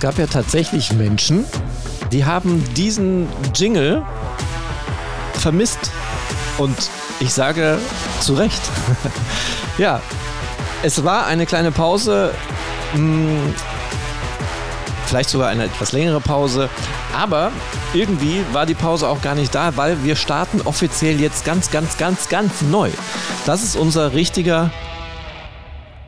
es 0.00 0.02
gab 0.02 0.16
ja 0.16 0.26
tatsächlich 0.26 0.94
Menschen, 0.94 1.44
die 2.10 2.24
haben 2.24 2.64
diesen 2.72 3.28
Jingle 3.54 4.02
vermisst. 5.34 5.90
Und 6.56 6.74
ich 7.20 7.34
sage 7.34 7.76
zu 8.18 8.32
Recht. 8.32 8.62
ja, 9.76 10.00
es 10.82 11.04
war 11.04 11.26
eine 11.26 11.44
kleine 11.44 11.70
Pause. 11.70 12.32
Hm, 12.94 13.52
vielleicht 15.04 15.28
sogar 15.28 15.50
eine 15.50 15.64
etwas 15.64 15.92
längere 15.92 16.22
Pause. 16.22 16.70
Aber 17.14 17.52
irgendwie 17.92 18.42
war 18.54 18.64
die 18.64 18.72
Pause 18.72 19.06
auch 19.06 19.20
gar 19.20 19.34
nicht 19.34 19.54
da, 19.54 19.76
weil 19.76 20.02
wir 20.02 20.16
starten 20.16 20.62
offiziell 20.62 21.20
jetzt 21.20 21.44
ganz, 21.44 21.70
ganz, 21.70 21.98
ganz, 21.98 22.30
ganz 22.30 22.62
neu. 22.62 22.88
Das 23.44 23.62
ist 23.62 23.76
unser 23.76 24.14
richtiger 24.14 24.70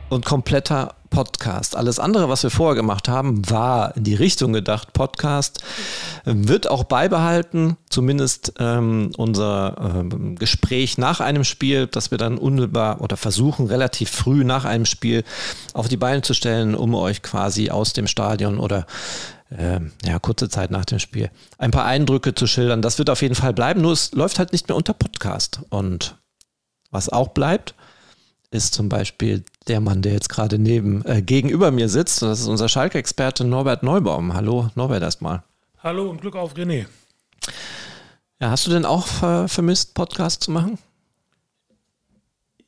und 0.08 0.24
kompletter 0.24 0.94
Podcast. 1.12 1.76
Alles 1.76 1.98
andere, 1.98 2.30
was 2.30 2.42
wir 2.42 2.50
vorher 2.50 2.74
gemacht 2.74 3.06
haben, 3.06 3.48
war 3.50 3.94
in 3.96 4.04
die 4.04 4.14
Richtung 4.14 4.54
gedacht, 4.54 4.94
Podcast. 4.94 5.62
Wird 6.24 6.68
auch 6.68 6.84
beibehalten, 6.84 7.76
zumindest 7.90 8.54
ähm, 8.58 9.12
unser 9.18 9.76
ähm, 9.78 10.36
Gespräch 10.36 10.96
nach 10.96 11.20
einem 11.20 11.44
Spiel, 11.44 11.86
das 11.86 12.10
wir 12.10 12.18
dann 12.18 12.38
unmittelbar 12.38 13.02
oder 13.02 13.18
versuchen, 13.18 13.66
relativ 13.66 14.10
früh 14.10 14.42
nach 14.42 14.64
einem 14.64 14.86
Spiel 14.86 15.22
auf 15.74 15.88
die 15.88 15.98
Beine 15.98 16.22
zu 16.22 16.32
stellen, 16.32 16.74
um 16.74 16.94
euch 16.94 17.22
quasi 17.22 17.68
aus 17.70 17.92
dem 17.92 18.06
Stadion 18.06 18.58
oder 18.58 18.86
äh, 19.50 19.80
ja, 20.04 20.18
kurze 20.18 20.48
Zeit 20.48 20.70
nach 20.70 20.86
dem 20.86 20.98
Spiel 20.98 21.30
ein 21.58 21.72
paar 21.72 21.84
Eindrücke 21.84 22.34
zu 22.34 22.46
schildern. 22.46 22.80
Das 22.80 22.98
wird 22.98 23.10
auf 23.10 23.20
jeden 23.20 23.34
Fall 23.34 23.52
bleiben, 23.52 23.82
nur 23.82 23.92
es 23.92 24.12
läuft 24.12 24.38
halt 24.38 24.52
nicht 24.52 24.68
mehr 24.68 24.76
unter 24.76 24.94
Podcast. 24.94 25.60
Und 25.68 26.16
was 26.90 27.10
auch 27.10 27.28
bleibt, 27.28 27.74
ist 28.50 28.72
zum 28.72 28.88
Beispiel 28.88 29.44
der 29.68 29.80
Mann, 29.80 30.02
der 30.02 30.12
jetzt 30.12 30.28
gerade 30.28 30.58
neben, 30.58 31.04
äh, 31.04 31.22
gegenüber 31.22 31.70
mir 31.70 31.88
sitzt. 31.88 32.22
Das 32.22 32.40
ist 32.40 32.46
unser 32.46 32.68
Schalke-Experte 32.68 33.44
Norbert 33.44 33.82
Neubaum. 33.82 34.34
Hallo, 34.34 34.70
Norbert 34.74 35.02
erstmal. 35.02 35.42
Hallo 35.78 36.08
und 36.10 36.20
Glück 36.20 36.36
auf 36.36 36.54
René. 36.54 36.86
Ja, 38.40 38.50
hast 38.50 38.66
du 38.66 38.70
denn 38.70 38.84
auch 38.84 39.06
ver 39.06 39.48
vermisst, 39.48 39.94
Podcast 39.94 40.42
zu 40.42 40.50
machen? 40.50 40.78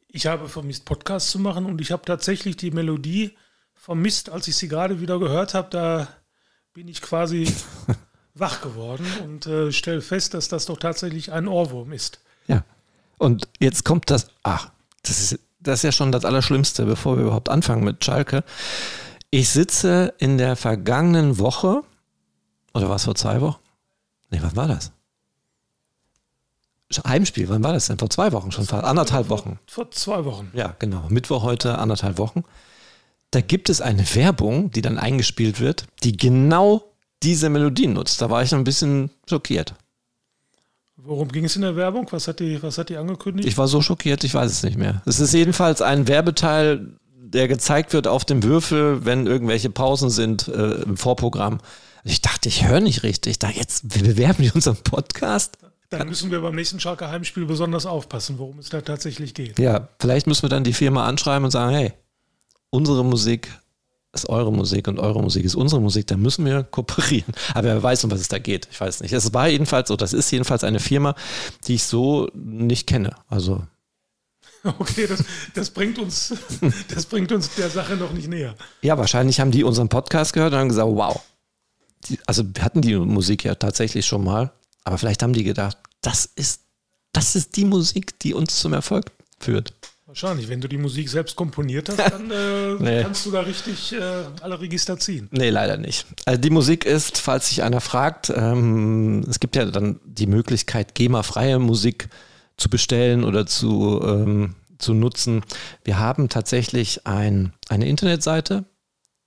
Ich 0.09 0.27
habe 0.27 0.49
vermisst, 0.49 0.85
Podcast 0.85 1.31
zu 1.31 1.41
machen 1.41 1.67
und 1.67 1.81
ich 1.81 1.91
habe 1.91 2.05
tatsächlich 2.05 2.57
die 2.57 2.71
Melodie 2.71 3.37
vermisst, 3.75 4.31
als 4.31 4.47
ich 4.47 4.57
sie 4.57 4.69
gerade 4.69 5.01
wieder 5.01 5.19
gehört 5.19 5.55
habe. 5.55 5.69
Da 5.71 6.09
bin 6.73 6.87
ich 6.87 7.03
quasi 7.03 7.53
wach 8.35 8.61
geworden 8.61 9.07
und 9.25 9.47
äh, 9.47 9.73
stelle 9.73 10.01
fest, 10.01 10.35
dass 10.35 10.49
das 10.49 10.67
doch 10.67 10.79
tatsächlich 10.79 11.33
ein 11.33 11.49
Ohrwurm 11.49 11.93
ist. 11.93 12.21
Ja. 12.47 12.65
Und 13.19 13.49
jetzt 13.59 13.85
kommt 13.85 14.11
das, 14.11 14.29
ach, 14.43 14.71
das 15.03 15.33
ist 15.33 15.41
das 15.65 15.81
ist 15.81 15.83
ja 15.83 15.93
schon 15.93 16.13
das 16.13 16.25
Allerschlimmste, 16.25 16.85
bevor 16.85 17.17
wir 17.17 17.25
überhaupt 17.25 17.49
anfangen 17.49 17.85
mit 17.85 18.05
Schalke. 18.05 18.45
Ich 19.31 19.49
sitze 19.49 20.15
in 20.19 20.39
der 20.39 20.57
vergangenen 20.57 21.39
Woche, 21.39 21.83
oder 22.73 22.89
war 22.89 22.97
es 22.97 23.05
vor 23.05 23.15
zwei 23.17 23.41
Wochen? 23.41 23.61
Nee, 24.31 24.41
was 24.43 24.55
war 24.55 24.69
das? 24.69 24.93
Heimspiel, 27.05 27.49
wann 27.49 27.65
war 27.65 27.73
das 27.73 27.87
denn? 27.87 27.99
Vor 27.99 28.11
zwei 28.11 28.31
Wochen 28.33 28.53
schon, 28.53 28.67
vor 28.67 28.85
anderthalb 28.85 29.29
Wochen. 29.29 29.59
Vor, 29.67 29.85
vor 29.85 29.91
zwei 29.91 30.25
Wochen. 30.25 30.51
Ja, 30.55 30.77
genau. 30.79 31.07
Mittwoch 31.09 31.43
heute, 31.43 31.79
anderthalb 31.79 32.19
Wochen. 32.19 32.45
Da 33.33 33.41
gibt 33.41 33.69
es 33.69 33.81
eine 33.81 34.05
Werbung, 34.15 34.71
die 34.71 34.83
dann 34.83 34.99
eingespielt 34.99 35.59
wird, 35.59 35.87
die 36.05 36.17
genau 36.17 36.85
diese 37.23 37.49
Melodie 37.49 37.89
nutzt. 37.89 38.23
Da 38.23 38.31
war 38.31 38.43
ich 38.43 38.53
noch 38.53 38.59
ein 38.59 38.65
bisschen 38.65 39.11
schockiert. 39.29 39.75
Worum 41.07 41.29
ging 41.29 41.45
es 41.45 41.55
in 41.55 41.63
der 41.63 41.77
Werbung? 41.77 42.07
Was 42.13 42.29
hat, 42.29 42.41
die, 42.41 42.63
was 42.63 42.79
hat 42.79 42.89
die 42.89 42.97
angekündigt? 42.97 43.47
Ich 43.47 43.59
war 43.59 43.69
so 43.69 43.83
schockiert, 43.83 44.25
ich 44.25 44.33
weiß 44.33 44.51
es 44.51 44.63
nicht 44.63 44.79
mehr. 44.79 45.03
Es 45.05 45.21
ist 45.21 45.35
jedenfalls 45.35 45.83
ein 45.83 46.09
Werbeteil, 46.09 46.97
der 47.19 47.47
gezeigt 47.47 47.93
wird 47.93 48.07
auf 48.07 48.25
dem 48.25 48.43
Würfel, 48.43 49.05
wenn 49.05 49.27
irgendwelche 49.27 49.69
Pausen 49.69 50.09
sind 50.09 50.49
äh, 50.49 50.83
im 50.83 50.97
Vorprogramm. 50.97 51.59
Ich 52.05 52.23
dachte, 52.23 52.49
ich 52.49 52.67
höre 52.67 52.81
nicht 52.81 53.03
richtig. 53.03 53.39
Da 53.39 53.51
jetzt 53.51 53.89
bewerben 53.89 54.43
die 54.43 54.51
unseren 54.51 54.77
Podcast. 54.77 55.59
Dann 55.91 56.09
müssen 56.09 56.31
wir 56.31 56.41
beim 56.41 56.55
nächsten 56.55 56.81
Schalke 56.81 57.09
Heimspiel 57.09 57.45
besonders 57.45 57.85
aufpassen, 57.85 58.39
worum 58.39 58.59
es 58.59 58.71
da 58.71 58.81
tatsächlich 58.81 59.35
geht. 59.35 59.59
Ja, 59.59 59.89
vielleicht 60.01 60.27
müssen 60.27 60.43
wir 60.43 60.49
dann 60.49 60.65
die 60.65 60.73
Firma 60.73 61.07
anschreiben 61.07 61.45
und 61.45 61.51
sagen, 61.51 61.75
hey, 61.75 61.93
unsere 62.71 63.05
Musik 63.05 63.49
ist 64.15 64.29
eure 64.29 64.53
Musik 64.53 64.89
und 64.89 64.99
eure 64.99 65.23
Musik 65.23 65.45
ist 65.45 65.55
unsere 65.55 65.81
Musik, 65.81 66.07
da 66.07 66.17
müssen 66.17 66.45
wir 66.45 66.63
kooperieren. 66.63 67.35
Aber 67.53 67.65
wer 67.65 67.83
weiß, 67.83 68.05
um 68.05 68.11
was 68.11 68.21
es 68.21 68.29
da 68.29 68.39
geht. 68.39 68.69
Ich 68.71 68.81
weiß 68.81 69.01
nicht. 69.01 69.13
Es 69.13 69.33
war 69.35 69.49
jedenfalls 69.49 69.89
so, 69.89 69.97
das 69.97 70.13
ist 70.13 70.31
jedenfalls 70.31 70.65
eine 70.65 70.81
Firma, 70.81 71.15
die 71.67 71.75
ich 71.75 71.85
so 71.85 72.29
nicht 72.35 72.87
kenne. 72.87 73.15
Also. 73.29 73.63
Okay, 74.79 75.07
das, 75.07 75.23
das, 75.53 75.69
bringt 75.69 75.99
uns, 75.99 76.33
das 76.89 77.05
bringt 77.05 77.31
uns 77.33 77.55
der 77.55 77.69
Sache 77.69 77.97
noch 77.97 78.15
nicht 78.15 78.29
näher. 78.29 78.55
Ja, 78.81 78.97
wahrscheinlich 78.97 79.39
haben 79.39 79.51
die 79.51 79.63
unseren 79.63 79.91
Podcast 79.91 80.33
gehört 80.33 80.55
und 80.55 80.59
haben 80.59 80.69
gesagt, 80.71 80.89
wow. 80.89 81.21
Die, 82.09 82.19
also 82.27 82.45
wir 82.55 82.65
hatten 82.65 82.81
die 82.81 82.97
Musik 82.97 83.45
ja 83.45 83.57
tatsächlich 83.57 84.07
schon 84.07 84.25
mal, 84.25 84.53
aber 84.83 84.97
vielleicht 84.97 85.23
haben 85.23 85.35
die 85.35 85.45
gedacht, 85.45 85.77
das 86.01 86.25
ist, 86.25 86.63
das 87.13 87.37
ist 87.37 87.57
die 87.57 87.67
Musik, 87.67 88.19
die 88.21 88.33
uns 88.33 88.59
zum 88.59 88.73
Erfolg 88.73 89.13
führt. 89.39 89.75
Wahrscheinlich, 90.15 90.49
wenn 90.49 90.61
du 90.61 90.69
die 90.69 90.79
Musik 90.79 91.09
selbst 91.09 91.35
komponiert 91.35 91.89
hast, 91.89 91.99
dann 91.99 92.31
äh, 92.31 92.75
nee. 92.79 93.03
kannst 93.03 93.27
du 93.27 93.33
da 93.33 93.41
richtig 93.41 93.93
äh, 93.95 93.99
alle 94.43 94.61
Register 94.61 94.97
ziehen. 94.97 95.29
Nee, 95.33 95.51
leider 95.51 95.77
nicht. 95.77 96.07
Also 96.25 96.41
die 96.41 96.51
Musik 96.51 96.85
ist, 96.85 97.19
falls 97.19 97.49
sich 97.49 97.65
einer 97.65 97.81
fragt, 97.81 98.33
ähm, 98.33 99.25
es 99.29 99.41
gibt 99.41 99.57
ja 99.57 99.65
dann 99.65 99.99
die 100.05 100.29
Möglichkeit, 100.29 100.95
GEMA-freie 100.95 101.59
Musik 101.59 102.11
zu 102.57 102.71
bestellen 102.71 103.25
oder 103.25 103.45
zu, 103.47 104.01
ähm, 104.05 104.55
zu 104.79 104.95
nutzen. 104.95 105.43
Wir 105.83 105.99
haben 105.99 106.29
tatsächlich 106.29 107.09
ein, 107.09 107.53
eine 107.69 107.89
Internetseite, 107.89 108.67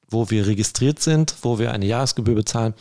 wo 0.10 0.30
wir 0.30 0.48
registriert 0.48 1.02
sind, 1.02 1.36
wo 1.42 1.60
wir 1.60 1.74
eine 1.74 1.86
Jahresgebühr 1.86 2.36
bezahlen 2.36 2.74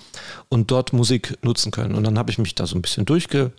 und 0.48 0.70
dort 0.70 0.92
Musik 0.92 1.38
nutzen 1.42 1.72
können. 1.72 1.96
Und 1.96 2.04
dann 2.04 2.18
habe 2.20 2.30
ich 2.30 2.38
mich 2.38 2.54
da 2.54 2.68
so 2.68 2.76
ein 2.76 2.82
bisschen 2.82 3.04
durchge 3.04 3.50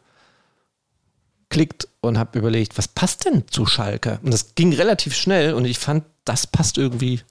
geklickt 1.49 1.87
und 2.01 2.17
habe 2.17 2.37
überlegt, 2.37 2.77
was 2.77 2.87
passt 2.87 3.25
denn 3.25 3.47
zu 3.49 3.65
Schalke? 3.65 4.19
Und 4.23 4.33
das 4.33 4.55
ging 4.55 4.73
relativ 4.73 5.15
schnell 5.15 5.53
und 5.53 5.65
ich 5.65 5.79
fand, 5.79 6.05
das 6.25 6.47
passt 6.47 6.77
irgendwie. 6.77 7.21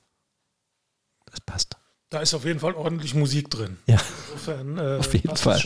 Das 1.26 1.40
passt. 1.40 1.76
Da 2.10 2.20
ist 2.20 2.34
auf 2.34 2.44
jeden 2.44 2.60
Fall 2.60 2.74
ordentlich 2.74 3.14
Musik 3.14 3.50
drin. 3.50 3.78
Ja. 3.86 3.98
Insofern, 4.32 4.78
äh, 4.78 4.98
auf 4.98 5.12
jeden 5.12 5.36
Fall. 5.36 5.62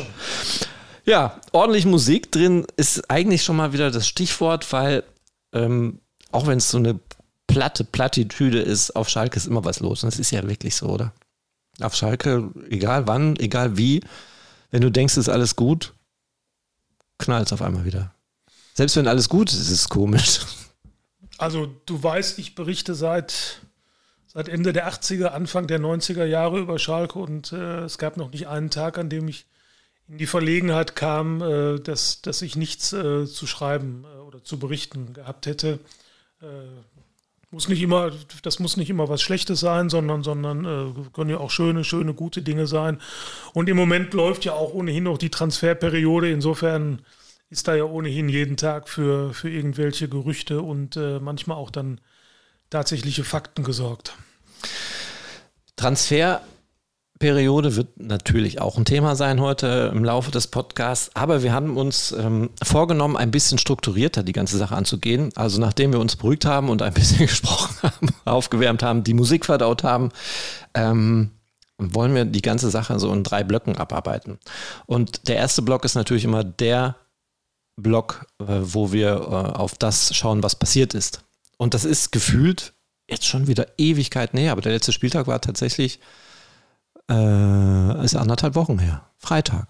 Ja, 1.04 1.40
ordentlich 1.52 1.86
Musik 1.86 2.32
drin 2.32 2.66
ist 2.76 3.10
eigentlich 3.10 3.42
schon 3.42 3.56
mal 3.56 3.72
wieder 3.72 3.90
das 3.90 4.08
Stichwort, 4.08 4.72
weil 4.72 5.04
ähm, 5.52 6.00
auch 6.30 6.46
wenn 6.46 6.58
es 6.58 6.70
so 6.70 6.78
eine 6.78 6.98
platte 7.46 7.84
Plattitüde 7.84 8.60
ist, 8.60 8.94
auf 8.96 9.08
Schalke 9.08 9.36
ist 9.36 9.46
immer 9.46 9.64
was 9.64 9.80
los. 9.80 10.02
Und 10.02 10.12
das 10.12 10.20
ist 10.20 10.30
ja 10.30 10.46
wirklich 10.48 10.76
so, 10.76 10.86
oder? 10.86 11.12
Auf 11.80 11.94
Schalke, 11.94 12.50
egal 12.68 13.06
wann, 13.06 13.36
egal 13.36 13.76
wie, 13.76 14.02
wenn 14.70 14.82
du 14.82 14.90
denkst, 14.90 15.14
es 15.14 15.26
ist 15.26 15.28
alles 15.28 15.56
gut, 15.56 15.94
knallt 17.18 17.46
es 17.46 17.52
auf 17.52 17.62
einmal 17.62 17.84
wieder. 17.84 18.14
Selbst 18.74 18.96
wenn 18.96 19.08
alles 19.08 19.28
gut 19.28 19.50
ist, 19.50 19.60
ist 19.60 19.70
es 19.70 19.88
komisch. 19.88 20.40
Also 21.38 21.74
du 21.86 22.02
weißt, 22.02 22.38
ich 22.38 22.54
berichte 22.54 22.94
seit, 22.94 23.60
seit 24.26 24.48
Ende 24.48 24.72
der 24.72 24.90
80er, 24.90 25.28
Anfang 25.28 25.66
der 25.66 25.80
90er 25.80 26.24
Jahre 26.24 26.58
über 26.58 26.78
Schalke 26.78 27.18
und 27.18 27.52
äh, 27.52 27.84
es 27.84 27.98
gab 27.98 28.16
noch 28.16 28.30
nicht 28.30 28.46
einen 28.48 28.70
Tag, 28.70 28.98
an 28.98 29.08
dem 29.08 29.26
ich 29.26 29.46
in 30.06 30.18
die 30.18 30.26
Verlegenheit 30.26 30.96
kam, 30.96 31.40
äh, 31.40 31.78
dass, 31.78 32.20
dass 32.20 32.42
ich 32.42 32.56
nichts 32.56 32.92
äh, 32.92 33.26
zu 33.26 33.46
schreiben 33.46 34.04
äh, 34.04 34.18
oder 34.20 34.44
zu 34.44 34.58
berichten 34.58 35.14
gehabt 35.14 35.46
hätte. 35.46 35.78
Äh, 36.42 36.46
muss 37.52 37.68
nicht 37.68 37.82
immer, 37.82 38.12
das 38.42 38.60
muss 38.60 38.76
nicht 38.76 38.90
immer 38.90 39.08
was 39.08 39.22
Schlechtes 39.22 39.60
sein, 39.60 39.88
sondern, 39.90 40.22
sondern 40.22 40.64
äh, 40.64 41.10
können 41.12 41.30
ja 41.30 41.38
auch 41.38 41.50
schöne, 41.50 41.84
schöne, 41.84 42.14
gute 42.14 42.42
Dinge 42.42 42.66
sein. 42.66 43.00
Und 43.54 43.68
im 43.68 43.76
Moment 43.76 44.14
läuft 44.14 44.44
ja 44.44 44.52
auch 44.52 44.72
ohnehin 44.72 45.04
noch 45.04 45.18
die 45.18 45.30
Transferperiode. 45.30 46.30
Insofern 46.30 47.00
ist 47.50 47.66
da 47.66 47.74
ja 47.74 47.84
ohnehin 47.84 48.28
jeden 48.28 48.56
Tag 48.56 48.88
für, 48.88 49.34
für 49.34 49.50
irgendwelche 49.50 50.08
Gerüchte 50.08 50.62
und 50.62 50.96
äh, 50.96 51.18
manchmal 51.18 51.56
auch 51.56 51.70
dann 51.70 52.00
tatsächliche 52.70 53.24
Fakten 53.24 53.64
gesorgt. 53.64 54.14
Transferperiode 55.74 57.74
wird 57.74 57.98
natürlich 57.98 58.60
auch 58.60 58.78
ein 58.78 58.84
Thema 58.84 59.16
sein 59.16 59.40
heute 59.40 59.90
im 59.92 60.04
Laufe 60.04 60.30
des 60.30 60.46
Podcasts, 60.46 61.10
aber 61.14 61.42
wir 61.42 61.52
haben 61.52 61.76
uns 61.76 62.12
ähm, 62.12 62.50
vorgenommen, 62.62 63.16
ein 63.16 63.32
bisschen 63.32 63.58
strukturierter 63.58 64.22
die 64.22 64.32
ganze 64.32 64.56
Sache 64.56 64.76
anzugehen. 64.76 65.32
Also 65.34 65.60
nachdem 65.60 65.92
wir 65.92 65.98
uns 65.98 66.14
beruhigt 66.14 66.44
haben 66.44 66.68
und 66.68 66.82
ein 66.82 66.94
bisschen 66.94 67.18
gesprochen 67.26 67.74
haben, 67.82 68.08
aufgewärmt 68.24 68.84
haben, 68.84 69.02
die 69.02 69.14
Musik 69.14 69.46
verdaut 69.46 69.82
haben, 69.82 70.10
ähm, 70.74 71.32
wollen 71.78 72.14
wir 72.14 72.26
die 72.26 72.42
ganze 72.42 72.70
Sache 72.70 73.00
so 73.00 73.12
in 73.12 73.24
drei 73.24 73.42
Blöcken 73.42 73.76
abarbeiten. 73.76 74.38
Und 74.86 75.26
der 75.26 75.36
erste 75.36 75.62
Block 75.62 75.84
ist 75.84 75.96
natürlich 75.96 76.24
immer 76.24 76.44
der 76.44 76.94
Blog, 77.76 78.26
äh, 78.38 78.44
wo 78.48 78.92
wir 78.92 79.10
äh, 79.10 79.58
auf 79.58 79.74
das 79.74 80.14
schauen, 80.14 80.42
was 80.42 80.54
passiert 80.56 80.94
ist. 80.94 81.24
Und 81.56 81.74
das 81.74 81.84
ist 81.84 82.12
gefühlt 82.12 82.74
jetzt 83.08 83.26
schon 83.26 83.46
wieder 83.46 83.66
Ewigkeit 83.76 84.34
näher, 84.34 84.52
aber 84.52 84.62
der 84.62 84.72
letzte 84.72 84.92
Spieltag 84.92 85.26
war 85.26 85.40
tatsächlich 85.40 86.00
äh, 87.10 88.04
ist 88.04 88.14
anderthalb 88.14 88.54
Wochen 88.54 88.78
her. 88.78 89.04
Freitag. 89.16 89.66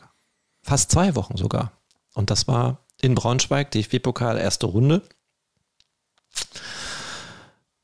Fast 0.63 0.91
zwei 0.91 1.15
Wochen 1.15 1.37
sogar. 1.37 1.73
Und 2.15 2.31
das 2.31 2.47
war 2.47 2.85
in 3.01 3.15
Braunschweig, 3.15 3.71
DFB-Pokal, 3.71 4.37
erste 4.39 4.67
Runde. 4.67 5.03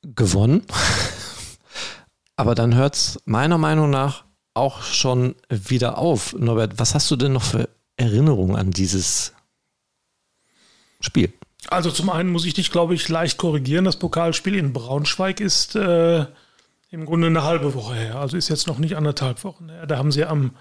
Gewonnen. 0.03 0.63
aber 2.37 2.55
dann 2.55 2.75
hört 2.75 2.95
es 2.95 3.19
meiner 3.25 3.59
Meinung 3.59 3.91
nach 3.91 4.25
auch 4.55 4.83
schon 4.83 5.35
wieder 5.49 5.99
auf. 5.99 6.35
Norbert, 6.35 6.79
was 6.79 6.95
hast 6.95 7.11
du 7.11 7.17
denn 7.17 7.33
noch 7.33 7.43
für 7.43 7.69
Erinnerungen 7.97 8.57
an 8.57 8.71
dieses 8.71 9.33
Spiel? 11.01 11.33
Also 11.69 11.91
zum 11.91 12.11
einen 12.11 12.31
muss 12.31 12.45
ich 12.45 12.55
dich, 12.55 12.71
glaube 12.71 12.95
ich, 12.95 13.09
leicht 13.09 13.39
korrigieren. 13.39 13.85
Das 13.85 13.97
Pokalspiel 13.97 14.55
in 14.55 14.73
Braunschweig 14.73 15.41
ist 15.41 15.75
äh, 15.75 16.27
im 16.91 17.07
Grunde 17.07 17.27
eine 17.27 17.43
halbe 17.43 17.75
Woche 17.75 17.95
her. 17.95 18.17
Also 18.17 18.37
ist 18.37 18.49
jetzt 18.49 18.67
noch 18.67 18.79
nicht 18.79 18.97
anderthalb 18.97 19.43
Wochen 19.45 19.69
her. 19.69 19.87
Da 19.87 19.99
haben 19.99 20.13
sie 20.13 20.25
am 20.25 20.53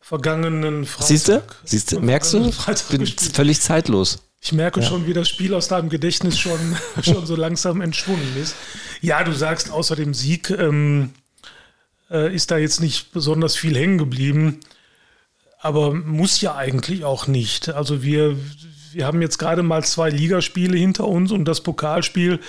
vergangenen 0.00 0.84
Freitag. 0.84 1.08
Siehst 1.08 1.28
du? 1.28 1.42
Siehst 1.64 1.92
du? 1.92 2.00
Merkst 2.00 2.34
du? 2.34 2.48
Ich 2.48 2.82
bin 2.84 3.00
gespielt. 3.00 3.34
völlig 3.34 3.60
zeitlos. 3.60 4.18
Ich 4.40 4.52
merke 4.52 4.80
ja. 4.80 4.86
schon, 4.86 5.06
wie 5.06 5.14
das 5.14 5.30
Spiel 5.30 5.54
aus 5.54 5.68
deinem 5.68 5.88
Gedächtnis 5.88 6.38
schon, 6.38 6.76
schon 7.02 7.24
so 7.24 7.34
langsam 7.34 7.80
entschwunden 7.80 8.36
ist. 8.36 8.54
Ja, 9.00 9.24
du 9.24 9.32
sagst, 9.32 9.70
außer 9.70 9.96
dem 9.96 10.12
Sieg 10.12 10.50
ähm, 10.50 11.12
äh, 12.10 12.34
ist 12.34 12.50
da 12.50 12.58
jetzt 12.58 12.82
nicht 12.82 13.12
besonders 13.12 13.56
viel 13.56 13.74
hängen 13.74 13.96
geblieben. 13.96 14.60
Aber 15.60 15.94
muss 15.94 16.42
ja 16.42 16.54
eigentlich 16.54 17.06
auch 17.06 17.26
nicht. 17.26 17.70
Also 17.70 18.02
wir, 18.02 18.36
wir 18.94 19.06
haben 19.06 19.20
jetzt 19.20 19.38
gerade 19.38 19.62
mal 19.62 19.84
zwei 19.84 20.10
Ligaspiele 20.10 20.76
hinter 20.76 21.06
uns 21.06 21.32
und 21.32 21.44
das 21.46 21.60
Pokalspiel. 21.60 22.40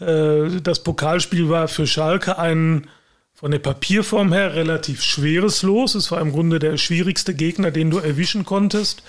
Äh, 0.00 0.60
das 0.62 0.82
Pokalspiel 0.82 1.48
war 1.48 1.68
für 1.68 1.86
Schalke 1.86 2.38
ein 2.38 2.88
von 3.34 3.50
der 3.50 3.58
Papierform 3.58 4.32
her 4.32 4.54
relativ 4.54 5.02
schweres 5.02 5.62
Los. 5.62 5.94
Es 5.94 6.10
war 6.10 6.20
im 6.20 6.32
Grunde 6.32 6.58
der 6.58 6.78
schwierigste 6.78 7.34
Gegner, 7.34 7.70
den 7.70 7.90
du 7.90 7.98
erwischen 7.98 8.44
konntest. 8.44 9.02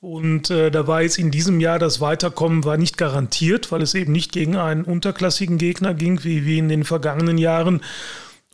Und 0.00 0.50
äh, 0.50 0.70
da 0.70 0.86
war 0.86 1.02
jetzt 1.02 1.18
in 1.18 1.30
diesem 1.30 1.60
Jahr 1.60 1.78
das 1.78 2.00
Weiterkommen 2.00 2.64
war 2.64 2.78
nicht 2.78 2.96
garantiert, 2.96 3.70
weil 3.70 3.82
es 3.82 3.94
eben 3.94 4.12
nicht 4.12 4.32
gegen 4.32 4.56
einen 4.56 4.84
unterklassigen 4.84 5.58
Gegner 5.58 5.94
ging, 5.94 6.24
wie, 6.24 6.46
wie 6.46 6.58
in 6.58 6.68
den 6.68 6.84
vergangenen 6.84 7.38
Jahren. 7.38 7.82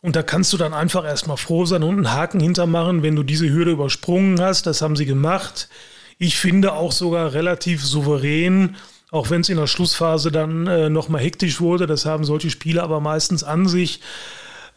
Und 0.03 0.17
da 0.17 0.23
kannst 0.23 0.53
du 0.53 0.57
dann 0.57 0.75
einfach 0.75 1.05
erstmal 1.05 1.37
froh 1.37 1.65
sein 1.65 1.83
und 1.83 1.97
einen 1.97 2.13
Haken 2.13 2.41
hintermachen, 2.41 3.03
wenn 3.03 3.17
du 3.17 3.23
diese 3.23 3.49
Hürde 3.49 3.73
übersprungen 3.73 4.41
hast. 4.41 4.67
Das 4.67 4.83
haben 4.83 4.97
sie 4.97 5.07
gemacht. 5.07 5.69
Ich 6.19 6.37
finde 6.37 6.73
auch 6.73 6.93
sogar 6.93 7.33
relativ 7.35 7.85
souverän, 7.85 8.77
auch 9.11 9.31
wenn 9.31 9.43
es 9.43 9.49
in 9.49 9.57
der 9.57 9.67
Schlussphase 9.67 10.33
dann 10.33 10.67
äh, 10.67 10.89
nochmal 10.89 11.21
hektisch 11.21 11.61
wurde. 11.61 11.87
Das 11.87 12.07
haben 12.07 12.25
solche 12.25 12.51
Spiele 12.51 12.83
aber 12.83 13.01
meistens 13.01 13.45
an 13.45 13.67
sich. 13.67 14.01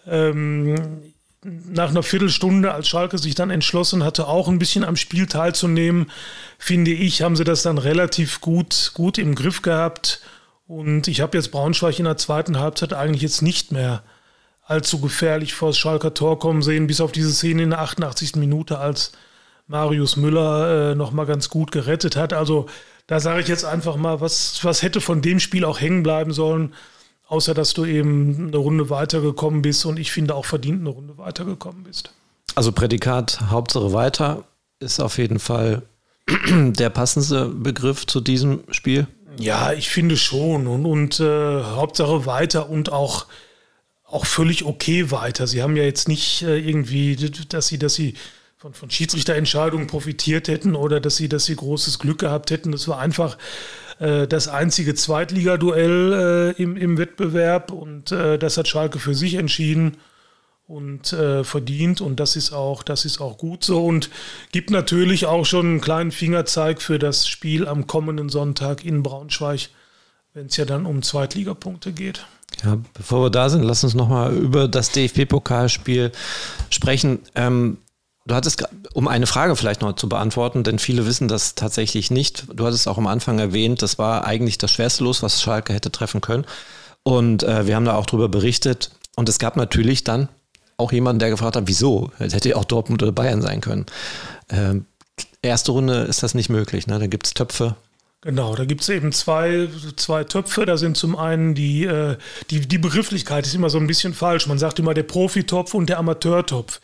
Ähm, 0.07 0.75
nach 1.43 1.89
einer 1.89 2.03
Viertelstunde, 2.03 2.73
als 2.73 2.89
Schalke 2.89 3.17
sich 3.17 3.33
dann 3.33 3.49
entschlossen 3.49 4.03
hatte, 4.03 4.27
auch 4.27 4.49
ein 4.49 4.59
bisschen 4.59 4.83
am 4.83 4.97
Spiel 4.97 5.25
teilzunehmen, 5.25 6.11
finde 6.57 6.91
ich, 6.91 7.21
haben 7.21 7.37
sie 7.37 7.45
das 7.45 7.63
dann 7.63 7.77
relativ 7.77 8.41
gut, 8.41 8.91
gut 8.93 9.17
im 9.17 9.35
Griff 9.35 9.61
gehabt. 9.61 10.21
Und 10.67 11.07
ich 11.07 11.21
habe 11.21 11.37
jetzt 11.37 11.51
Braunschweig 11.51 11.97
in 11.97 12.05
der 12.05 12.17
zweiten 12.17 12.59
Halbzeit 12.59 12.93
eigentlich 12.93 13.21
jetzt 13.21 13.41
nicht 13.41 13.71
mehr 13.71 14.03
allzu 14.65 14.99
gefährlich 14.99 15.53
vor 15.53 15.69
das 15.69 15.77
Schalker 15.77 16.13
Tor 16.13 16.37
kommen 16.37 16.61
sehen, 16.61 16.87
bis 16.87 17.01
auf 17.01 17.11
diese 17.11 17.33
Szene 17.33 17.63
in 17.63 17.69
der 17.71 17.79
88. 17.79 18.35
Minute, 18.35 18.77
als 18.77 19.13
Marius 19.69 20.17
Müller 20.17 20.91
äh, 20.91 20.95
nochmal 20.95 21.25
ganz 21.25 21.49
gut 21.49 21.71
gerettet 21.71 22.17
hat. 22.17 22.33
Also 22.33 22.65
da 23.07 23.21
sage 23.21 23.41
ich 23.41 23.47
jetzt 23.47 23.63
einfach 23.63 23.95
mal, 23.95 24.19
was, 24.19 24.59
was 24.63 24.83
hätte 24.83 24.99
von 24.99 25.21
dem 25.21 25.39
Spiel 25.39 25.63
auch 25.63 25.79
hängen 25.79 26.03
bleiben 26.03 26.33
sollen 26.33 26.73
außer 27.29 27.53
dass 27.53 27.73
du 27.73 27.85
eben 27.85 28.47
eine 28.47 28.57
Runde 28.57 28.89
weitergekommen 28.89 29.61
bist 29.61 29.85
und 29.85 29.97
ich 29.97 30.11
finde 30.11 30.35
auch 30.35 30.45
verdient 30.45 30.81
eine 30.81 30.89
Runde 30.89 31.17
weitergekommen 31.17 31.83
bist. 31.83 32.11
Also 32.55 32.71
Prädikat 32.71 33.39
Hauptsache 33.49 33.93
weiter 33.93 34.43
ist 34.79 34.99
auf 34.99 35.17
jeden 35.17 35.39
Fall 35.39 35.83
der 36.49 36.89
passendste 36.89 37.45
Begriff 37.45 38.05
zu 38.07 38.19
diesem 38.19 38.63
Spiel. 38.71 39.07
Ja, 39.37 39.71
ich 39.71 39.89
finde 39.89 40.17
schon 40.17 40.67
und, 40.67 40.85
und 40.85 41.19
äh, 41.19 41.63
Hauptsache 41.63 42.25
weiter 42.25 42.69
und 42.69 42.91
auch 42.91 43.27
auch 44.03 44.25
völlig 44.25 44.65
okay 44.65 45.11
weiter. 45.11 45.45
Sie 45.45 45.61
haben 45.61 45.77
ja 45.77 45.83
jetzt 45.83 46.07
nicht 46.07 46.41
äh, 46.41 46.57
irgendwie, 46.57 47.15
dass 47.47 47.67
sie, 47.67 47.77
dass 47.77 47.93
sie 47.93 48.15
von, 48.59 48.73
von 48.73 48.89
Schiedsrichterentscheidungen 48.89 49.87
profitiert 49.87 50.49
hätten 50.49 50.75
oder 50.75 50.99
dass 50.99 51.15
sie, 51.15 51.29
dass 51.29 51.45
sie 51.45 51.55
großes 51.55 51.97
Glück 51.97 52.19
gehabt 52.19 52.51
hätten. 52.51 52.73
Das 52.73 52.89
war 52.89 52.99
einfach 52.99 53.37
äh, 53.99 54.27
das 54.27 54.49
einzige 54.49 54.95
Zweitligaduell 54.95 56.55
äh, 56.57 56.61
im, 56.61 56.75
im 56.75 56.97
Wettbewerb 56.97 57.71
und 57.71 58.11
äh, 58.11 58.37
das 58.37 58.57
hat 58.57 58.67
Schalke 58.67 58.99
für 58.99 59.15
sich 59.15 59.35
entschieden 59.35 59.95
und 60.67 61.13
äh, 61.13 61.45
verdient 61.45 62.01
und 62.01 62.19
das 62.19 62.35
ist 62.35 62.51
auch 62.51 62.83
das 62.83 63.05
ist 63.05 63.21
auch 63.21 63.37
gut 63.37 63.63
so 63.63 63.85
und 63.85 64.09
gibt 64.51 64.71
natürlich 64.71 65.25
auch 65.25 65.45
schon 65.45 65.65
einen 65.65 65.81
kleinen 65.81 66.11
Fingerzeig 66.11 66.81
für 66.81 66.99
das 66.99 67.29
Spiel 67.29 67.65
am 67.65 67.87
kommenden 67.87 68.27
Sonntag 68.27 68.83
in 68.83 69.03
Braunschweig, 69.03 69.69
wenn 70.33 70.47
es 70.47 70.57
ja 70.57 70.65
dann 70.65 70.85
um 70.85 71.01
Zweitligapunkte 71.01 71.93
geht. 71.93 72.25
Ja, 72.65 72.77
bevor 72.93 73.23
wir 73.23 73.29
da 73.29 73.47
sind, 73.47 73.63
lass 73.63 73.85
uns 73.85 73.93
nochmal 73.93 74.35
über 74.35 74.67
das 74.67 74.91
DFB-Pokalspiel 74.91 76.11
sprechen. 76.69 77.19
Ähm, 77.35 77.77
Du 78.25 78.35
hattest, 78.35 78.63
um 78.93 79.07
eine 79.07 79.27
Frage 79.27 79.55
vielleicht 79.55 79.81
noch 79.81 79.93
zu 79.93 80.07
beantworten, 80.07 80.63
denn 80.63 80.77
viele 80.77 81.05
wissen 81.05 81.27
das 81.27 81.55
tatsächlich 81.55 82.11
nicht. 82.11 82.45
Du 82.53 82.65
hattest 82.65 82.87
auch 82.87 82.97
am 82.97 83.07
Anfang 83.07 83.39
erwähnt, 83.39 83.81
das 83.81 83.97
war 83.97 84.25
eigentlich 84.25 84.57
das 84.57 84.71
schwerste 84.71 85.03
Los, 85.03 85.23
was 85.23 85.41
Schalke 85.41 85.73
hätte 85.73 85.91
treffen 85.91 86.21
können. 86.21 86.45
Und 87.03 87.43
äh, 87.43 87.65
wir 87.65 87.75
haben 87.75 87.85
da 87.85 87.95
auch 87.95 88.05
drüber 88.05 88.29
berichtet. 88.29 88.91
Und 89.15 89.29
es 89.29 89.39
gab 89.39 89.55
natürlich 89.55 90.03
dann 90.03 90.29
auch 90.77 90.91
jemanden, 90.91 91.19
der 91.19 91.29
gefragt 91.29 91.55
hat, 91.55 91.67
wieso? 91.67 92.11
Es 92.19 92.33
hätte 92.33 92.49
ja 92.49 92.55
auch 92.55 92.65
Dortmund 92.65 93.01
oder 93.03 93.11
Bayern 93.11 93.41
sein 93.41 93.61
können. 93.61 93.85
Ähm, 94.49 94.85
erste 95.41 95.71
Runde 95.71 96.01
ist 96.01 96.23
das 96.23 96.35
nicht 96.35 96.49
möglich. 96.49 96.87
Ne? 96.87 96.99
Da 96.99 97.07
gibt 97.07 97.27
es 97.27 97.33
Töpfe. 97.33 97.75
Genau, 98.21 98.53
da 98.53 98.65
gibt 98.65 98.81
es 98.81 98.89
eben 98.89 99.13
zwei, 99.13 99.69
zwei 99.95 100.25
Töpfe. 100.25 100.65
Da 100.65 100.77
sind 100.77 100.97
zum 100.97 101.15
einen 101.15 101.55
die, 101.55 101.85
äh, 101.85 102.17
die, 102.49 102.61
die 102.67 102.77
Begrifflichkeit 102.77 103.45
ist 103.45 103.55
immer 103.55 103.69
so 103.69 103.77
ein 103.77 103.87
bisschen 103.87 104.13
falsch. 104.13 104.47
Man 104.47 104.59
sagt 104.59 104.79
immer 104.79 104.93
der 104.93 105.03
Profitopf 105.03 105.73
und 105.73 105.87
der 105.89 105.99
Amateurtopf. 105.99 106.81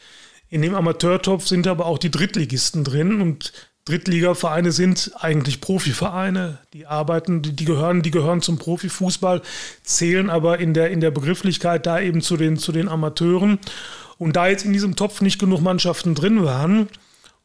In 0.50 0.62
dem 0.62 0.76
Amateurtopf 0.76 1.48
sind 1.48 1.68
aber 1.68 1.86
auch 1.86 1.98
die 1.98 2.12
Drittligisten 2.12 2.84
drin 2.84 3.22
und 3.22 3.52
Drittligavereine 3.86 4.72
sind 4.72 5.12
eigentlich 5.20 5.62
Profivereine. 5.62 6.58
Die 6.74 6.88
arbeiten, 6.88 7.44
die, 7.44 7.56
die, 7.56 7.66
gehören, 7.66 8.02
die 8.02 8.10
gehören 8.10 8.42
zum 8.42 8.58
Profifußball, 8.58 9.44
zählen 9.84 10.32
aber 10.32 10.60
in 10.60 10.74
der, 10.74 10.90
in 10.90 11.02
der 11.02 11.12
Begrifflichkeit 11.12 11.86
da 11.86 12.00
eben 12.00 12.22
zu 12.22 12.36
den, 12.36 12.58
zu 12.58 12.72
den 12.72 12.88
Amateuren. 12.88 13.60
Und 14.18 14.36
da 14.36 14.48
jetzt 14.48 14.66
in 14.66 14.74
diesem 14.74 14.96
Topf 14.96 15.22
nicht 15.22 15.40
genug 15.40 15.62
Mannschaften 15.62 16.16
drin 16.16 16.44
waren, 16.44 16.88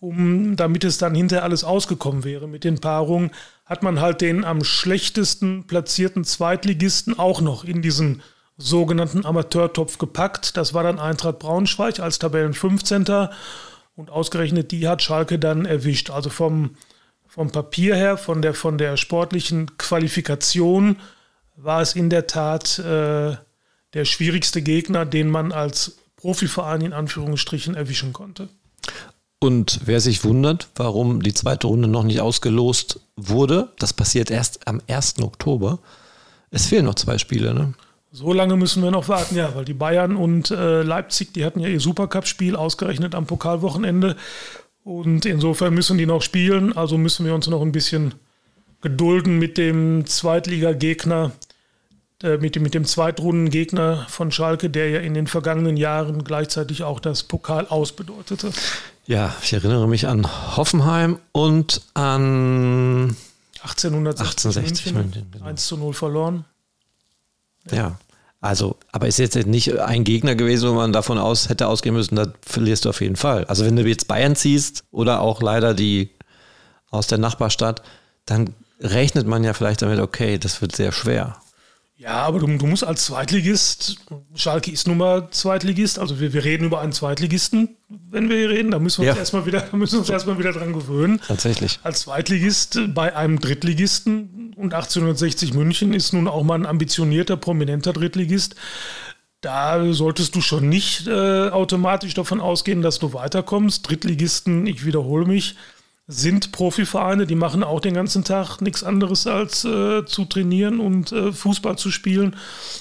um, 0.01 0.57
damit 0.57 0.85
es 0.85 0.97
dann 0.97 1.15
hinterher 1.15 1.45
alles 1.45 1.63
ausgekommen 1.63 2.25
wäre 2.25 2.49
mit 2.49 2.65
den 2.65 2.79
Paarungen, 2.79 3.33
hat 3.67 3.83
man 3.83 4.01
halt 4.01 4.23
den 4.23 4.45
am 4.45 4.65
schlechtesten 4.65 5.67
platzierten 5.67 6.25
Zweitligisten 6.25 7.19
auch 7.19 7.43
noch 7.43 7.65
in 7.65 7.83
diesen 7.83 8.23
sogenannten 8.61 9.25
Amateurtopf 9.25 9.99
gepackt. 9.99 10.57
Das 10.57 10.75
war 10.75 10.83
dann 10.83 10.99
Eintracht 10.99 11.39
Braunschweig 11.39 12.01
als 12.01 12.19
Tabellen 12.19 12.55
15. 12.55 13.07
Und 13.97 14.11
ausgerechnet 14.11 14.71
die 14.71 14.87
hat 14.87 15.03
Schalke 15.03 15.39
dann 15.39 15.67
erwischt. 15.67 16.11
Also 16.11 16.31
vom, 16.31 16.77
vom 17.27 17.51
Papier 17.51 17.97
her, 17.97 18.17
von 18.17 18.43
der, 18.43 18.55
von 18.55 18.79
der 18.79 18.97
sportlichen 18.97 19.77
Qualifikation 19.79 20.97
war 21.57 21.83
es 21.83 21.95
in 21.95 22.11
der 22.11 22.27
Tat 22.27 22.79
äh, 22.79 23.37
der 23.93 24.05
schwierigste 24.05 24.63
Gegner, 24.63 25.05
den 25.05 25.29
man 25.29 25.53
als 25.53 25.99
Profiverein 26.17 26.83
in 26.83 26.93
Anführungsstrichen 26.93 27.75
erwischen 27.75 28.13
konnte. 28.13 28.49
Und 29.43 29.81
wer 29.85 30.01
sich 30.01 30.23
wundert, 30.25 30.69
warum 30.77 31.23
die 31.23 31.33
zweite 31.33 31.67
Runde 31.67 31.89
noch 31.89 32.05
nicht 32.05 32.21
ausgelost 32.21 33.01
wurde, 33.17 33.73
das 33.79 33.95
passiert 33.95 34.31
erst 34.31 34.67
am 34.69 34.83
1. 34.87 35.21
Oktober. 35.23 35.79
Es 36.51 36.67
fehlen 36.67 36.85
noch 36.85 36.95
zwei 36.95 37.17
Spiele, 37.17 37.55
ne? 37.55 37.75
So 38.13 38.33
lange 38.33 38.57
müssen 38.57 38.83
wir 38.83 38.91
noch 38.91 39.09
warten, 39.09 39.37
ja, 39.37 39.55
weil 39.55 39.65
die 39.65 39.75
Bayern 39.75 40.17
und 40.17 40.51
äh, 40.51 40.83
Leipzig, 40.83 41.33
die 41.33 41.45
hatten 41.45 41.61
ja 41.61 41.69
ihr 41.69 41.79
Supercup-Spiel 41.79 42.57
ausgerechnet 42.57 43.15
am 43.15 43.27
Pokalwochenende. 43.27 44.17
Und 44.83 45.27
insofern 45.27 45.75
müssen 45.75 45.97
die 45.97 46.07
noch 46.07 46.23
spielen. 46.23 46.77
Also 46.77 46.99
müssen 46.99 47.25
wir 47.25 47.35
uns 47.35 47.47
noch 47.47 47.63
ein 47.63 47.71
bisschen 47.71 48.15
gedulden 48.81 49.39
mit 49.39 49.59
dem 49.59 50.07
Zweitligagegner, 50.07 51.31
äh, 52.23 52.39
mit, 52.39 52.57
dem, 52.57 52.65
mit 52.65 52.75
dem 52.75 52.85
Zweitrundengegner 52.85 54.07
von 54.09 54.33
Schalke, 54.33 54.71
der 54.71 54.91
ja 54.91 55.01
in 55.01 55.15
den 55.15 55.29
vergangenen 55.29 55.77
Jahren 55.77 56.25
gleichzeitig 56.25 56.83
auch 56.83 56.99
das 56.99 57.23
Pokal 57.23 57.69
ausbedeutete. 57.69 58.51
Ja, 59.07 59.37
ich 59.43 59.53
erinnere 59.53 59.87
mich 59.87 60.09
an 60.09 60.27
Hoffenheim 60.57 61.19
und 61.31 61.83
an 61.95 63.17
1860, 63.63 64.57
1860 64.57 64.93
München, 64.95 65.03
München 65.03 65.31
genau. 65.31 65.45
1 65.45 65.67
zu 65.67 65.77
0 65.77 65.95
verloren. 65.95 66.45
Ja. 67.71 67.99
Also, 68.41 68.77
aber 68.91 69.07
ist 69.07 69.19
jetzt 69.19 69.37
nicht 69.47 69.79
ein 69.79 70.05
Gegner 70.05 70.35
gewesen, 70.35 70.71
wo 70.71 70.75
man 70.75 70.95
davon 70.95 71.19
aus 71.19 71.51
hätte 71.51 71.67
ausgehen 71.67 71.95
müssen, 71.95 72.17
da 72.17 72.33
verlierst 72.41 72.87
du 72.87 72.89
auf 72.89 73.03
jeden 73.03 73.17
Fall. 73.17 73.45
Also 73.45 73.67
wenn 73.67 73.77
du 73.77 73.87
jetzt 73.87 74.09
Bayern 74.09 74.35
ziehst 74.35 74.85
oder 74.91 75.21
auch 75.21 75.43
leider 75.43 75.75
die 75.75 76.11
aus 76.91 77.07
der 77.07 77.19
Nachbarstadt, 77.19 77.83
dann 78.25 78.55
rechnet 78.81 79.27
man 79.27 79.45
ja 79.45 79.53
vielleicht 79.53 79.83
damit, 79.83 80.01
okay, 80.01 80.39
das 80.39 80.63
wird 80.63 80.75
sehr 80.75 80.93
schwer. 80.93 81.37
Ja, 82.01 82.23
aber 82.23 82.39
du, 82.39 82.47
du, 82.47 82.67
musst 82.67 82.83
als 82.83 83.05
Zweitligist, 83.05 83.97
Schalke 84.35 84.71
ist 84.71 84.89
nun 84.89 84.97
mal 84.97 85.29
Zweitligist, 85.33 85.99
also 85.99 86.19
wir, 86.19 86.33
wir 86.33 86.45
reden 86.45 86.65
über 86.65 86.81
einen 86.81 86.93
Zweitligisten, 86.93 87.77
wenn 87.89 88.31
wir 88.31 88.39
hier 88.39 88.49
reden, 88.49 88.71
da 88.71 88.79
müssen 88.79 89.03
wir 89.03 89.09
ja. 89.09 89.13
uns 89.13 89.19
erstmal 89.19 89.45
wieder, 89.45 89.67
müssen 89.73 89.99
uns 89.99 90.09
erstmal 90.09 90.39
wieder 90.39 90.53
dran 90.53 90.73
gewöhnen. 90.73 91.21
Tatsächlich. 91.29 91.79
Als 91.83 92.01
Zweitligist 92.01 92.81
bei 92.95 93.15
einem 93.15 93.39
Drittligisten 93.39 94.55
und 94.57 94.73
1860 94.73 95.53
München 95.53 95.93
ist 95.93 96.15
nun 96.15 96.27
auch 96.27 96.43
mal 96.43 96.55
ein 96.55 96.65
ambitionierter, 96.65 97.37
prominenter 97.37 97.93
Drittligist. 97.93 98.55
da 99.43 99.93
solltest 99.93 100.35
du 100.35 100.41
schon 100.41 100.71
nicht 100.71 101.07
äh, 101.07 101.51
automatisch 101.51 102.15
davon 102.15 102.41
ausgehen, 102.41 102.81
dass 102.81 102.99
du 102.99 103.13
weiterkommst. 103.13 103.87
Drittligisten, 103.87 104.67
ich 104.67 104.87
wiederhole 104.87 105.27
mich, 105.27 105.55
sind 106.11 106.51
Profivereine, 106.53 107.27
die 107.27 107.37
machen 107.37 107.63
auch 107.63 107.81
den 107.81 107.95
ganzen 107.95 108.25
Tag 108.25 108.61
nichts 108.61 108.83
anderes 108.83 109.27
als 109.27 109.65
äh, 109.65 110.05
zu 110.05 110.25
trainieren 110.25 110.81
und 110.81 111.13
äh, 111.13 111.33
Fußball 111.33 111.79
zu 111.79 111.91
spielen. 111.91 112.37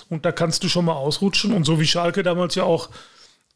Und 0.09 0.25
da 0.25 0.31
kannst 0.31 0.63
du 0.63 0.69
schon 0.69 0.85
mal 0.85 0.93
ausrutschen. 0.93 1.53
Und 1.53 1.65
so 1.65 1.79
wie 1.79 1.85
Schalke 1.87 2.23
damals 2.23 2.55
ja 2.55 2.63
auch 2.63 2.89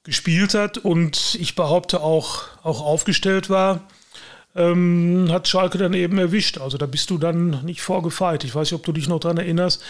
gespielt 0.04 0.54
hat 0.54 0.78
und 0.78 1.36
ich 1.40 1.56
behaupte 1.56 2.02
auch, 2.02 2.44
auch 2.62 2.82
aufgestellt 2.82 3.50
war, 3.50 3.88
ähm, 4.56 5.28
hat 5.32 5.48
Schalke 5.48 5.78
dann 5.78 5.94
eben 5.94 6.18
erwischt. 6.20 6.60
Also 6.60 6.78
da 6.78 6.86
bist 6.86 7.10
du 7.10 7.18
dann 7.18 7.64
nicht 7.66 7.82
vorgefeit. 7.82 8.44
Ich 8.44 8.54
weiß 8.54 8.70
nicht, 8.72 8.80
ob 8.80 8.86
du 8.86 8.92
dich 8.92 9.08
noch 9.08 9.20
daran 9.20 9.38
erinnerst. 9.38 9.82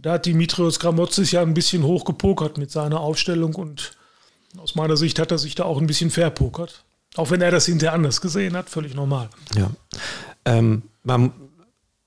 Da 0.00 0.12
hat 0.12 0.26
Dimitrios 0.26 0.78
Gramotzis 0.78 1.32
ja 1.32 1.42
ein 1.42 1.54
bisschen 1.54 1.82
hochgepokert 1.82 2.56
mit 2.56 2.70
seiner 2.70 3.00
Aufstellung 3.00 3.54
und 3.54 3.92
aus 4.58 4.76
meiner 4.76 4.96
Sicht 4.96 5.18
hat 5.18 5.32
er 5.32 5.38
sich 5.38 5.56
da 5.56 5.64
auch 5.64 5.80
ein 5.80 5.88
bisschen 5.88 6.10
verpokert. 6.10 6.84
Auch 7.16 7.30
wenn 7.30 7.40
er 7.40 7.50
das 7.50 7.66
hinterher 7.66 7.94
anders 7.94 8.20
gesehen 8.20 8.56
hat, 8.56 8.68
völlig 8.68 8.94
normal. 8.94 9.28
Ja. 9.56 9.70
Ähm, 10.44 10.82
man 11.02 11.32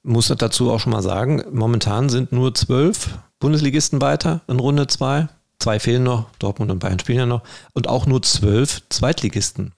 muss 0.04 0.28
dazu 0.28 0.72
auch 0.72 0.80
schon 0.80 0.92
mal 0.92 1.02
sagen, 1.02 1.44
momentan 1.52 2.10
sind 2.10 2.32
nur 2.32 2.54
zwölf 2.54 3.10
Bundesligisten 3.40 4.02
weiter 4.02 4.42
in 4.48 4.60
Runde 4.60 4.88
zwei. 4.88 5.28
Zwei 5.60 5.80
fehlen 5.80 6.04
noch, 6.04 6.28
Dortmund 6.40 6.72
und 6.72 6.80
Bayern 6.80 7.00
spielen 7.00 7.18
ja 7.20 7.26
noch. 7.26 7.42
Und 7.74 7.88
auch 7.88 8.06
nur 8.06 8.22
zwölf 8.22 8.84
Zweitligisten. 8.90 9.74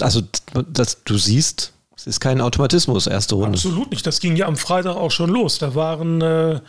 Also, 0.00 0.22
dass 0.68 1.02
du 1.04 1.18
siehst, 1.18 1.72
es 1.96 2.06
ist 2.06 2.20
kein 2.20 2.40
Automatismus, 2.40 3.06
erste 3.06 3.34
Runde. 3.34 3.56
Absolut 3.56 3.90
nicht. 3.90 4.06
Das 4.06 4.20
ging 4.20 4.36
ja 4.36 4.46
am 4.46 4.56
Freitag 4.56 4.96
auch 4.96 5.10
schon 5.10 5.30
los. 5.30 5.58
Da 5.58 5.74
waren, 5.74 6.20
äh, 6.20 6.60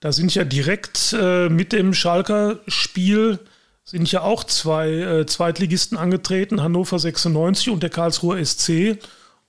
da 0.00 0.12
sind 0.12 0.34
ja 0.34 0.44
direkt 0.44 1.16
äh, 1.18 1.48
mit 1.48 1.72
dem 1.72 1.94
Schalker 1.94 2.58
Spiel 2.68 3.38
sind 3.84 4.10
ja 4.10 4.22
auch 4.22 4.44
zwei 4.44 4.88
äh, 4.90 5.26
Zweitligisten 5.26 5.98
angetreten, 5.98 6.62
Hannover 6.62 6.98
96 6.98 7.70
und 7.70 7.82
der 7.82 7.90
Karlsruher 7.90 8.44
SC, 8.44 8.98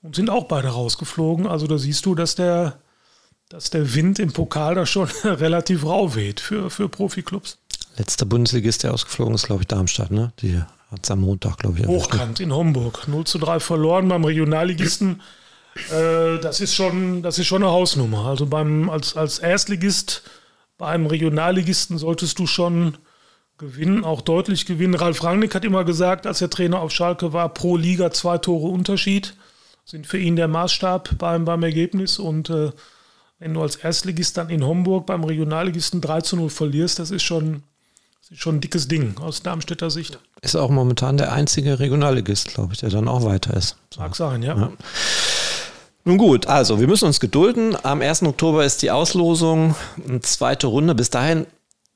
und 0.02 0.16
sind 0.16 0.30
auch 0.30 0.44
beide 0.44 0.68
rausgeflogen. 0.68 1.48
Also 1.48 1.66
da 1.66 1.78
siehst 1.80 2.06
du, 2.06 2.14
dass 2.14 2.36
der, 2.36 2.78
dass 3.50 3.72
der 3.72 3.96
Wind 3.96 4.20
im 4.20 4.32
Pokal 4.34 4.76
da 4.76 4.86
schon 4.86 5.10
relativ 5.24 5.84
rau 5.84 6.14
weht 6.16 6.40
für, 6.40 6.70
für 6.70 6.90
Profiklubs. 6.90 7.58
Letzter 7.98 8.26
Bundesligist, 8.26 8.84
der 8.84 8.94
ausgeflogen 8.94 9.34
ist, 9.34 9.48
glaube 9.48 9.64
ich, 9.64 9.68
Darmstadt, 9.68 10.12
ne? 10.12 10.32
Die 10.42 10.60
hat 10.92 11.00
es 11.02 11.10
am 11.10 11.22
Montag, 11.22 11.58
glaube 11.58 11.80
ich. 11.80 11.88
Hochkant 11.88 12.40
in 12.40 12.54
Homburg. 12.54 13.08
0 13.08 13.24
zu 13.24 13.40
3 13.40 13.60
verloren 13.60 14.08
beim 14.10 14.24
Regionalligisten. 14.24 15.22
Äh, 15.90 16.40
das, 16.40 16.60
ist 16.60 16.76
schon, 16.76 17.24
das 17.24 17.40
ist 17.40 17.48
schon 17.48 17.64
eine 17.64 17.72
Hausnummer. 17.72 18.26
Also 18.26 18.46
beim, 18.46 18.90
als, 18.90 19.16
als 19.16 19.40
Erstligist 19.40 20.24
bei 20.78 20.88
einem 20.88 21.06
Regionalligisten 21.06 21.98
solltest 21.98 22.38
du 22.38 22.48
schon 22.48 22.98
gewinnen, 23.58 24.04
auch 24.04 24.22
deutlich 24.22 24.66
gewinnen. 24.66 24.96
Ralf 24.96 25.24
Rangnick 25.24 25.56
hat 25.56 25.66
immer 25.66 25.84
gesagt, 25.84 26.28
als 26.28 26.42
er 26.42 26.50
Trainer 26.50 26.82
auf 26.82 26.92
Schalke 26.92 27.34
war, 27.34 27.50
pro 27.50 27.78
Liga 27.78 28.12
zwei 28.12 28.38
Tore 28.38 28.68
Unterschied 28.68 29.36
sind 29.86 30.08
für 30.08 30.18
ihn 30.18 30.36
der 30.36 30.48
Maßstab 30.48 31.18
beim, 31.18 31.46
beim 31.46 31.64
Ergebnis. 31.64 32.18
Und 32.20 32.50
äh, 32.50 32.72
wenn 33.40 33.54
du 33.54 33.62
als 33.62 33.76
Erstligist 33.76 34.38
dann 34.38 34.50
in 34.50 34.66
Homburg 34.66 35.06
beim 35.06 35.24
Regionalligisten 35.24 36.02
3 36.02 36.22
zu 36.22 36.36
0 36.36 36.50
verlierst, 36.50 37.00
das 37.00 37.12
ist 37.12 37.24
schon, 37.24 37.64
das 38.22 38.32
ist 38.32 38.40
schon 38.42 38.58
ein 38.58 38.62
dickes 38.62 38.88
Ding 38.88 39.18
aus 39.20 39.44
Darmstädter 39.44 39.92
Sicht. 39.92 40.20
Ist 40.42 40.56
auch 40.56 40.72
momentan 40.72 41.18
der 41.18 41.32
einzige 41.32 41.80
Regionalligist, 41.80 42.54
glaube 42.54 42.74
ich, 42.74 42.80
der 42.80 42.90
dann 42.90 43.08
auch 43.08 43.24
weiter 43.24 43.56
ist. 43.56 43.78
So. 43.94 44.02
Mag 44.02 44.16
sein, 44.16 44.42
ja. 44.42 44.58
ja. 44.58 44.72
Nun 46.04 46.18
gut, 46.18 46.48
also 46.48 46.80
wir 46.80 46.88
müssen 46.88 47.06
uns 47.06 47.20
gedulden. 47.20 47.76
Am 47.84 48.02
1. 48.02 48.24
Oktober 48.24 48.66
ist 48.66 48.82
die 48.82 48.92
Auslosung, 48.92 49.76
eine 50.08 50.22
zweite 50.22 50.68
Runde. 50.68 50.94
Bis 50.94 51.10
dahin 51.10 51.48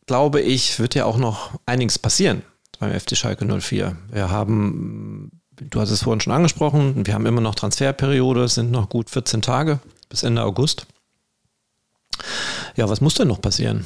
glaube 0.09 0.41
ich, 0.41 0.79
wird 0.79 0.95
ja 0.95 1.05
auch 1.05 1.17
noch 1.17 1.51
einiges 1.67 1.99
passieren 1.99 2.41
beim 2.79 2.99
FC 2.99 3.15
Schalke 3.15 3.45
04. 3.45 3.95
Wir 4.11 4.31
haben, 4.31 5.39
du 5.51 5.79
hast 5.79 5.91
es 5.91 6.01
vorhin 6.01 6.19
schon 6.19 6.33
angesprochen, 6.33 7.05
wir 7.05 7.13
haben 7.13 7.27
immer 7.27 7.41
noch 7.41 7.53
Transferperiode, 7.53 8.45
es 8.45 8.55
sind 8.55 8.71
noch 8.71 8.89
gut 8.89 9.11
14 9.11 9.43
Tage 9.43 9.79
bis 10.09 10.23
Ende 10.23 10.41
August. 10.41 10.87
Ja, 12.75 12.89
was 12.89 13.01
muss 13.01 13.13
denn 13.13 13.27
noch 13.27 13.39
passieren? 13.39 13.85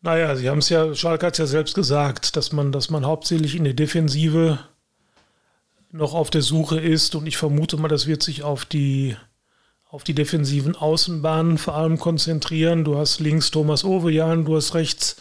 Naja, 0.00 0.34
Sie 0.34 0.50
haben 0.50 0.58
es 0.58 0.68
ja, 0.68 0.92
Schalke 0.92 1.26
hat 1.26 1.34
es 1.34 1.38
ja 1.38 1.46
selbst 1.46 1.76
gesagt, 1.76 2.34
dass 2.34 2.50
man, 2.50 2.72
dass 2.72 2.90
man 2.90 3.06
hauptsächlich 3.06 3.54
in 3.54 3.62
der 3.62 3.74
Defensive 3.74 4.58
noch 5.92 6.12
auf 6.12 6.30
der 6.30 6.42
Suche 6.42 6.80
ist 6.80 7.14
und 7.14 7.28
ich 7.28 7.36
vermute 7.36 7.76
mal, 7.76 7.86
das 7.86 8.08
wird 8.08 8.24
sich 8.24 8.42
auf 8.42 8.64
die 8.64 9.16
auf 9.94 10.02
die 10.02 10.14
defensiven 10.14 10.74
Außenbahnen 10.74 11.56
vor 11.56 11.76
allem 11.76 12.00
konzentrieren. 12.00 12.82
Du 12.82 12.98
hast 12.98 13.20
links 13.20 13.52
Thomas 13.52 13.84
Ovejan, 13.84 14.44
du 14.44 14.56
hast 14.56 14.74
rechts 14.74 15.14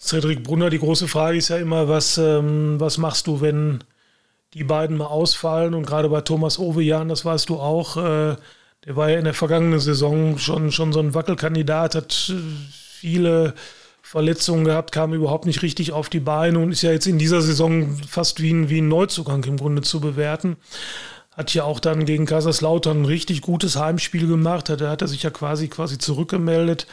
Cedric 0.00 0.44
Brunner. 0.44 0.70
Die 0.70 0.78
große 0.78 1.08
Frage 1.08 1.36
ist 1.36 1.48
ja 1.48 1.58
immer, 1.58 1.88
was, 1.88 2.16
ähm, 2.16 2.80
was 2.80 2.96
machst 2.96 3.26
du, 3.26 3.42
wenn 3.42 3.84
die 4.54 4.64
beiden 4.64 4.96
mal 4.96 5.08
ausfallen? 5.08 5.74
Und 5.74 5.84
gerade 5.84 6.08
bei 6.08 6.22
Thomas 6.22 6.58
Ovejan, 6.58 7.10
das 7.10 7.26
weißt 7.26 7.50
du 7.50 7.56
auch, 7.56 7.98
äh, 7.98 8.36
der 8.86 8.96
war 8.96 9.10
ja 9.10 9.18
in 9.18 9.24
der 9.24 9.34
vergangenen 9.34 9.78
Saison 9.78 10.38
schon, 10.38 10.72
schon 10.72 10.94
so 10.94 11.00
ein 11.00 11.12
Wackelkandidat, 11.12 11.94
hat 11.94 12.32
äh, 12.34 12.40
viele 12.70 13.52
Verletzungen 14.00 14.64
gehabt, 14.64 14.90
kam 14.90 15.12
überhaupt 15.12 15.44
nicht 15.44 15.60
richtig 15.60 15.92
auf 15.92 16.08
die 16.08 16.20
Beine 16.20 16.60
und 16.60 16.72
ist 16.72 16.80
ja 16.80 16.92
jetzt 16.92 17.06
in 17.06 17.18
dieser 17.18 17.42
Saison 17.42 17.94
fast 18.08 18.40
wie 18.40 18.54
ein, 18.54 18.70
wie 18.70 18.80
ein 18.80 18.88
Neuzugang 18.88 19.44
im 19.44 19.58
Grunde 19.58 19.82
zu 19.82 20.00
bewerten. 20.00 20.56
Hat 21.38 21.54
ja 21.54 21.62
auch 21.62 21.78
dann 21.78 22.04
gegen 22.04 22.26
Kaiserslautern 22.26 23.02
ein 23.02 23.04
richtig 23.04 23.42
gutes 23.42 23.76
Heimspiel 23.76 24.26
gemacht. 24.26 24.68
Da 24.68 24.90
hat 24.90 25.02
er 25.02 25.08
sich 25.08 25.22
ja 25.22 25.30
quasi, 25.30 25.68
quasi 25.68 25.96
zurückgemeldet. 25.96 26.88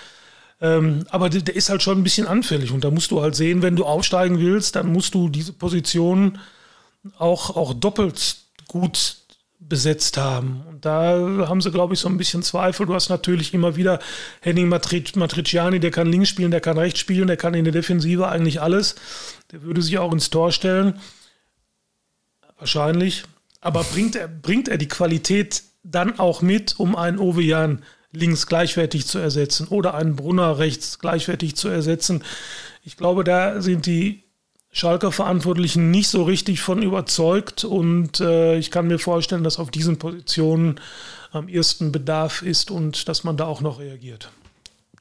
Ähm, 0.62 1.06
aber 1.10 1.30
der, 1.30 1.56
ist 1.56 1.70
halt 1.70 1.82
schon 1.82 2.00
ein 2.00 2.04
bisschen 2.04 2.28
anfällig. 2.28 2.72
Und 2.72 2.84
da 2.84 2.92
musst 2.92 3.10
du 3.10 3.24
halt 3.24 3.36
sehen, 3.36 3.64
wenn 3.64 3.76
du 3.76 3.86
aufsteigen 3.86 4.40
willst, 4.40 4.76
dann 4.76 4.94
musst 4.94 5.16
du 5.16 5.30
diese 5.30 5.52
Position 5.52 6.38
auch, 7.18 7.56
auch 7.56 7.74
doppelt 7.74 8.38
gut 8.68 9.18
besetzt 9.58 10.18
haben. 10.18 10.64
Und 10.70 10.86
da 10.86 11.48
haben 11.48 11.62
sie, 11.62 11.72
glaube 11.72 11.96
ich, 11.96 12.00
so 12.00 12.08
ein 12.08 12.18
bisschen 12.18 12.44
Zweifel. 12.44 12.86
Du 12.86 12.94
hast 12.94 13.10
natürlich 13.10 13.52
immer 13.52 13.76
wieder 13.76 14.00
Henning 14.42 14.70
Matriciani, 14.70 15.80
der 15.80 15.90
kann 15.92 16.08
links 16.08 16.30
spielen, 16.30 16.52
der 16.52 16.62
kann 16.62 16.78
rechts 16.78 17.00
spielen, 17.00 17.26
der 17.26 17.38
kann 17.38 17.56
in 17.56 17.64
der 17.64 17.74
Defensive 17.74 18.28
eigentlich 18.28 18.62
alles. 18.62 18.94
Der 19.52 19.64
würde 19.64 19.82
sich 19.82 19.98
auch 19.98 20.14
ins 20.14 20.30
Tor 20.30 20.52
stellen. 20.52 21.00
Wahrscheinlich. 22.60 23.24
Aber 23.66 23.84
bringt 23.84 24.16
er, 24.16 24.28
bringt 24.28 24.68
er 24.68 24.78
die 24.78 24.88
Qualität 24.88 25.64
dann 25.82 26.20
auch 26.20 26.44
mit, 26.44 26.80
um 26.80 26.96
einen 26.96 27.18
Ovejan 27.18 27.82
links 28.12 28.46
gleichwertig 28.46 29.08
zu 29.08 29.18
ersetzen 29.18 29.68
oder 29.70 29.96
einen 29.96 30.16
Brunner 30.16 30.60
rechts 30.60 31.00
gleichwertig 31.00 31.56
zu 31.56 31.68
ersetzen? 31.70 32.24
Ich 32.84 32.96
glaube, 32.96 33.24
da 33.24 33.64
sind 33.64 33.88
die 33.88 34.22
Schalker 34.72 35.12
Verantwortlichen 35.12 35.90
nicht 35.90 36.10
so 36.10 36.22
richtig 36.22 36.62
von 36.62 36.84
überzeugt 36.84 37.64
und 37.64 38.20
äh, 38.20 38.56
ich 38.56 38.70
kann 38.70 38.86
mir 38.86 39.00
vorstellen, 39.00 39.44
dass 39.44 39.58
auf 39.58 39.72
diesen 39.72 39.98
Positionen 39.98 40.80
am 41.32 41.48
ersten 41.48 41.92
Bedarf 41.92 42.44
ist 42.44 42.70
und 42.70 43.10
dass 43.10 43.24
man 43.24 43.36
da 43.36 43.46
auch 43.46 43.62
noch 43.62 43.80
reagiert. 43.80 44.30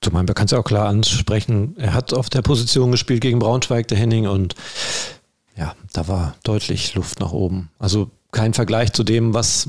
Zumal 0.00 0.24
man 0.24 0.34
kann 0.34 0.46
es 0.46 0.52
ja 0.52 0.58
auch 0.58 0.64
klar 0.64 0.88
ansprechen, 0.88 1.74
er 1.76 1.92
hat 1.92 2.14
auf 2.14 2.30
der 2.30 2.40
Position 2.40 2.92
gespielt 2.92 3.20
gegen 3.20 3.40
Braunschweig, 3.40 3.88
der 3.88 3.98
Henning, 3.98 4.26
und 4.26 4.54
ja, 5.54 5.76
da 5.92 6.08
war 6.08 6.34
deutlich 6.44 6.94
Luft 6.94 7.20
nach 7.20 7.32
oben. 7.32 7.68
Also 7.78 8.10
kein 8.34 8.52
Vergleich 8.52 8.92
zu 8.92 9.04
dem, 9.04 9.32
was 9.32 9.68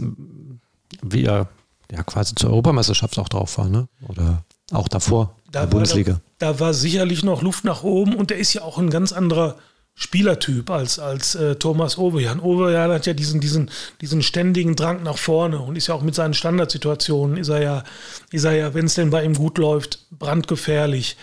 wir 1.02 1.48
ja 1.92 2.04
quasi 2.04 2.36
zur 2.36 2.50
Europameisterschaft 2.50 3.18
auch 3.20 3.30
drauf 3.30 3.58
war, 3.58 3.70
ne? 3.70 3.88
Oder 4.08 4.44
auch 4.72 4.88
davor, 4.88 5.36
da 5.52 5.62
der 5.62 5.68
Bundesliga. 5.68 6.20
Da, 6.40 6.54
da, 6.54 6.60
war 6.60 6.74
sicherlich 6.74 7.24
noch 7.24 7.42
Luft 7.42 7.64
nach 7.64 7.84
oben 7.84 8.16
und 8.16 8.32
er 8.32 8.38
ist 8.38 8.54
ja 8.54 8.64
auch 8.64 8.78
ein 8.78 8.90
ganz 8.90 9.14
anderer 9.14 9.56
Spielertyp 9.94 10.70
als, 10.70 11.00
als 11.00 11.36
äh, 11.36 11.56
Thomas 11.56 11.98
Overjan. 11.98 12.42
Overjan 12.42 12.92
hat 12.92 13.06
ja 13.06 13.14
diesen, 13.14 13.40
diesen, 13.40 13.72
diesen 14.02 14.24
ständigen 14.24 14.76
Drang 14.76 15.04
nach 15.04 15.18
vorne 15.18 15.60
und 15.60 15.78
ist 15.78 15.88
ja 15.88 15.96
auch 15.96 16.02
mit 16.02 16.16
seinen 16.16 16.34
Standardsituationen, 16.34 17.38
ist 17.38 17.48
er 17.48 17.62
ja, 17.62 17.84
ist 18.32 18.44
er 18.44 18.56
ja, 18.56 18.74
wenn 18.74 18.88
es 18.88 18.96
denn 18.96 19.12
bei 19.12 19.24
ihm 19.24 19.36
gut 19.36 19.58
läuft, 19.58 20.00
brandgefährlich. 20.12 21.16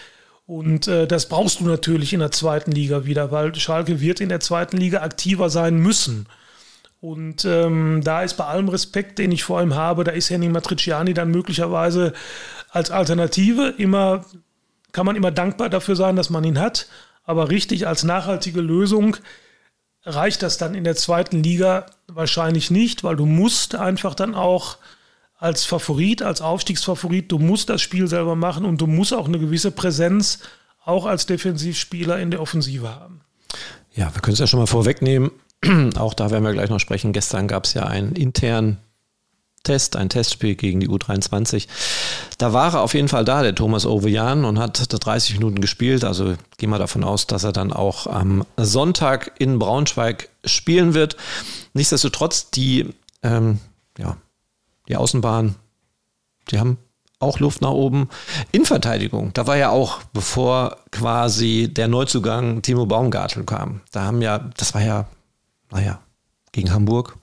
Und 0.46 0.88
äh, 0.88 1.06
das 1.06 1.28
brauchst 1.28 1.60
du 1.60 1.64
natürlich 1.64 2.14
in 2.14 2.20
der 2.20 2.30
zweiten 2.30 2.72
Liga 2.72 3.04
wieder, 3.04 3.30
weil 3.30 3.54
Schalke 3.54 4.00
wird 4.00 4.20
in 4.20 4.30
der 4.30 4.40
zweiten 4.40 4.76
Liga 4.76 5.02
aktiver 5.02 5.50
sein 5.50 5.76
müssen. 5.76 6.26
Und 7.02 7.44
ähm, 7.44 8.00
da 8.04 8.22
ist 8.22 8.34
bei 8.34 8.44
allem 8.44 8.68
Respekt, 8.68 9.18
den 9.18 9.32
ich 9.32 9.42
vor 9.42 9.60
ihm 9.60 9.74
habe, 9.74 10.04
da 10.04 10.12
ist 10.12 10.30
Henning 10.30 10.52
Matriciani 10.52 11.14
dann 11.14 11.32
möglicherweise 11.32 12.12
als 12.70 12.92
Alternative 12.92 13.74
immer, 13.76 14.24
kann 14.92 15.04
man 15.04 15.16
immer 15.16 15.32
dankbar 15.32 15.68
dafür 15.68 15.96
sein, 15.96 16.14
dass 16.14 16.30
man 16.30 16.44
ihn 16.44 16.60
hat. 16.60 16.86
Aber 17.24 17.50
richtig 17.50 17.88
als 17.88 18.04
nachhaltige 18.04 18.60
Lösung 18.60 19.16
reicht 20.04 20.44
das 20.44 20.58
dann 20.58 20.76
in 20.76 20.84
der 20.84 20.94
zweiten 20.94 21.42
Liga 21.42 21.86
wahrscheinlich 22.06 22.70
nicht, 22.70 23.02
weil 23.02 23.16
du 23.16 23.26
musst 23.26 23.74
einfach 23.74 24.14
dann 24.14 24.36
auch 24.36 24.78
als 25.36 25.64
Favorit, 25.64 26.22
als 26.22 26.40
Aufstiegsfavorit, 26.40 27.32
du 27.32 27.40
musst 27.40 27.68
das 27.68 27.82
Spiel 27.82 28.06
selber 28.06 28.36
machen 28.36 28.64
und 28.64 28.80
du 28.80 28.86
musst 28.86 29.12
auch 29.12 29.26
eine 29.26 29.40
gewisse 29.40 29.72
Präsenz 29.72 30.38
auch 30.84 31.04
als 31.06 31.26
Defensivspieler 31.26 32.20
in 32.20 32.30
der 32.30 32.40
Offensive 32.40 32.94
haben. 32.94 33.22
Ja, 33.92 34.14
wir 34.14 34.22
können 34.22 34.34
es 34.34 34.38
ja 34.38 34.46
schon 34.46 34.60
mal 34.60 34.66
vorwegnehmen. 34.66 35.32
auch 35.96 36.14
da 36.14 36.30
werden 36.30 36.44
wir 36.44 36.52
gleich 36.52 36.70
noch 36.70 36.80
sprechen. 36.80 37.12
Gestern 37.12 37.48
gab 37.48 37.64
es 37.64 37.74
ja 37.74 37.84
einen 37.84 38.14
internen 38.14 38.78
Test, 39.62 39.94
ein 39.94 40.08
Testspiel 40.08 40.56
gegen 40.56 40.80
die 40.80 40.88
U23. 40.88 41.68
Da 42.38 42.52
war 42.52 42.74
er 42.74 42.80
auf 42.80 42.94
jeden 42.94 43.08
Fall 43.08 43.24
da, 43.24 43.42
der 43.42 43.54
Thomas 43.54 43.86
Ovejan, 43.86 44.44
und 44.44 44.58
hat 44.58 44.84
30 44.88 45.34
Minuten 45.34 45.60
gespielt. 45.60 46.04
Also 46.04 46.34
gehen 46.56 46.70
wir 46.70 46.78
davon 46.78 47.04
aus, 47.04 47.28
dass 47.28 47.44
er 47.44 47.52
dann 47.52 47.72
auch 47.72 48.08
am 48.08 48.44
Sonntag 48.56 49.32
in 49.38 49.58
Braunschweig 49.58 50.28
spielen 50.44 50.94
wird. 50.94 51.16
Nichtsdestotrotz, 51.74 52.50
die, 52.50 52.92
ähm, 53.22 53.60
ja, 53.98 54.16
die 54.88 54.96
Außenbahn, 54.96 55.54
die 56.50 56.58
haben 56.58 56.78
auch 57.20 57.38
Luft 57.38 57.62
nach 57.62 57.70
oben. 57.70 58.08
In 58.50 58.64
Verteidigung, 58.64 59.32
da 59.32 59.46
war 59.46 59.56
ja 59.56 59.70
auch, 59.70 60.00
bevor 60.12 60.78
quasi 60.90 61.70
der 61.72 61.86
Neuzugang 61.86 62.62
Timo 62.62 62.86
Baumgartel 62.86 63.44
kam. 63.44 63.80
Da 63.92 64.02
haben 64.02 64.20
ja, 64.22 64.38
das 64.56 64.74
war 64.74 64.82
ja, 64.82 65.06
naja, 65.72 66.00
gegen 66.52 66.72
Hamburg 66.72 67.16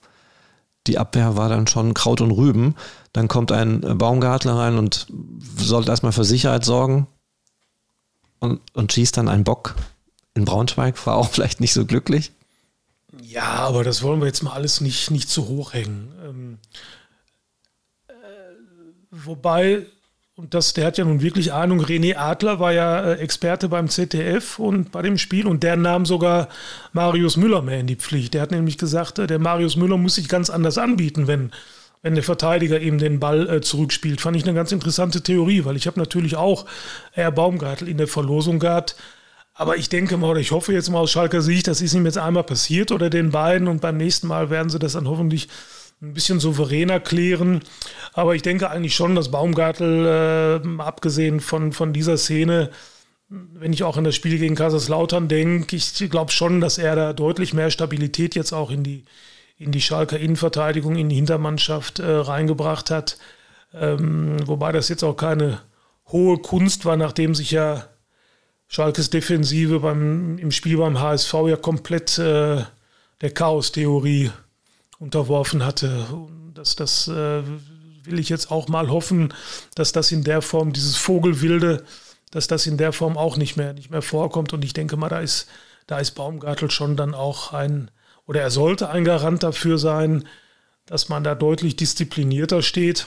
die 0.86 0.98
Abwehr 0.98 1.36
war 1.36 1.48
dann 1.48 1.66
schon 1.66 1.94
Kraut 1.94 2.20
und 2.20 2.30
Rüben. 2.30 2.74
Dann 3.12 3.28
kommt 3.28 3.52
ein 3.52 3.80
Baumgartler 3.80 4.54
rein 4.54 4.78
und 4.78 5.06
sollte 5.56 5.90
erstmal 5.90 6.12
für 6.12 6.24
Sicherheit 6.24 6.64
sorgen 6.64 7.06
und, 8.38 8.60
und 8.74 8.92
schießt 8.92 9.16
dann 9.16 9.28
einen 9.28 9.44
Bock 9.44 9.76
in 10.34 10.44
Braunschweig, 10.44 11.06
war 11.06 11.16
auch 11.16 11.28
vielleicht 11.32 11.60
nicht 11.60 11.72
so 11.72 11.84
glücklich. 11.84 12.32
Ja, 13.22 13.44
aber 13.44 13.84
das 13.84 14.02
wollen 14.02 14.20
wir 14.20 14.26
jetzt 14.26 14.42
mal 14.42 14.52
alles 14.52 14.80
nicht, 14.80 15.10
nicht 15.10 15.28
zu 15.28 15.48
hoch 15.48 15.72
hängen. 15.72 16.12
Ähm, 16.24 16.58
äh, 18.08 18.12
wobei 19.10 19.86
und 20.40 20.54
das, 20.54 20.72
der 20.72 20.86
hat 20.86 20.96
ja 20.96 21.04
nun 21.04 21.20
wirklich 21.20 21.52
Ahnung. 21.52 21.84
René 21.84 22.16
Adler 22.16 22.58
war 22.60 22.72
ja 22.72 23.12
äh, 23.12 23.14
Experte 23.16 23.68
beim 23.68 23.90
ZDF 23.90 24.58
und 24.58 24.90
bei 24.90 25.02
dem 25.02 25.18
Spiel 25.18 25.46
und 25.46 25.62
der 25.62 25.76
nahm 25.76 26.06
sogar 26.06 26.48
Marius 26.94 27.36
Müller 27.36 27.60
mehr 27.60 27.80
in 27.80 27.86
die 27.86 27.96
Pflicht. 27.96 28.32
Der 28.32 28.40
hat 28.40 28.50
nämlich 28.50 28.78
gesagt, 28.78 29.18
äh, 29.18 29.26
der 29.26 29.38
Marius 29.38 29.76
Müller 29.76 29.98
muss 29.98 30.14
sich 30.14 30.30
ganz 30.30 30.48
anders 30.48 30.78
anbieten, 30.78 31.26
wenn, 31.26 31.50
wenn 32.00 32.14
der 32.14 32.24
Verteidiger 32.24 32.80
eben 32.80 32.96
den 32.96 33.20
Ball 33.20 33.50
äh, 33.50 33.60
zurückspielt. 33.60 34.22
Fand 34.22 34.34
ich 34.34 34.44
eine 34.44 34.54
ganz 34.54 34.72
interessante 34.72 35.20
Theorie, 35.20 35.66
weil 35.66 35.76
ich 35.76 35.86
habe 35.86 36.00
natürlich 36.00 36.36
auch 36.36 36.64
Herr 37.12 37.32
Baumgartel 37.32 37.86
in 37.86 37.98
der 37.98 38.08
Verlosung 38.08 38.60
gehabt. 38.60 38.96
Aber 39.52 39.76
ich 39.76 39.90
denke 39.90 40.16
mal, 40.16 40.30
oder 40.30 40.40
ich 40.40 40.52
hoffe 40.52 40.72
jetzt 40.72 40.88
mal 40.88 41.00
aus 41.00 41.10
Schalker 41.10 41.42
Sicht, 41.42 41.66
das 41.66 41.82
ist 41.82 41.92
ihm 41.92 42.06
jetzt 42.06 42.16
einmal 42.16 42.44
passiert 42.44 42.92
oder 42.92 43.10
den 43.10 43.30
beiden 43.30 43.68
und 43.68 43.82
beim 43.82 43.98
nächsten 43.98 44.26
Mal 44.26 44.48
werden 44.48 44.70
sie 44.70 44.78
das 44.78 44.94
dann 44.94 45.06
hoffentlich 45.06 45.48
ein 46.02 46.14
bisschen 46.14 46.40
souveräner 46.40 47.00
klären. 47.00 47.60
Aber 48.12 48.34
ich 48.34 48.42
denke 48.42 48.70
eigentlich 48.70 48.94
schon, 48.94 49.14
dass 49.14 49.30
Baumgartel, 49.30 50.62
äh, 50.64 50.82
abgesehen 50.82 51.40
von, 51.40 51.72
von 51.72 51.92
dieser 51.92 52.16
Szene, 52.16 52.70
wenn 53.28 53.72
ich 53.72 53.84
auch 53.84 53.96
an 53.96 54.04
das 54.04 54.16
Spiel 54.16 54.38
gegen 54.38 54.56
Kaiserslautern 54.56 55.28
denke, 55.28 55.76
ich 55.76 55.94
glaube 56.10 56.32
schon, 56.32 56.60
dass 56.60 56.78
er 56.78 56.96
da 56.96 57.12
deutlich 57.12 57.54
mehr 57.54 57.70
Stabilität 57.70 58.34
jetzt 58.34 58.52
auch 58.52 58.70
in 58.70 58.82
die, 58.82 59.04
in 59.56 59.72
die 59.72 59.80
Schalker 59.80 60.18
Innenverteidigung, 60.18 60.96
in 60.96 61.08
die 61.08 61.16
Hintermannschaft 61.16 61.98
äh, 61.98 62.10
reingebracht 62.10 62.90
hat. 62.90 63.18
Ähm, 63.72 64.36
wobei 64.46 64.72
das 64.72 64.88
jetzt 64.88 65.04
auch 65.04 65.16
keine 65.16 65.60
hohe 66.06 66.38
Kunst 66.38 66.84
war, 66.86 66.96
nachdem 66.96 67.34
sich 67.34 67.52
ja 67.52 67.86
Schalkes 68.66 69.10
Defensive 69.10 69.80
beim, 69.80 70.38
im 70.38 70.50
Spiel 70.50 70.78
beim 70.78 70.98
HSV 70.98 71.34
ja 71.46 71.56
komplett 71.56 72.18
äh, 72.18 72.62
der 73.20 73.30
Chaos-Theorie 73.32 74.30
unterworfen 75.00 75.64
hatte. 75.64 76.06
Das, 76.54 76.76
das 76.76 77.08
äh, 77.08 77.42
will 78.04 78.18
ich 78.20 78.28
jetzt 78.28 78.52
auch 78.52 78.68
mal 78.68 78.88
hoffen, 78.88 79.34
dass 79.74 79.90
das 79.90 80.12
in 80.12 80.22
der 80.22 80.42
Form, 80.42 80.72
dieses 80.72 80.96
Vogelwilde, 80.96 81.84
dass 82.30 82.46
das 82.46 82.66
in 82.66 82.76
der 82.76 82.92
Form 82.92 83.16
auch 83.16 83.36
nicht 83.36 83.56
mehr, 83.56 83.72
nicht 83.72 83.90
mehr 83.90 84.02
vorkommt. 84.02 84.52
Und 84.52 84.64
ich 84.64 84.74
denke 84.74 84.96
mal, 84.96 85.08
da 85.08 85.20
ist, 85.20 85.48
da 85.88 85.98
ist 85.98 86.12
Baumgartel 86.12 86.70
schon 86.70 86.96
dann 86.96 87.14
auch 87.14 87.52
ein, 87.52 87.90
oder 88.26 88.42
er 88.42 88.50
sollte 88.50 88.90
ein 88.90 89.04
Garant 89.04 89.42
dafür 89.42 89.78
sein, 89.78 90.28
dass 90.86 91.08
man 91.08 91.24
da 91.24 91.34
deutlich 91.34 91.76
disziplinierter 91.76 92.62
steht. 92.62 93.06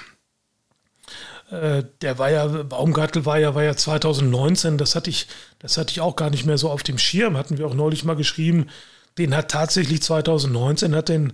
Äh, 1.52 1.84
der 2.02 2.18
war 2.18 2.32
ja, 2.32 2.48
Baumgartel 2.48 3.26
war 3.26 3.38
ja, 3.38 3.56
war 3.56 3.64
ja 3.64 3.76
2019, 3.76 4.78
das 4.78 4.96
hatte 4.96 5.10
ich, 5.10 5.28
das 5.60 5.78
hatte 5.78 5.92
ich 5.92 6.02
auch 6.02 6.16
gar 6.16 6.32
nicht 6.32 6.46
mehr 6.46 6.58
so 6.58 6.70
auf 6.70 6.82
dem 6.82 6.98
Schirm, 6.98 7.38
hatten 7.38 7.58
wir 7.58 7.68
auch 7.68 7.76
neulich 7.76 8.04
mal 8.04 8.16
geschrieben. 8.16 8.68
Den 9.18 9.36
hat 9.36 9.52
tatsächlich 9.52 10.02
2019, 10.02 10.96
hat 10.96 11.10
den 11.10 11.34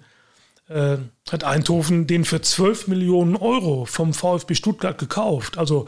äh, 0.69 0.97
hat 1.29 1.43
Eindhoven 1.43 2.07
den 2.07 2.25
für 2.25 2.41
12 2.41 2.87
Millionen 2.87 3.35
Euro 3.35 3.85
vom 3.85 4.13
VfB 4.13 4.55
Stuttgart 4.55 4.97
gekauft. 4.97 5.57
Also 5.57 5.87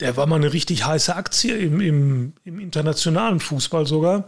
der 0.00 0.16
war 0.16 0.26
mal 0.26 0.36
eine 0.36 0.52
richtig 0.52 0.86
heiße 0.86 1.14
Aktie 1.14 1.56
im, 1.56 1.80
im, 1.80 2.32
im 2.44 2.60
internationalen 2.60 3.40
Fußball 3.40 3.86
sogar. 3.86 4.26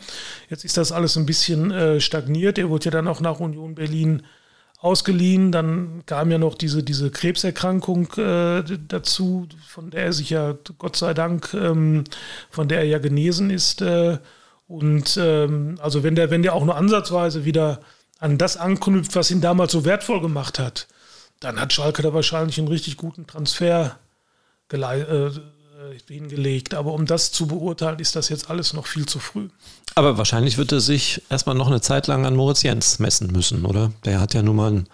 Jetzt 0.48 0.64
ist 0.64 0.76
das 0.76 0.92
alles 0.92 1.16
ein 1.16 1.26
bisschen 1.26 1.70
äh, 1.70 2.00
stagniert. 2.00 2.58
Er 2.58 2.68
wurde 2.68 2.86
ja 2.86 2.90
dann 2.90 3.08
auch 3.08 3.20
nach 3.20 3.40
Union 3.40 3.74
Berlin 3.74 4.22
ausgeliehen. 4.80 5.52
Dann 5.52 6.02
kam 6.06 6.30
ja 6.30 6.38
noch 6.38 6.56
diese, 6.56 6.82
diese 6.82 7.10
Krebserkrankung 7.10 8.12
äh, 8.16 8.64
dazu, 8.88 9.46
von 9.66 9.90
der 9.90 10.06
er 10.06 10.12
sich 10.12 10.30
ja, 10.30 10.56
Gott 10.78 10.96
sei 10.96 11.14
Dank, 11.14 11.54
ähm, 11.54 12.04
von 12.50 12.68
der 12.68 12.78
er 12.78 12.86
ja 12.86 12.98
genesen 12.98 13.50
ist. 13.50 13.80
Äh, 13.80 14.18
und 14.66 15.18
ähm, 15.20 15.76
also 15.80 16.02
wenn 16.02 16.16
der, 16.16 16.30
wenn 16.30 16.42
der 16.42 16.54
auch 16.54 16.64
nur 16.64 16.76
ansatzweise 16.76 17.44
wieder 17.44 17.80
an 18.20 18.38
das 18.38 18.56
anknüpft, 18.56 19.16
was 19.16 19.30
ihn 19.30 19.40
damals 19.40 19.72
so 19.72 19.84
wertvoll 19.84 20.20
gemacht 20.20 20.58
hat, 20.58 20.86
dann 21.40 21.58
hat 21.58 21.72
Schalke 21.72 22.02
da 22.02 22.12
wahrscheinlich 22.12 22.58
einen 22.58 22.68
richtig 22.68 22.96
guten 22.98 23.26
Transfer 23.26 23.98
äh, 24.72 25.30
hingelegt. 26.06 26.74
Aber 26.74 26.92
um 26.92 27.06
das 27.06 27.32
zu 27.32 27.46
beurteilen, 27.46 27.98
ist 27.98 28.14
das 28.14 28.28
jetzt 28.28 28.50
alles 28.50 28.74
noch 28.74 28.86
viel 28.86 29.06
zu 29.06 29.18
früh. 29.18 29.48
Aber 29.94 30.18
wahrscheinlich 30.18 30.58
wird 30.58 30.70
er 30.70 30.80
sich 30.80 31.22
erstmal 31.30 31.56
noch 31.56 31.66
eine 31.66 31.80
Zeit 31.80 32.06
lang 32.06 32.26
an 32.26 32.36
Moritz 32.36 32.62
Jens 32.62 32.98
messen 32.98 33.32
müssen, 33.32 33.64
oder? 33.64 33.92
Der 34.04 34.20
hat 34.20 34.34
ja 34.34 34.42
nun 34.42 34.56
mal 34.56 34.68
einen 34.68 34.88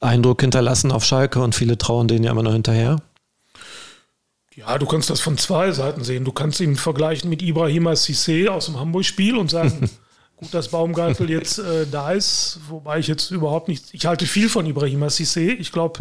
Eindruck 0.00 0.40
hinterlassen 0.40 0.92
auf 0.92 1.04
Schalke 1.04 1.40
und 1.40 1.54
viele 1.54 1.78
trauern 1.78 2.08
denen 2.08 2.24
ja 2.24 2.32
immer 2.32 2.42
noch 2.42 2.52
hinterher. 2.52 3.00
Ja, 4.56 4.78
du 4.78 4.86
kannst 4.86 5.10
das 5.10 5.20
von 5.20 5.38
zwei 5.38 5.72
Seiten 5.72 6.04
sehen. 6.04 6.24
Du 6.24 6.32
kannst 6.32 6.60
ihn 6.60 6.76
vergleichen 6.76 7.30
mit 7.30 7.42
Ibrahima 7.42 7.92
Cissé 7.92 8.48
aus 8.48 8.66
dem 8.66 8.78
Hamburg-Spiel 8.78 9.36
und 9.36 9.50
sagen, 9.50 9.88
Gut, 10.36 10.52
dass 10.52 10.68
Baumgartel 10.68 11.30
jetzt 11.30 11.58
äh, 11.58 11.86
da 11.90 12.12
ist, 12.12 12.60
wobei 12.68 12.98
ich 12.98 13.06
jetzt 13.06 13.30
überhaupt 13.30 13.68
nicht, 13.68 13.92
ich 13.92 14.06
halte 14.06 14.26
viel 14.26 14.48
von 14.48 14.66
Ibrahima 14.66 15.06
Sissé. 15.06 15.56
Ich 15.58 15.72
glaube, 15.72 16.00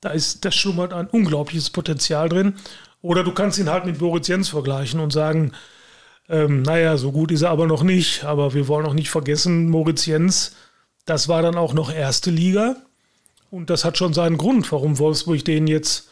da 0.00 0.10
ist, 0.10 0.44
das 0.44 0.54
schlummert 0.54 0.92
ein 0.92 1.08
unglaubliches 1.08 1.70
Potenzial 1.70 2.28
drin. 2.28 2.54
Oder 3.02 3.24
du 3.24 3.32
kannst 3.32 3.58
ihn 3.58 3.70
halt 3.70 3.84
mit 3.84 3.98
Boris 3.98 4.28
Jens 4.28 4.48
vergleichen 4.48 5.00
und 5.00 5.12
sagen, 5.12 5.52
ähm, 6.28 6.62
naja, 6.62 6.96
so 6.96 7.12
gut 7.12 7.32
ist 7.32 7.42
er 7.42 7.50
aber 7.50 7.66
noch 7.66 7.82
nicht. 7.82 8.24
Aber 8.24 8.54
wir 8.54 8.68
wollen 8.68 8.86
auch 8.86 8.94
nicht 8.94 9.10
vergessen, 9.10 9.68
Moritz 9.68 10.06
Jens, 10.06 10.54
das 11.04 11.28
war 11.28 11.42
dann 11.42 11.56
auch 11.56 11.74
noch 11.74 11.92
erste 11.92 12.30
Liga. 12.30 12.76
Und 13.50 13.70
das 13.70 13.84
hat 13.84 13.98
schon 13.98 14.14
seinen 14.14 14.38
Grund, 14.38 14.70
warum 14.72 14.98
Wolfsburg 14.98 15.44
den 15.44 15.66
jetzt 15.66 16.08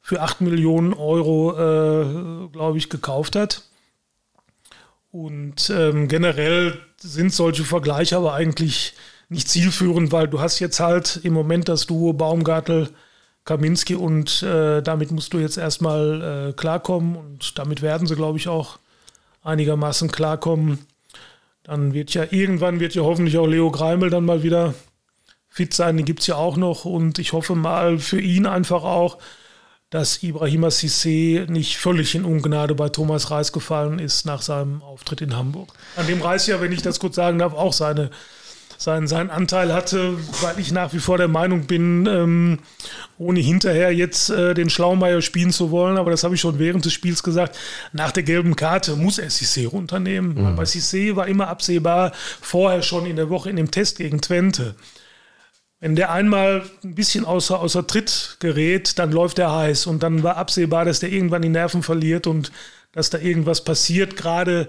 für 0.00 0.22
8 0.22 0.40
Millionen 0.40 0.94
Euro, 0.94 1.50
äh, 1.52 2.48
glaube 2.52 2.78
ich, 2.78 2.88
gekauft 2.88 3.34
hat. 3.34 3.62
Und 5.16 5.70
ähm, 5.70 6.08
generell 6.08 6.78
sind 6.98 7.32
solche 7.32 7.64
Vergleiche 7.64 8.18
aber 8.18 8.34
eigentlich 8.34 8.92
nicht 9.30 9.48
zielführend, 9.48 10.12
weil 10.12 10.28
du 10.28 10.40
hast 10.40 10.58
jetzt 10.58 10.78
halt 10.78 11.20
im 11.22 11.32
Moment 11.32 11.70
das 11.70 11.86
Duo 11.86 12.12
Baumgartel, 12.12 12.90
Kaminski 13.46 13.94
und 13.94 14.42
äh, 14.42 14.82
damit 14.82 15.12
musst 15.12 15.32
du 15.32 15.38
jetzt 15.38 15.56
erstmal 15.56 16.50
äh, 16.50 16.52
klarkommen 16.52 17.16
und 17.16 17.58
damit 17.58 17.80
werden 17.80 18.06
sie, 18.06 18.14
glaube 18.14 18.36
ich, 18.36 18.46
auch 18.46 18.78
einigermaßen 19.42 20.10
klarkommen. 20.10 20.80
Dann 21.62 21.94
wird 21.94 22.12
ja 22.12 22.26
irgendwann 22.28 22.78
wird 22.78 22.94
ja 22.94 23.00
hoffentlich 23.00 23.38
auch 23.38 23.46
Leo 23.46 23.70
Greimel 23.70 24.10
dann 24.10 24.26
mal 24.26 24.42
wieder 24.42 24.74
fit 25.48 25.72
sein, 25.72 25.96
den 25.96 26.04
gibt 26.04 26.20
es 26.20 26.26
ja 26.26 26.34
auch 26.34 26.58
noch 26.58 26.84
und 26.84 27.18
ich 27.18 27.32
hoffe 27.32 27.54
mal 27.54 27.98
für 27.98 28.20
ihn 28.20 28.44
einfach 28.44 28.84
auch, 28.84 29.16
dass 29.90 30.22
Ibrahima 30.22 30.68
Sissé 30.68 31.48
nicht 31.48 31.76
völlig 31.76 32.14
in 32.14 32.24
Ungnade 32.24 32.74
bei 32.74 32.88
Thomas 32.88 33.30
Reis 33.30 33.52
gefallen 33.52 33.98
ist 34.00 34.26
nach 34.26 34.42
seinem 34.42 34.82
Auftritt 34.82 35.20
in 35.20 35.36
Hamburg. 35.36 35.72
An 35.94 36.06
dem 36.08 36.20
Reis 36.20 36.46
ja, 36.48 36.60
wenn 36.60 36.72
ich 36.72 36.82
das 36.82 36.98
kurz 36.98 37.14
sagen 37.14 37.38
darf, 37.38 37.54
auch 37.54 37.72
seine, 37.72 38.10
seinen, 38.78 39.06
seinen 39.06 39.30
Anteil 39.30 39.72
hatte, 39.72 40.18
weil 40.40 40.58
ich 40.58 40.72
nach 40.72 40.92
wie 40.92 40.98
vor 40.98 41.18
der 41.18 41.28
Meinung 41.28 41.66
bin, 41.66 42.06
ähm, 42.06 42.58
ohne 43.16 43.38
hinterher 43.38 43.92
jetzt 43.92 44.28
äh, 44.28 44.54
den 44.54 44.70
Schlaumeier 44.70 45.22
spielen 45.22 45.52
zu 45.52 45.70
wollen, 45.70 45.98
aber 45.98 46.10
das 46.10 46.24
habe 46.24 46.34
ich 46.34 46.40
schon 46.40 46.58
während 46.58 46.84
des 46.84 46.92
Spiels 46.92 47.22
gesagt, 47.22 47.56
nach 47.92 48.10
der 48.10 48.24
gelben 48.24 48.56
Karte 48.56 48.96
muss 48.96 49.18
er 49.18 49.28
Cissé 49.28 49.68
runternehmen. 49.68 50.34
Mhm. 50.34 50.56
Bei 50.56 50.64
Cissé 50.64 51.14
war 51.14 51.28
immer 51.28 51.46
absehbar, 51.46 52.10
vorher 52.40 52.82
schon 52.82 53.06
in 53.06 53.14
der 53.14 53.30
Woche 53.30 53.50
in 53.50 53.56
dem 53.56 53.70
Test 53.70 53.98
gegen 53.98 54.20
Twente, 54.20 54.74
wenn 55.80 55.94
der 55.94 56.10
einmal 56.10 56.62
ein 56.82 56.94
bisschen 56.94 57.24
außer, 57.24 57.60
außer 57.60 57.86
Tritt 57.86 58.36
gerät, 58.40 58.98
dann 58.98 59.12
läuft 59.12 59.38
er 59.38 59.54
heiß. 59.54 59.86
Und 59.86 60.02
dann 60.02 60.22
war 60.22 60.36
absehbar, 60.36 60.84
dass 60.84 61.00
der 61.00 61.12
irgendwann 61.12 61.42
die 61.42 61.48
Nerven 61.48 61.82
verliert 61.82 62.26
und 62.26 62.50
dass 62.92 63.10
da 63.10 63.18
irgendwas 63.18 63.62
passiert, 63.62 64.16
gerade 64.16 64.68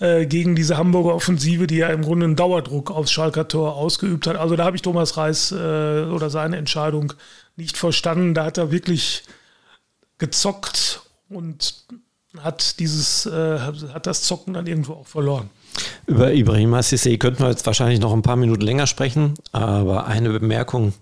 äh, 0.00 0.26
gegen 0.26 0.56
diese 0.56 0.76
Hamburger 0.76 1.14
Offensive, 1.14 1.66
die 1.66 1.76
ja 1.76 1.88
im 1.88 2.02
Grunde 2.02 2.24
einen 2.24 2.36
Dauerdruck 2.36 2.90
aufs 2.90 3.12
Schalker 3.12 3.46
Tor 3.46 3.76
ausgeübt 3.76 4.26
hat. 4.26 4.36
Also 4.36 4.56
da 4.56 4.64
habe 4.64 4.74
ich 4.74 4.82
Thomas 4.82 5.16
Reis 5.16 5.52
äh, 5.52 5.54
oder 5.54 6.30
seine 6.30 6.56
Entscheidung 6.56 7.12
nicht 7.56 7.76
verstanden. 7.76 8.34
Da 8.34 8.44
hat 8.44 8.58
er 8.58 8.72
wirklich 8.72 9.22
gezockt 10.18 11.02
und 11.28 11.84
hat 12.38 12.80
dieses, 12.80 13.26
äh, 13.26 13.58
hat 13.60 14.06
das 14.06 14.22
Zocken 14.22 14.54
dann 14.54 14.66
irgendwo 14.66 14.94
auch 14.94 15.06
verloren. 15.06 15.50
Über 16.06 16.32
Ibrahim 16.32 16.74
Sissé 16.74 17.18
könnten 17.18 17.42
wir 17.42 17.50
jetzt 17.50 17.66
wahrscheinlich 17.66 18.00
noch 18.00 18.12
ein 18.12 18.22
paar 18.22 18.36
Minuten 18.36 18.62
länger 18.62 18.86
sprechen, 18.86 19.34
aber 19.52 20.06
eine 20.06 20.30
Bemerkung 20.30 20.92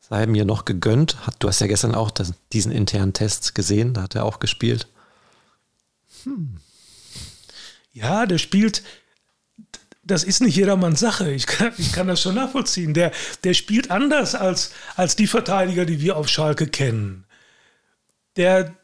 sei 0.00 0.26
mir 0.26 0.44
noch 0.44 0.64
gegönnt. 0.64 1.16
Du 1.38 1.48
hast 1.48 1.60
ja 1.60 1.66
gestern 1.66 1.94
auch 1.94 2.10
diesen 2.52 2.72
internen 2.72 3.12
Test 3.12 3.54
gesehen, 3.54 3.94
da 3.94 4.02
hat 4.02 4.14
er 4.14 4.24
auch 4.24 4.38
gespielt. 4.38 4.88
Hm. 6.24 6.58
Ja, 7.92 8.26
der 8.26 8.38
spielt, 8.38 8.82
das 10.02 10.24
ist 10.24 10.42
nicht 10.42 10.56
jedermanns 10.56 11.00
Sache. 11.00 11.30
Ich 11.30 11.46
kann, 11.46 11.72
ich 11.78 11.92
kann 11.92 12.08
das 12.08 12.20
schon 12.20 12.34
nachvollziehen. 12.34 12.92
Der, 12.92 13.12
der 13.44 13.54
spielt 13.54 13.90
anders 13.90 14.34
als, 14.34 14.72
als 14.96 15.16
die 15.16 15.26
Verteidiger, 15.26 15.84
die 15.84 16.00
wir 16.00 16.16
auf 16.16 16.28
Schalke 16.28 16.66
kennen. 16.66 17.24
Der, 18.36 18.74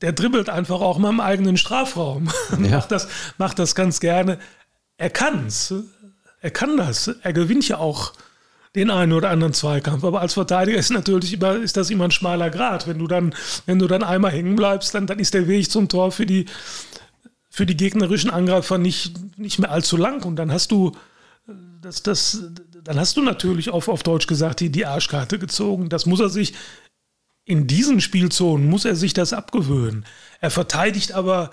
der 0.00 0.12
dribbelt 0.12 0.48
einfach 0.48 0.80
auch 0.80 0.98
mal 0.98 1.10
im 1.10 1.20
eigenen 1.20 1.56
Strafraum. 1.56 2.30
Ja. 2.50 2.76
macht, 2.76 2.90
das, 2.90 3.08
macht 3.36 3.58
das 3.58 3.74
ganz 3.74 4.00
gerne. 4.00 4.38
Er 4.96 5.10
kann 5.10 5.46
es. 5.46 5.74
Er 6.40 6.50
kann 6.50 6.76
das. 6.76 7.08
Er 7.08 7.32
gewinnt 7.32 7.68
ja 7.68 7.78
auch 7.78 8.12
den 8.74 8.90
einen 8.90 9.12
oder 9.12 9.30
anderen 9.30 9.54
Zweikampf. 9.54 10.04
Aber 10.04 10.20
als 10.20 10.34
Verteidiger 10.34 10.78
ist 10.78 10.90
natürlich 10.90 11.32
immer, 11.32 11.56
ist 11.56 11.76
das 11.76 11.90
immer 11.90 12.04
ein 12.04 12.10
schmaler 12.10 12.50
Grad. 12.50 12.86
Wenn 12.86 12.98
du 12.98 13.06
dann, 13.06 13.34
wenn 13.66 13.78
du 13.78 13.86
dann 13.86 14.02
einmal 14.02 14.30
hängen 14.30 14.56
bleibst, 14.56 14.94
dann, 14.94 15.06
dann 15.06 15.18
ist 15.18 15.34
der 15.34 15.48
Weg 15.48 15.70
zum 15.70 15.88
Tor 15.88 16.12
für 16.12 16.26
die, 16.26 16.46
für 17.50 17.66
die 17.66 17.76
gegnerischen 17.76 18.30
Angreifer 18.30 18.78
nicht, 18.78 19.38
nicht 19.38 19.58
mehr 19.58 19.70
allzu 19.70 19.96
lang. 19.96 20.24
Und 20.24 20.36
dann 20.36 20.52
hast 20.52 20.70
du 20.70 20.92
das, 21.80 22.02
das, 22.02 22.44
dann 22.84 22.98
hast 22.98 23.16
du 23.16 23.22
natürlich 23.22 23.70
auf, 23.70 23.88
auf 23.88 24.02
Deutsch 24.02 24.26
gesagt 24.26 24.60
die, 24.60 24.70
die 24.70 24.86
Arschkarte 24.86 25.38
gezogen. 25.38 25.88
Das 25.88 26.06
muss 26.06 26.20
er 26.20 26.28
sich 26.28 26.54
in 27.48 27.66
diesen 27.66 28.00
Spielzonen 28.00 28.68
muss 28.68 28.84
er 28.84 28.94
sich 28.94 29.14
das 29.14 29.32
abgewöhnen. 29.32 30.04
Er 30.40 30.50
verteidigt 30.50 31.12
aber, 31.12 31.50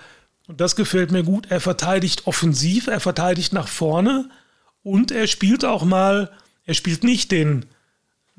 und 0.47 0.61
das 0.61 0.75
gefällt 0.75 1.11
mir 1.11 1.23
gut, 1.23 1.47
er 1.49 1.61
verteidigt 1.61 2.27
offensiv, 2.27 2.87
er 2.87 2.99
verteidigt 2.99 3.53
nach 3.53 3.67
vorne 3.67 4.29
und 4.83 5.11
er 5.11 5.27
spielt 5.27 5.65
auch 5.65 5.83
mal 5.83 6.29
er 6.65 6.73
spielt 6.73 7.03
nicht 7.03 7.31
den 7.31 7.65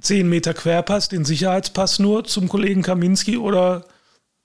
10 0.00 0.28
Meter 0.28 0.52
Querpass, 0.52 1.08
den 1.08 1.24
Sicherheitspass 1.24 1.98
nur 1.98 2.24
zum 2.24 2.48
Kollegen 2.48 2.82
Kaminski 2.82 3.36
oder 3.38 3.86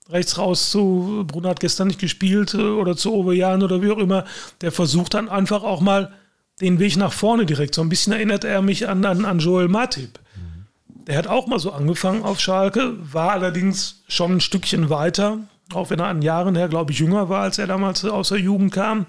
rechts 0.10 0.38
raus 0.38 0.70
zu, 0.72 1.24
Bruno 1.28 1.50
hat 1.50 1.60
gestern 1.60 1.88
nicht 1.88 2.00
gespielt 2.00 2.54
äh, 2.54 2.58
oder 2.58 2.96
zu 2.96 3.14
Oberjan 3.14 3.64
oder 3.64 3.82
wie 3.82 3.92
auch 3.92 3.98
immer. 3.98 4.26
Der 4.62 4.72
versucht 4.72 5.14
dann 5.14 5.30
einfach 5.30 5.64
auch 5.64 5.82
mal 5.82 6.14
den 6.60 6.80
Weg 6.80 6.96
nach 6.96 7.14
vorne 7.14 7.46
direkt. 7.46 7.76
So 7.76 7.82
ein 7.82 7.90
bisschen 7.90 8.14
erinnert 8.14 8.44
er 8.44 8.62
mich 8.62 8.88
an, 8.88 9.04
an, 9.04 9.26
an 9.26 9.40
Joel 9.40 9.68
Matip. 9.68 10.20
Der 11.08 11.18
hat 11.18 11.28
auch 11.28 11.48
mal 11.48 11.60
so 11.60 11.72
angefangen 11.72 12.24
auf 12.24 12.40
Schalke, 12.40 12.96
war 13.00 13.32
allerdings 13.32 14.04
schon 14.08 14.34
ein 14.34 14.42
Stückchen 14.42 14.90
weiter, 14.90 15.40
auch 15.74 15.90
wenn 15.90 16.00
er 16.00 16.08
an 16.08 16.22
Jahren 16.22 16.56
her, 16.56 16.68
glaube 16.68 16.92
ich, 16.92 17.00
jünger 17.00 17.30
war, 17.30 17.44
als 17.44 17.58
er 17.58 17.68
damals 17.68 18.06
aus 18.06 18.30
der 18.30 18.40
Jugend 18.40 18.74
kam. 18.74 19.06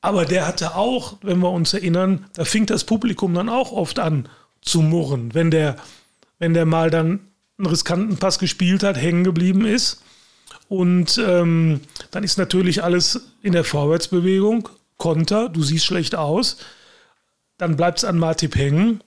Aber 0.00 0.24
der 0.24 0.46
hatte 0.46 0.74
auch, 0.74 1.16
wenn 1.22 1.38
wir 1.38 1.50
uns 1.50 1.72
erinnern, 1.74 2.26
da 2.34 2.44
fing 2.44 2.66
das 2.66 2.84
Publikum 2.84 3.34
dann 3.34 3.48
auch 3.48 3.72
oft 3.72 3.98
an 3.98 4.28
zu 4.60 4.82
murren, 4.82 5.34
wenn 5.34 5.50
der, 5.50 5.76
wenn 6.38 6.54
der 6.54 6.66
mal 6.66 6.90
dann 6.90 7.20
einen 7.58 7.66
riskanten 7.66 8.16
Pass 8.16 8.38
gespielt 8.38 8.82
hat, 8.82 8.96
hängen 8.96 9.24
geblieben 9.24 9.64
ist. 9.64 10.02
Und 10.68 11.18
ähm, 11.18 11.80
dann 12.10 12.24
ist 12.24 12.38
natürlich 12.38 12.82
alles 12.82 13.28
in 13.42 13.52
der 13.52 13.64
Vorwärtsbewegung, 13.64 14.68
Konter, 14.96 15.48
du 15.48 15.62
siehst 15.62 15.84
schlecht 15.84 16.14
aus. 16.14 16.58
Dann 17.58 17.76
bleibt 17.76 17.98
es 17.98 18.04
an 18.04 18.18
Martip 18.18 18.56
hängen. 18.56 19.02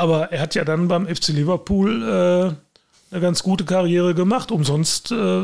Aber 0.00 0.32
er 0.32 0.40
hat 0.40 0.54
ja 0.54 0.64
dann 0.64 0.88
beim 0.88 1.06
FC 1.06 1.28
Liverpool 1.28 2.02
äh, 2.02 3.14
eine 3.14 3.20
ganz 3.20 3.42
gute 3.42 3.66
Karriere 3.66 4.14
gemacht. 4.14 4.50
Umsonst 4.50 5.12
äh, 5.12 5.42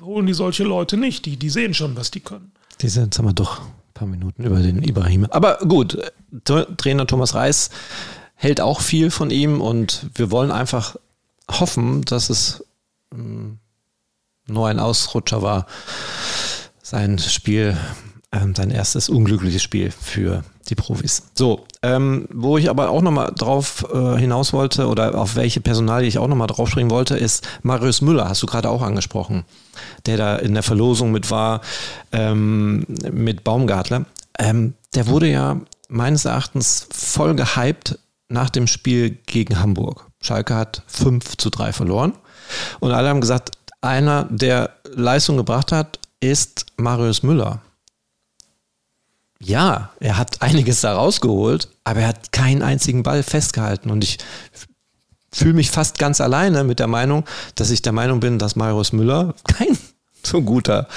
holen 0.00 0.26
die 0.26 0.34
solche 0.34 0.64
Leute 0.64 0.96
nicht. 0.96 1.24
Die, 1.24 1.36
die 1.36 1.50
sehen 1.50 1.72
schon, 1.72 1.96
was 1.96 2.10
die 2.10 2.18
können. 2.18 2.50
Die 2.80 2.88
sind, 2.88 3.14
sagen 3.14 3.28
wir 3.28 3.32
doch, 3.32 3.60
paar 3.94 4.08
Minuten 4.08 4.42
über 4.42 4.58
den 4.58 4.82
Ibrahim. 4.82 5.26
Aber 5.26 5.58
gut, 5.58 5.98
Trainer 6.44 7.06
Thomas 7.06 7.36
Reis 7.36 7.70
hält 8.34 8.60
auch 8.60 8.80
viel 8.80 9.12
von 9.12 9.30
ihm 9.30 9.60
und 9.60 10.10
wir 10.16 10.32
wollen 10.32 10.50
einfach 10.50 10.96
hoffen, 11.48 12.02
dass 12.02 12.28
es 12.28 12.64
ähm, 13.12 13.60
nur 14.48 14.66
ein 14.66 14.80
Ausrutscher 14.80 15.42
war, 15.42 15.66
sein 16.82 17.20
Spiel, 17.20 17.76
ähm, 18.32 18.54
sein 18.54 18.70
erstes 18.70 19.08
unglückliches 19.08 19.62
Spiel 19.62 19.90
für 19.90 20.42
die 20.68 20.74
Profis. 20.74 21.22
So, 21.34 21.64
ähm, 21.82 22.26
wo 22.32 22.58
ich 22.58 22.68
aber 22.68 22.90
auch 22.90 23.02
nochmal 23.02 23.32
drauf 23.36 23.86
äh, 23.92 24.16
hinaus 24.16 24.52
wollte 24.52 24.88
oder 24.88 25.14
auf 25.16 25.36
welche 25.36 25.60
Personalie 25.60 26.08
ich 26.08 26.18
auch 26.18 26.26
nochmal 26.26 26.48
drauf 26.48 26.68
springen 26.68 26.90
wollte, 26.90 27.16
ist 27.16 27.46
Marius 27.62 28.00
Müller, 28.00 28.28
hast 28.28 28.42
du 28.42 28.46
gerade 28.46 28.68
auch 28.68 28.82
angesprochen, 28.82 29.44
der 30.06 30.16
da 30.16 30.36
in 30.36 30.54
der 30.54 30.62
Verlosung 30.62 31.12
mit 31.12 31.30
war, 31.30 31.60
ähm, 32.12 32.84
mit 33.12 33.44
Baumgartler. 33.44 34.06
Ähm, 34.38 34.74
der 34.94 35.06
wurde 35.06 35.30
ja 35.30 35.60
meines 35.88 36.24
Erachtens 36.24 36.88
voll 36.90 37.34
gehypt 37.36 37.98
nach 38.28 38.50
dem 38.50 38.66
Spiel 38.66 39.10
gegen 39.26 39.60
Hamburg. 39.60 40.06
Schalke 40.20 40.54
hat 40.54 40.82
5 40.88 41.36
zu 41.36 41.50
3 41.50 41.72
verloren. 41.72 42.12
Und 42.80 42.90
alle 42.90 43.08
haben 43.08 43.20
gesagt, 43.20 43.52
einer, 43.80 44.24
der 44.24 44.70
Leistung 44.92 45.36
gebracht 45.36 45.70
hat, 45.70 46.00
ist 46.20 46.66
Marius 46.76 47.22
Müller 47.22 47.60
ja, 49.40 49.90
er 50.00 50.18
hat 50.18 50.42
einiges 50.42 50.80
da 50.80 50.94
rausgeholt, 50.94 51.68
aber 51.84 52.00
er 52.00 52.08
hat 52.08 52.32
keinen 52.32 52.62
einzigen 52.62 53.02
Ball 53.02 53.22
festgehalten. 53.22 53.90
Und 53.90 54.02
ich 54.02 54.18
fühle 55.32 55.54
mich 55.54 55.70
fast 55.70 55.98
ganz 55.98 56.20
alleine 56.20 56.64
mit 56.64 56.78
der 56.78 56.86
Meinung, 56.86 57.24
dass 57.54 57.70
ich 57.70 57.82
der 57.82 57.92
Meinung 57.92 58.20
bin, 58.20 58.38
dass 58.38 58.56
Marius 58.56 58.92
Müller 58.92 59.34
kein 59.44 59.76
so 60.22 60.42
guter 60.42 60.88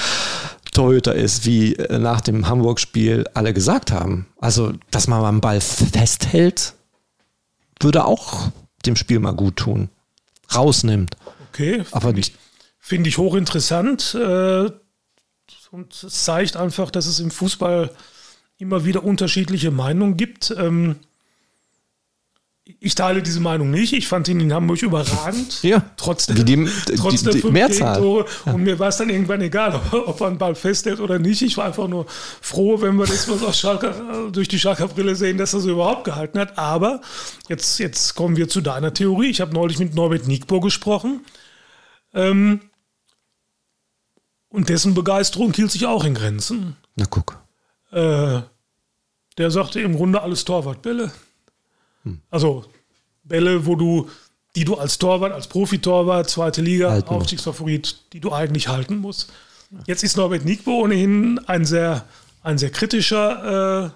Torhüter 0.72 1.16
ist, 1.16 1.46
wie 1.46 1.76
äh, 1.76 2.00
nach 2.00 2.22
dem 2.22 2.48
Hamburg-Spiel 2.48 3.26
alle 3.34 3.54
gesagt 3.54 3.92
haben. 3.92 4.28
Also, 4.40 4.74
dass 4.92 5.08
man 5.08 5.22
mal 5.22 5.30
einen 5.30 5.42
Ball 5.42 5.62
festhält, 5.62 6.74
würde 7.82 8.06
auch 8.06 8.50
dem 8.86 8.96
Spiel 8.96 9.20
mal 9.20 9.34
gut 9.34 9.58
tun. 9.58 9.90
Rausnimmt. 10.56 11.16
Okay, 11.52 11.84
aber 11.92 12.14
nicht. 12.14 12.36
Finde 12.80 13.10
ich 13.10 13.18
hochinteressant. 13.18 14.16
Äh, 14.16 14.72
und 15.72 16.04
es 16.04 16.24
zeigt 16.24 16.56
einfach, 16.56 16.90
dass 16.90 17.06
es 17.06 17.20
im 17.20 17.30
Fußball 17.30 17.92
immer 18.60 18.86
wieder 18.86 19.04
unterschiedliche 19.04 19.72
Meinungen 19.72 20.18
gibt. 20.18 20.54
Ähm, 20.56 20.98
ich 22.80 22.94
teile 22.94 23.24
diese 23.24 23.40
Meinung 23.40 23.72
nicht. 23.72 23.94
Ich 23.94 24.08
fand 24.08 24.28
ihn 24.28 24.40
in 24.40 24.54
Hamburg 24.54 24.84
überragend. 24.84 25.64
Ja, 25.64 25.84
trotz 25.98 26.28
der, 26.28 26.44
die, 26.44 26.70
trotz 26.98 27.24
der 27.24 27.34
die, 27.34 27.42
die 27.42 27.50
Mehrzahl. 27.50 28.26
Ja. 28.46 28.54
Und 28.54 28.62
mir 28.62 28.78
war 28.78 28.90
es 28.90 28.98
dann 28.98 29.10
irgendwann 29.10 29.42
egal, 29.42 29.74
ob, 29.76 30.08
ob 30.08 30.22
er 30.22 30.28
einen 30.28 30.38
Ball 30.38 30.54
festhält 30.54 31.00
oder 31.00 31.18
nicht. 31.18 31.42
Ich 31.42 31.58
war 31.58 31.66
einfach 31.66 31.88
nur 31.88 32.06
froh, 32.08 32.80
wenn 32.82 32.96
wir 32.98 33.08
das 33.08 33.28
was 33.28 33.42
aus 33.42 33.60
Schalker, 33.60 34.30
durch 34.32 34.48
die 34.48 34.60
Schalker 34.60 34.88
Brille 34.88 35.16
sehen, 35.16 35.38
dass 35.38 35.54
er 35.54 35.62
so 35.62 35.72
überhaupt 35.72 36.04
gehalten 36.04 36.38
hat. 36.38 36.60
Aber 36.60 37.02
jetzt, 37.48 37.80
jetzt 37.80 38.14
kommen 38.14 38.38
wir 38.38 38.48
zu 38.50 38.62
deiner 38.62 38.94
Theorie. 38.94 39.30
Ich 39.30 39.42
habe 39.42 39.54
neulich 39.54 39.80
mit 39.80 39.96
Norbert 39.96 40.28
Nickbo 40.28 40.60
gesprochen. 40.60 41.22
Ähm, 42.14 42.62
und 44.50 44.70
dessen 44.70 44.94
Begeisterung 44.94 45.54
hielt 45.54 45.72
sich 45.72 45.88
auch 45.88 46.04
in 46.04 46.14
Grenzen. 46.14 46.76
Na 46.96 47.06
guck. 47.10 47.40
Äh, 47.92 48.42
der 49.38 49.52
sagte 49.52 49.80
im 49.80 49.96
Grunde 49.96 50.22
alles 50.22 50.46
Torwartbälle. 50.46 51.12
Hm. 52.04 52.20
Also 52.30 52.66
Bälle, 53.24 53.66
wo 53.66 53.76
du, 53.76 54.10
die 54.56 54.66
du 54.66 54.76
als 54.76 54.98
Torwart, 54.98 55.32
als 55.32 55.48
Profitorwart, 55.48 56.30
zweite 56.30 56.62
Liga, 56.62 56.92
halten 56.92 57.10
Aufstiegsfavorit, 57.10 58.14
die 58.14 58.20
du 58.20 58.32
eigentlich 58.32 58.68
halten 58.68 58.98
musst. 58.98 59.32
Jetzt 59.86 60.04
ist 60.04 60.18
Norbert 60.18 60.46
Nickbo 60.46 60.82
ohnehin 60.82 61.40
ein 61.46 61.64
sehr, 61.64 62.06
ein 62.42 62.58
sehr 62.58 62.72
kritischer 62.72 63.86
äh, 63.86 63.90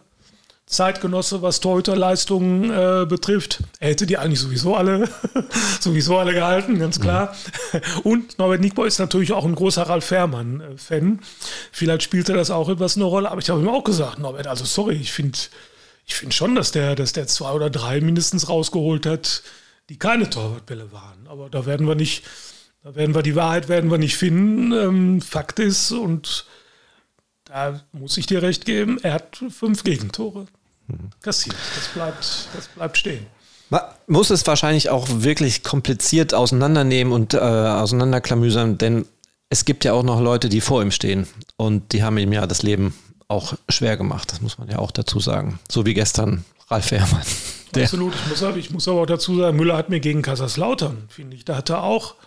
Zeitgenosse, 0.65 1.41
was 1.41 1.59
Torhüterleistungen 1.59 2.71
äh, 2.71 3.05
betrifft. 3.05 3.59
Er 3.79 3.89
hätte 3.89 4.05
die 4.05 4.17
eigentlich 4.17 4.39
sowieso 4.39 4.75
alle, 4.75 5.09
sowieso 5.79 6.17
alle 6.17 6.33
gehalten, 6.33 6.79
ganz 6.79 6.99
klar. 6.99 7.35
Ja. 7.73 7.79
Und 8.03 8.39
Norbert 8.39 8.61
Nickboy 8.61 8.87
ist 8.87 8.99
natürlich 8.99 9.33
auch 9.33 9.45
ein 9.45 9.55
großer 9.55 9.83
Ralf 9.83 10.05
Fährmann-Fan. 10.05 11.19
Vielleicht 11.71 12.03
spielt 12.03 12.29
er 12.29 12.35
das 12.35 12.49
auch 12.49 12.69
etwas 12.69 12.95
eine 12.95 13.05
Rolle, 13.05 13.29
aber 13.29 13.41
ich 13.41 13.49
habe 13.49 13.61
ihm 13.61 13.69
auch 13.69 13.83
gesagt, 13.83 14.19
Norbert, 14.19 14.47
also 14.47 14.65
sorry, 14.65 14.95
ich 14.95 15.11
finde 15.11 15.37
ich 16.05 16.15
find 16.15 16.33
schon, 16.33 16.55
dass 16.55 16.71
der, 16.71 16.95
dass 16.95 17.13
der 17.13 17.27
zwei 17.27 17.51
oder 17.51 17.69
drei 17.69 18.01
mindestens 18.01 18.49
rausgeholt 18.49 19.05
hat, 19.05 19.43
die 19.89 19.97
keine 19.97 20.29
Torwartbälle 20.29 20.91
waren. 20.91 21.27
Aber 21.27 21.49
da 21.49 21.65
werden 21.65 21.87
wir 21.87 21.95
nicht, 21.95 22.23
da 22.83 22.95
werden 22.95 23.15
wir 23.15 23.21
die 23.21 23.35
Wahrheit 23.35 23.69
werden 23.69 23.91
wir 23.91 23.97
nicht 23.97 24.17
finden. 24.17 24.71
Ähm, 24.71 25.21
Fakt 25.21 25.59
ist, 25.59 25.91
und 25.91 26.45
da 27.53 27.79
muss 27.91 28.17
ich 28.17 28.25
dir 28.25 28.41
recht 28.41 28.65
geben, 28.65 28.97
er 29.03 29.13
hat 29.13 29.37
fünf 29.49 29.83
Gegentore 29.83 30.47
kassiert. 31.21 31.55
Das 31.75 31.87
bleibt, 31.89 32.47
das 32.55 32.67
bleibt 32.67 32.97
stehen. 32.97 33.27
Man 33.69 33.81
muss 34.07 34.31
es 34.31 34.45
wahrscheinlich 34.47 34.89
auch 34.89 35.07
wirklich 35.09 35.63
kompliziert 35.63 36.33
auseinandernehmen 36.33 37.13
und 37.13 37.35
äh, 37.35 37.37
auseinanderklamüsern, 37.37 38.79
denn 38.79 39.05
es 39.49 39.65
gibt 39.65 39.85
ja 39.85 39.93
auch 39.93 40.01
noch 40.01 40.19
Leute, 40.19 40.49
die 40.49 40.61
vor 40.61 40.81
ihm 40.81 40.89
stehen 40.89 41.27
und 41.55 41.93
die 41.93 42.03
haben 42.03 42.17
ihm 42.17 42.33
ja 42.33 42.47
das 42.47 42.63
Leben 42.63 42.95
auch 43.27 43.53
schwer 43.69 43.97
gemacht. 43.97 44.31
Das 44.31 44.41
muss 44.41 44.57
man 44.57 44.69
ja 44.69 44.79
auch 44.79 44.91
dazu 44.91 45.19
sagen. 45.19 45.59
So 45.71 45.85
wie 45.85 45.93
gestern 45.93 46.45
Ralf 46.69 46.91
Ehrmann. 46.91 47.21
Absolut. 47.75 48.13
Ich 48.15 48.29
muss, 48.29 48.55
ich 48.55 48.71
muss 48.71 48.87
aber 48.87 49.01
auch 49.01 49.05
dazu 49.05 49.37
sagen, 49.37 49.57
Müller 49.57 49.77
hat 49.77 49.89
mir 49.89 49.99
gegen 49.99 50.23
Kaiserslautern, 50.23 51.03
finde 51.07 51.35
ich, 51.35 51.45
da 51.45 51.55
hatte 51.55 51.81
auch, 51.81 52.15
äh, 52.15 52.17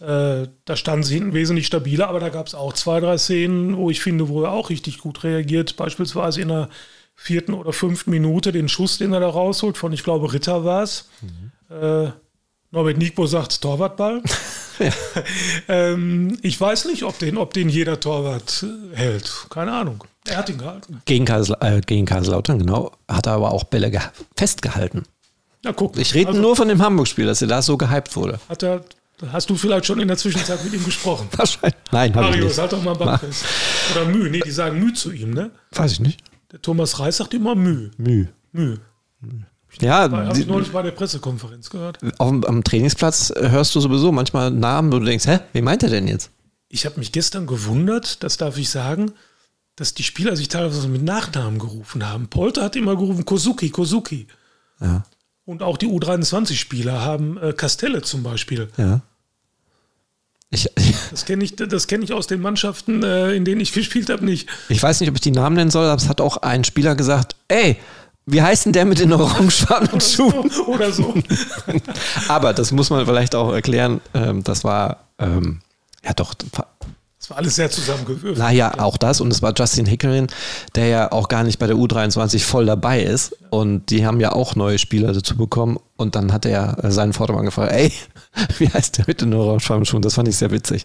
da 0.00 0.76
standen 0.76 1.02
sie 1.02 1.14
hinten 1.14 1.32
wesentlich 1.32 1.66
stabiler, 1.66 2.08
aber 2.08 2.20
da 2.20 2.28
gab 2.28 2.46
es 2.46 2.54
auch 2.54 2.72
zwei, 2.72 3.00
drei 3.00 3.18
Szenen, 3.18 3.76
wo 3.76 3.90
ich 3.90 4.00
finde, 4.00 4.28
wo 4.28 4.44
er 4.44 4.52
auch 4.52 4.70
richtig 4.70 4.98
gut 4.98 5.24
reagiert. 5.24 5.76
Beispielsweise 5.76 6.40
in 6.40 6.48
der 6.48 6.68
vierten 7.16 7.52
oder 7.52 7.72
fünften 7.72 8.10
Minute 8.10 8.52
den 8.52 8.68
Schuss, 8.68 8.98
den 8.98 9.12
er 9.12 9.18
da 9.18 9.28
rausholt, 9.28 9.76
von, 9.76 9.92
ich 9.92 10.04
glaube, 10.04 10.32
Ritter 10.32 10.64
war 10.64 10.84
es. 10.84 11.08
Mhm. 11.20 11.76
Äh, 11.76 12.12
Norbert 12.70 12.98
Nico 12.98 13.26
sagt 13.26 13.60
Torwartball. 13.60 14.22
ja. 14.78 14.92
ähm, 15.68 16.38
ich 16.42 16.60
weiß 16.60 16.84
nicht, 16.84 17.02
ob 17.02 17.18
den, 17.18 17.36
ob 17.36 17.54
den 17.54 17.68
jeder 17.68 17.98
Torwart 17.98 18.64
äh, 18.64 18.96
hält. 18.96 19.46
Keine 19.50 19.72
Ahnung. 19.72 20.04
Er 20.26 20.36
hat 20.36 20.48
ihn 20.48 20.58
gehalten. 20.58 21.02
Gegen, 21.06 21.24
Kassel, 21.24 21.56
äh, 21.60 21.80
gegen 21.80 22.06
Kaiserslautern, 22.06 22.58
genau. 22.58 22.92
Hat 23.08 23.26
er 23.26 23.32
aber 23.32 23.52
auch 23.52 23.64
Bälle 23.64 23.90
festgehalten. 24.36 25.04
Na 25.64 25.72
guck. 25.72 25.98
Ich 25.98 26.14
rede 26.14 26.28
also, 26.28 26.40
nur 26.40 26.54
von 26.54 26.68
dem 26.68 26.82
Hamburg-Spiel, 26.82 27.26
dass 27.26 27.42
er 27.42 27.48
da 27.48 27.62
so 27.62 27.76
gehypt 27.76 28.14
wurde. 28.14 28.38
Hat 28.48 28.62
er, 28.62 28.84
hast 29.32 29.50
du 29.50 29.56
vielleicht 29.56 29.86
schon 29.86 30.00
in 30.00 30.08
der 30.08 30.16
Zwischenzeit 30.16 30.62
mit 30.64 30.72
ihm 30.72 30.84
gesprochen? 30.84 31.28
Wahrscheinlich. 31.36 31.78
Nein, 31.90 32.14
habe 32.14 32.36
ich 32.36 32.44
nicht. 32.44 32.58
halt 32.58 32.72
doch 32.72 32.82
mal 32.82 32.94
Bank 32.94 33.20
Oder 33.92 34.04
Mühe. 34.06 34.30
Nee, 34.30 34.40
die 34.40 34.50
sagen 34.50 34.78
Mühe 34.78 34.92
zu 34.92 35.12
ihm, 35.12 35.32
ne? 35.32 35.50
Weiß 35.72 35.92
ich 35.92 36.00
nicht. 36.00 36.22
Der 36.52 36.62
Thomas 36.62 36.98
Reis 36.98 37.18
sagt 37.18 37.34
immer 37.34 37.54
Mühe. 37.54 37.90
Mühe. 37.96 38.28
Mühe. 38.52 38.80
Ja, 39.80 40.10
habe 40.10 40.38
ich 40.38 40.46
neulich 40.46 40.70
bei 40.70 40.82
der 40.82 40.92
Pressekonferenz 40.92 41.68
gehört. 41.70 41.98
Auf, 42.18 42.48
am 42.48 42.64
Trainingsplatz 42.64 43.32
hörst 43.36 43.74
du 43.74 43.80
sowieso 43.80 44.12
manchmal 44.12 44.50
Namen, 44.50 44.90
wo 44.92 44.98
du 44.98 45.04
denkst, 45.04 45.26
hä, 45.26 45.40
wie 45.52 45.62
meint 45.62 45.82
er 45.82 45.90
denn 45.90 46.08
jetzt? 46.08 46.30
Ich 46.68 46.86
habe 46.86 46.98
mich 46.98 47.12
gestern 47.12 47.46
gewundert, 47.46 48.22
das 48.22 48.36
darf 48.36 48.56
ich 48.58 48.70
sagen, 48.70 49.12
dass 49.76 49.94
die 49.94 50.02
Spieler 50.02 50.36
sich 50.36 50.48
teilweise 50.48 50.88
mit 50.88 51.02
Nachnamen 51.02 51.58
gerufen 51.58 52.08
haben. 52.08 52.28
Polter 52.28 52.62
hat 52.64 52.76
immer 52.76 52.96
gerufen 52.96 53.24
Kozuki, 53.24 53.70
Kozuki. 53.70 54.26
Ja. 54.80 55.04
Und 55.48 55.62
auch 55.62 55.78
die 55.78 55.86
U23-Spieler 55.86 57.00
haben 57.00 57.38
äh, 57.38 57.54
Castelle 57.54 58.02
zum 58.02 58.22
Beispiel. 58.22 58.68
Ja. 58.76 59.00
Ich, 60.50 60.68
das 61.10 61.24
kenne 61.24 61.42
ich, 61.42 61.56
kenn 61.86 62.02
ich 62.02 62.12
aus 62.12 62.26
den 62.26 62.42
Mannschaften, 62.42 63.02
äh, 63.02 63.32
in 63.32 63.46
denen 63.46 63.62
ich 63.62 63.72
gespielt 63.72 64.10
habe, 64.10 64.26
nicht. 64.26 64.46
Ich 64.68 64.82
weiß 64.82 65.00
nicht, 65.00 65.08
ob 65.08 65.14
ich 65.14 65.22
die 65.22 65.30
Namen 65.30 65.56
nennen 65.56 65.70
soll, 65.70 65.86
aber 65.86 66.02
es 66.02 66.06
hat 66.06 66.20
auch 66.20 66.36
ein 66.36 66.64
Spieler 66.64 66.94
gesagt, 66.96 67.34
ey, 67.48 67.78
wie 68.26 68.42
heißt 68.42 68.66
denn 68.66 68.74
der 68.74 68.84
mit 68.84 68.98
den 68.98 69.10
orangefarbenen 69.10 70.02
Schuhen? 70.02 70.50
Oder 70.66 70.92
so. 70.92 71.14
aber 72.28 72.52
das 72.52 72.70
muss 72.70 72.90
man 72.90 73.06
vielleicht 73.06 73.34
auch 73.34 73.50
erklären. 73.50 74.02
Ähm, 74.12 74.44
das 74.44 74.64
war, 74.64 75.04
ähm, 75.18 75.62
ja 76.04 76.12
doch, 76.12 76.34
war 77.30 77.38
alles 77.38 77.56
sehr 77.56 77.70
zusammengewürfelt. 77.70 78.38
Naja, 78.38 78.78
auch 78.78 78.96
das. 78.96 79.20
Und 79.20 79.32
es 79.32 79.42
war 79.42 79.52
Justin 79.56 79.86
Hickerin, 79.86 80.28
der 80.74 80.86
ja 80.86 81.12
auch 81.12 81.28
gar 81.28 81.44
nicht 81.44 81.58
bei 81.58 81.66
der 81.66 81.76
U23 81.76 82.40
voll 82.40 82.66
dabei 82.66 83.02
ist. 83.02 83.36
Und 83.50 83.90
die 83.90 84.06
haben 84.06 84.20
ja 84.20 84.32
auch 84.32 84.56
neue 84.56 84.78
Spieler 84.78 85.12
dazu 85.12 85.36
bekommen. 85.36 85.78
Und 85.96 86.14
dann 86.14 86.32
hat 86.32 86.46
er 86.46 86.82
äh, 86.84 86.90
seinen 86.90 87.12
Vordermann 87.12 87.44
gefragt, 87.44 87.72
ey, 87.72 87.92
wie 88.58 88.68
heißt 88.68 88.98
der 88.98 89.04
mit 89.06 89.20
den 89.20 89.34
Orangefarben 89.34 90.02
Das 90.02 90.14
fand 90.14 90.28
ich 90.28 90.36
sehr 90.36 90.50
witzig. 90.50 90.84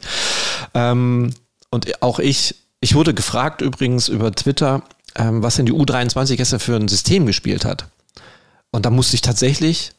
Ähm, 0.73 1.34
und 1.69 2.01
auch 2.01 2.19
ich, 2.19 2.56
ich 2.79 2.95
wurde 2.95 3.13
gefragt 3.13 3.62
übrigens 3.62 4.08
über 4.08 4.32
Twitter, 4.32 4.84
ähm, 5.15 5.43
was 5.43 5.56
denn 5.56 5.65
die 5.65 5.73
U23 5.73 6.36
gestern 6.36 6.60
für 6.60 6.75
ein 6.75 6.88
System 6.88 7.25
gespielt 7.25 7.65
hat. 7.65 7.88
Und 8.71 8.86
da 8.86 8.89
musste 8.89 9.15
ich 9.15 9.21
tatsächlich, 9.21 9.91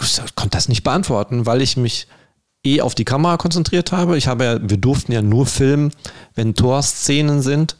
ich 0.00 0.20
konnte 0.34 0.56
das 0.56 0.68
nicht 0.68 0.82
beantworten, 0.82 1.46
weil 1.46 1.60
ich 1.60 1.76
mich 1.76 2.06
eh 2.64 2.80
auf 2.80 2.94
die 2.94 3.04
Kamera 3.04 3.36
konzentriert 3.36 3.92
habe. 3.92 4.16
Ich 4.16 4.26
habe 4.26 4.44
ja, 4.44 4.58
wir 4.60 4.76
durften 4.76 5.12
ja 5.12 5.22
nur 5.22 5.46
filmen, 5.46 5.92
wenn 6.34 6.54
Torszenen 6.54 7.42
sind, 7.42 7.76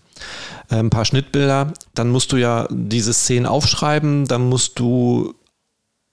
äh, 0.71 0.77
ein 0.77 0.91
paar 0.91 1.05
Schnittbilder, 1.05 1.73
dann 1.95 2.11
musst 2.11 2.33
du 2.33 2.37
ja 2.37 2.69
diese 2.71 3.13
Szenen 3.13 3.47
aufschreiben, 3.47 4.27
dann 4.27 4.49
musst 4.49 4.79
du 4.79 5.35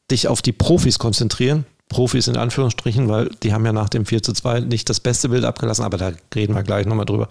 dich 0.10 0.28
auf 0.28 0.42
die 0.42 0.52
Profis 0.52 1.00
konzentrieren. 1.00 1.66
Profis 1.90 2.28
in 2.28 2.38
Anführungsstrichen, 2.38 3.10
weil 3.10 3.30
die 3.44 3.54
haben 3.54 3.66
ja 3.66 3.74
nach 3.74 3.90
dem 3.90 4.06
4 4.06 4.24
zu 4.24 4.32
2 4.32 4.62
nicht 4.62 4.90
das 4.90 5.02
beste 5.02 5.28
Bild 5.28 5.44
abgelassen, 5.44 5.84
aber 5.84 5.98
da 5.98 6.14
reden 6.34 6.56
wir 6.56 6.64
gleich 6.64 6.86
nochmal 6.86 7.06
drüber. 7.06 7.28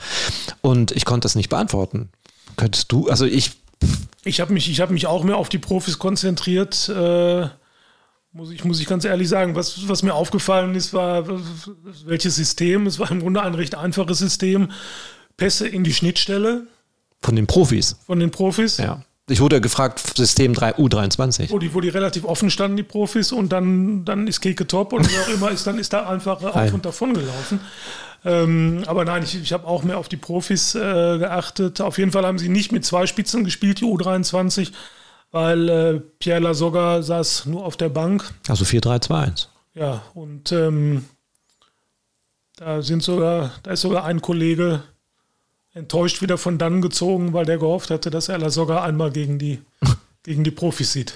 Und 0.61 0.92
ich 0.92 1.07
konnte 1.07 1.24
das 1.24 1.35
nicht 1.35 1.48
beantworten. 1.48 2.11
Könntest 2.57 2.92
du, 2.92 3.09
also 3.09 3.24
ich. 3.24 3.53
Ich 4.22 4.40
habe 4.42 4.53
mich, 4.53 4.79
hab 4.79 4.90
mich 4.90 5.07
auch 5.07 5.24
mehr 5.24 5.38
auf 5.38 5.48
die 5.48 5.59
Profis 5.59 5.98
konzentriert. 5.98 6.90
Äh 6.90 7.48
muss 8.32 8.50
ich, 8.50 8.64
muss 8.64 8.80
ich 8.80 8.86
ganz 8.86 9.04
ehrlich 9.04 9.28
sagen, 9.28 9.54
was, 9.54 9.88
was 9.88 10.02
mir 10.02 10.14
aufgefallen 10.14 10.74
ist, 10.74 10.92
war, 10.92 11.24
welches 12.04 12.36
System. 12.36 12.86
Es 12.86 12.98
war 12.98 13.10
im 13.10 13.20
Grunde 13.20 13.42
ein 13.42 13.54
recht 13.54 13.74
einfaches 13.74 14.18
System. 14.18 14.70
Pässe 15.36 15.66
in 15.66 15.84
die 15.84 15.92
Schnittstelle. 15.92 16.66
Von 17.22 17.36
den 17.36 17.46
Profis. 17.46 17.96
Von 18.06 18.20
den 18.20 18.30
Profis. 18.30 18.78
Ja. 18.78 19.02
Ich 19.28 19.40
wurde 19.40 19.60
gefragt, 19.60 20.16
System 20.16 20.54
3, 20.54 20.76
U23. 20.76 21.50
Wo 21.50 21.58
die, 21.58 21.72
wo 21.72 21.80
die 21.80 21.88
relativ 21.88 22.24
offen 22.24 22.50
standen, 22.50 22.76
die 22.76 22.82
Profis, 22.82 23.30
und 23.30 23.52
dann, 23.52 24.04
dann 24.04 24.26
ist 24.26 24.40
Keke 24.40 24.66
top 24.66 24.92
und 24.92 25.08
wer 25.10 25.22
auch 25.22 25.28
immer 25.28 25.50
ist, 25.52 25.66
dann 25.66 25.78
ist 25.78 25.92
da 25.92 26.08
einfach 26.08 26.42
auf 26.42 26.72
und 26.74 26.84
davon 26.84 27.14
gelaufen. 27.14 27.60
Ähm, 28.24 28.82
aber 28.86 29.04
nein, 29.04 29.22
ich, 29.22 29.40
ich 29.40 29.52
habe 29.52 29.66
auch 29.66 29.84
mehr 29.84 29.98
auf 29.98 30.08
die 30.08 30.16
Profis 30.16 30.74
äh, 30.74 30.78
geachtet. 31.18 31.80
Auf 31.80 31.98
jeden 31.98 32.10
Fall 32.10 32.26
haben 32.26 32.38
sie 32.38 32.48
nicht 32.48 32.72
mit 32.72 32.84
zwei 32.84 33.06
Spitzen 33.06 33.44
gespielt, 33.44 33.80
die 33.80 33.84
U23, 33.84 34.72
weil 35.30 35.68
äh, 35.68 36.00
Pierre 36.18 36.40
Lasogga 36.40 37.02
saß 37.02 37.46
nur 37.46 37.64
auf 37.64 37.76
der 37.76 37.88
Bank. 37.88 38.32
Also 38.48 38.64
4-3-2-1. 38.64 39.46
Ja, 39.74 40.02
und 40.14 40.50
ähm, 40.52 41.04
da 42.56 42.82
sind 42.82 43.02
sogar, 43.02 43.52
da 43.62 43.72
ist 43.72 43.82
sogar 43.82 44.04
ein 44.04 44.20
Kollege 44.20 44.82
enttäuscht 45.72 46.20
wieder 46.20 46.36
von 46.36 46.58
dann 46.58 46.82
gezogen, 46.82 47.32
weil 47.32 47.46
der 47.46 47.58
gehofft 47.58 47.90
hatte, 47.90 48.10
dass 48.10 48.28
er 48.28 48.38
Lasogga 48.38 48.82
einmal 48.82 49.12
gegen 49.12 49.38
die, 49.38 49.60
gegen 50.24 50.44
die 50.44 50.50
Profis 50.50 50.92
sieht. 50.92 51.14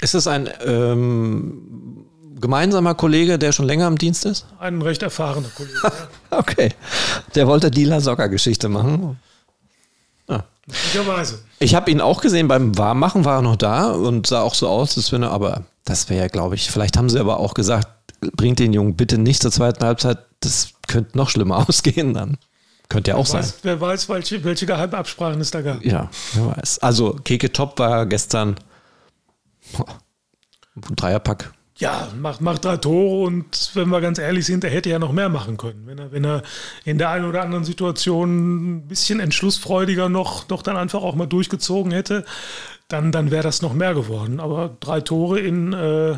Ist 0.00 0.14
es 0.14 0.26
ein 0.26 0.48
ähm, 0.64 2.06
gemeinsamer 2.38 2.94
Kollege, 2.94 3.38
der 3.38 3.52
schon 3.52 3.66
länger 3.66 3.88
im 3.88 3.98
Dienst 3.98 4.24
ist? 4.26 4.46
Ein 4.58 4.82
recht 4.82 5.02
erfahrener 5.02 5.48
Kollege. 5.48 5.80
ja. 5.82 6.38
okay. 6.38 6.70
Der 7.34 7.46
wollte 7.46 7.70
die 7.70 7.84
Lasogga-Geschichte 7.84 8.68
machen. 8.68 9.18
Möglicherweise. 10.66 11.38
Ich 11.58 11.74
habe 11.74 11.90
ihn 11.90 12.00
auch 12.00 12.20
gesehen 12.20 12.48
beim 12.48 12.76
Warmmachen, 12.76 13.24
war 13.24 13.38
er 13.38 13.42
noch 13.42 13.56
da 13.56 13.92
und 13.92 14.26
sah 14.26 14.42
auch 14.42 14.54
so 14.54 14.68
aus, 14.68 14.96
als 14.96 15.12
wenn 15.12 15.22
er, 15.22 15.30
aber 15.30 15.64
das 15.84 16.08
wäre 16.08 16.22
ja, 16.22 16.28
glaube 16.28 16.56
ich, 16.56 16.70
vielleicht 16.70 16.96
haben 16.96 17.08
sie 17.08 17.20
aber 17.20 17.38
auch 17.38 17.54
gesagt, 17.54 17.88
bringt 18.20 18.58
den 18.58 18.72
Jungen 18.72 18.96
bitte 18.96 19.18
nicht 19.18 19.42
zur 19.42 19.52
zweiten 19.52 19.84
Halbzeit, 19.84 20.18
das 20.40 20.70
könnte 20.88 21.16
noch 21.16 21.30
schlimmer 21.30 21.56
ausgehen 21.68 22.14
dann. 22.14 22.38
Könnte 22.88 23.10
ja 23.12 23.16
auch 23.16 23.32
wer 23.32 23.42
sein. 23.42 23.52
wer 23.62 23.80
weiß, 23.80 24.08
welche, 24.08 24.44
welche 24.44 24.64
Geheimabsprachen 24.64 25.40
es 25.40 25.50
da 25.50 25.60
gab. 25.60 25.84
Ja, 25.84 26.08
wer 26.34 26.56
weiß. 26.56 26.78
Also, 26.80 27.14
Keke 27.24 27.52
Top 27.52 27.78
war 27.80 28.06
gestern 28.06 28.56
boah, 29.76 29.86
ein 30.76 30.94
Dreierpack 30.94 31.52
ja, 31.78 32.08
macht, 32.18 32.40
macht 32.40 32.64
drei 32.64 32.78
Tore 32.78 33.26
und 33.26 33.70
wenn 33.74 33.88
wir 33.88 34.00
ganz 34.00 34.18
ehrlich 34.18 34.46
sind, 34.46 34.64
er 34.64 34.70
hätte 34.70 34.88
ja 34.88 34.98
noch 34.98 35.12
mehr 35.12 35.28
machen 35.28 35.58
können. 35.58 35.82
Wenn 35.86 35.98
er, 35.98 36.12
wenn 36.12 36.24
er 36.24 36.42
in 36.84 36.96
der 36.96 37.10
einen 37.10 37.26
oder 37.26 37.42
anderen 37.42 37.64
Situation 37.64 38.76
ein 38.76 38.88
bisschen 38.88 39.20
entschlussfreudiger 39.20 40.08
noch, 40.08 40.44
doch 40.44 40.62
dann 40.62 40.76
einfach 40.76 41.02
auch 41.02 41.14
mal 41.14 41.26
durchgezogen 41.26 41.92
hätte, 41.92 42.24
dann, 42.88 43.12
dann 43.12 43.30
wäre 43.30 43.42
das 43.42 43.60
noch 43.60 43.74
mehr 43.74 43.92
geworden. 43.92 44.40
Aber 44.40 44.74
drei 44.80 45.02
Tore 45.02 45.40
in 45.40 45.74
äh, 45.74 46.16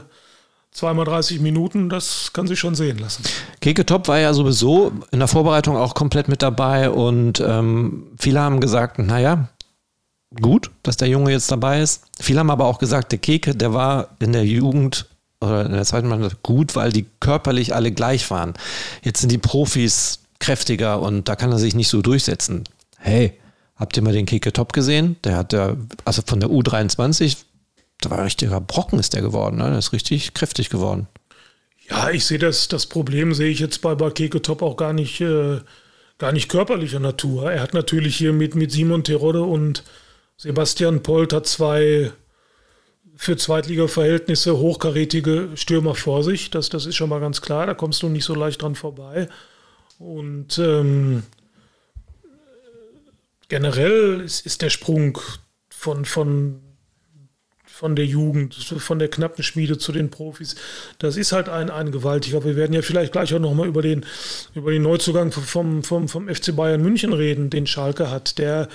zweimal 0.71 1.05
30 1.05 1.41
Minuten, 1.41 1.89
das 1.89 2.33
kann 2.33 2.47
sich 2.47 2.61
schon 2.61 2.77
sehen 2.77 2.99
lassen. 2.99 3.25
Keke 3.61 3.85
Top 3.85 4.07
war 4.07 4.19
ja 4.19 4.33
sowieso 4.35 4.93
in 5.11 5.19
der 5.19 5.29
Vorbereitung 5.29 5.77
auch 5.77 5.95
komplett 5.95 6.29
mit 6.29 6.41
dabei 6.41 6.89
und 6.89 7.41
ähm, 7.41 8.07
viele 8.17 8.41
haben 8.41 8.61
gesagt, 8.61 9.01
naja, 9.01 9.49
gut, 10.41 10.71
dass 10.85 10.97
der 10.97 11.09
Junge 11.09 11.33
jetzt 11.33 11.51
dabei 11.51 11.81
ist. 11.81 12.05
Viele 12.21 12.39
haben 12.39 12.51
aber 12.51 12.67
auch 12.67 12.79
gesagt, 12.79 13.11
der 13.11 13.19
Keke, 13.19 13.57
der 13.57 13.75
war 13.75 14.11
in 14.21 14.33
der 14.33 14.45
Jugend 14.45 15.07
oder 15.41 15.67
in 15.67 15.73
der 15.73 15.85
zweiten 15.85 16.09
Mannschaft 16.09 16.43
gut, 16.43 16.75
weil 16.75 16.93
die 16.93 17.07
körperlich 17.21 17.75
alle 17.75 17.93
gleich 17.93 18.31
waren. 18.31 18.55
Jetzt 19.03 19.21
sind 19.21 19.31
die 19.31 19.39
Profis 19.39 20.21
kräftiger 20.41 21.01
und 21.01 21.29
da 21.29 21.37
kann 21.37 21.53
er 21.53 21.59
sich 21.59 21.75
nicht 21.75 21.89
so 21.89 22.03
durchsetzen. 22.03 22.65
Hey, 22.99 23.39
habt 23.77 23.97
ihr 23.97 24.03
mal 24.03 24.13
den 24.13 24.27
Keke 24.27 24.53
Top 24.53 24.73
gesehen? 24.73 25.17
Der 25.25 25.37
hat 25.37 25.53
ja, 25.53 25.77
also 26.05 26.23
von 26.27 26.41
der 26.41 26.49
U23, 26.49 27.37
da 28.01 28.11
war 28.11 28.19
ein 28.19 28.25
richtiger 28.25 28.61
Brocken 28.61 28.99
ist 28.99 29.15
der 29.15 29.23
geworden, 29.23 29.57
ne? 29.57 29.71
Der 29.71 29.79
ist 29.79 29.93
richtig 29.93 30.35
kräftig 30.35 30.71
geworden. 30.71 31.09
Ja, 31.89 32.11
ich 32.11 32.25
sehe 32.25 32.39
das, 32.39 32.69
das 32.69 32.87
Problem 32.87 33.33
sehe 33.33 33.49
ich 33.49 33.61
jetzt 33.61 33.81
bei, 33.81 33.95
bei 33.95 34.11
Keke 34.11 34.43
Top 34.43 34.63
auch 34.63 34.77
gar 34.77 34.93
nicht, 34.93 35.21
äh, 35.21 35.61
gar 36.19 36.33
nicht 36.33 36.49
körperlicher 36.49 37.01
Natur. 37.01 37.51
Er 37.51 37.63
hat 37.63 37.75
natürlich 37.75 38.17
hier 38.17 38.33
mit, 38.33 38.55
mit 38.55 38.73
Simon 38.73 39.05
Terodde 39.05 39.43
und 39.43 39.85
Sebastian 40.37 41.03
Polter 41.03 41.43
zwei 41.43 42.13
für 43.21 43.37
Zweitliga-Verhältnisse 43.37 44.59
hochkarätige 44.59 45.51
Stürmer 45.57 45.97
vor 45.97 46.23
sich. 46.23 46.51
Das, 46.51 46.69
das 46.69 46.87
ist 46.87 46.95
schon 46.95 47.11
mal 47.11 47.19
ganz 47.19 47.43
klar. 47.43 47.67
Da 47.67 47.75
kommst 47.75 48.01
du 48.03 48.09
nicht 48.09 48.25
so 48.25 48.33
leicht 48.33 48.63
dran 48.63 48.77
vorbei. 48.77 49.29
Und 49.99 50.57
ähm, 50.59 51.25
generell 53.49 54.21
ist, 54.21 54.47
ist 54.47 54.63
der 54.63 54.71
Sprung 54.71 55.19
von, 55.69 56.05
von 56.05 56.61
von 57.79 57.95
der 57.95 58.07
Jugend, 58.07 58.55
von 58.55 58.99
der 58.99 59.07
knappen 59.07 59.45
Schmiede 59.45 59.79
zu 59.79 59.93
den 59.93 60.11
Profis. 60.11 60.57
Das 60.99 61.17
ist 61.17 61.31
halt 61.31 61.49
ein, 61.49 61.71
ein 61.71 61.93
gewaltiger. 61.93 62.45
Wir 62.45 62.57
werden 62.57 62.73
ja 62.73 62.83
vielleicht 62.83 63.13
gleich 63.13 63.33
auch 63.33 63.39
nochmal 63.39 63.69
über 63.69 63.83
den, 63.83 64.05
über 64.57 64.73
den 64.73 64.83
Neuzugang 64.83 65.31
vom, 65.31 65.85
vom, 65.85 66.09
vom 66.09 66.29
FC 66.29 66.57
Bayern 66.57 66.83
München 66.83 67.13
reden, 67.13 67.51
den 67.51 67.69
Schalke 67.69 68.11
hat. 68.11 68.39
Der, 68.39 68.69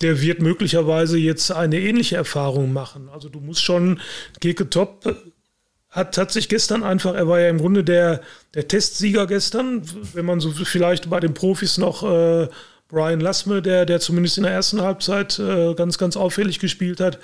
der 0.00 0.20
wird 0.20 0.42
möglicherweise 0.42 1.18
jetzt 1.18 1.52
eine 1.52 1.78
ähnliche 1.78 2.16
Erfahrung 2.16 2.72
machen. 2.72 3.08
Also 3.10 3.28
du 3.28 3.38
musst 3.38 3.62
schon, 3.62 4.00
Geke 4.40 4.68
Top 4.68 5.04
hat, 5.88 6.18
hat 6.18 6.32
sich 6.32 6.48
gestern 6.48 6.82
einfach, 6.82 7.14
er 7.14 7.28
war 7.28 7.38
ja 7.38 7.50
im 7.50 7.58
Grunde 7.58 7.84
der, 7.84 8.22
der 8.54 8.66
Testsieger 8.66 9.28
gestern, 9.28 9.82
wenn 10.14 10.24
man 10.24 10.40
so 10.40 10.50
vielleicht 10.50 11.08
bei 11.08 11.20
den 11.20 11.32
Profis 11.32 11.78
noch 11.78 12.02
äh, 12.02 12.48
Brian 12.88 13.20
Lassme, 13.20 13.62
der, 13.62 13.86
der 13.86 14.00
zumindest 14.00 14.36
in 14.36 14.42
der 14.42 14.52
ersten 14.52 14.82
Halbzeit 14.82 15.38
äh, 15.38 15.74
ganz, 15.74 15.96
ganz 15.96 16.16
auffällig 16.16 16.58
gespielt 16.58 16.98
hat. 16.98 17.20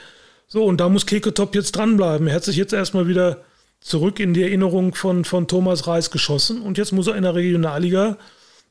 So, 0.55 0.62
und 0.62 0.79
da 0.79 0.88
muss 0.88 1.05
Keketop 1.05 1.57
jetzt 1.57 1.73
dranbleiben. 1.73 2.29
Er 2.29 2.35
hat 2.37 2.45
sich 2.45 2.55
jetzt 2.55 2.73
erstmal 2.73 3.09
wieder 3.09 3.38
zurück 3.81 4.21
in 4.21 4.35
die 4.35 4.45
Erinnerung 4.45 4.95
von, 4.95 5.25
von 5.25 5.49
Thomas 5.49 5.88
Reis 5.88 6.12
geschossen 6.12 6.62
und 6.62 6.79
jetzt 6.79 6.93
muss 6.93 7.09
er 7.09 7.17
in 7.17 7.25
der 7.25 7.35
Regionalliga 7.35 8.19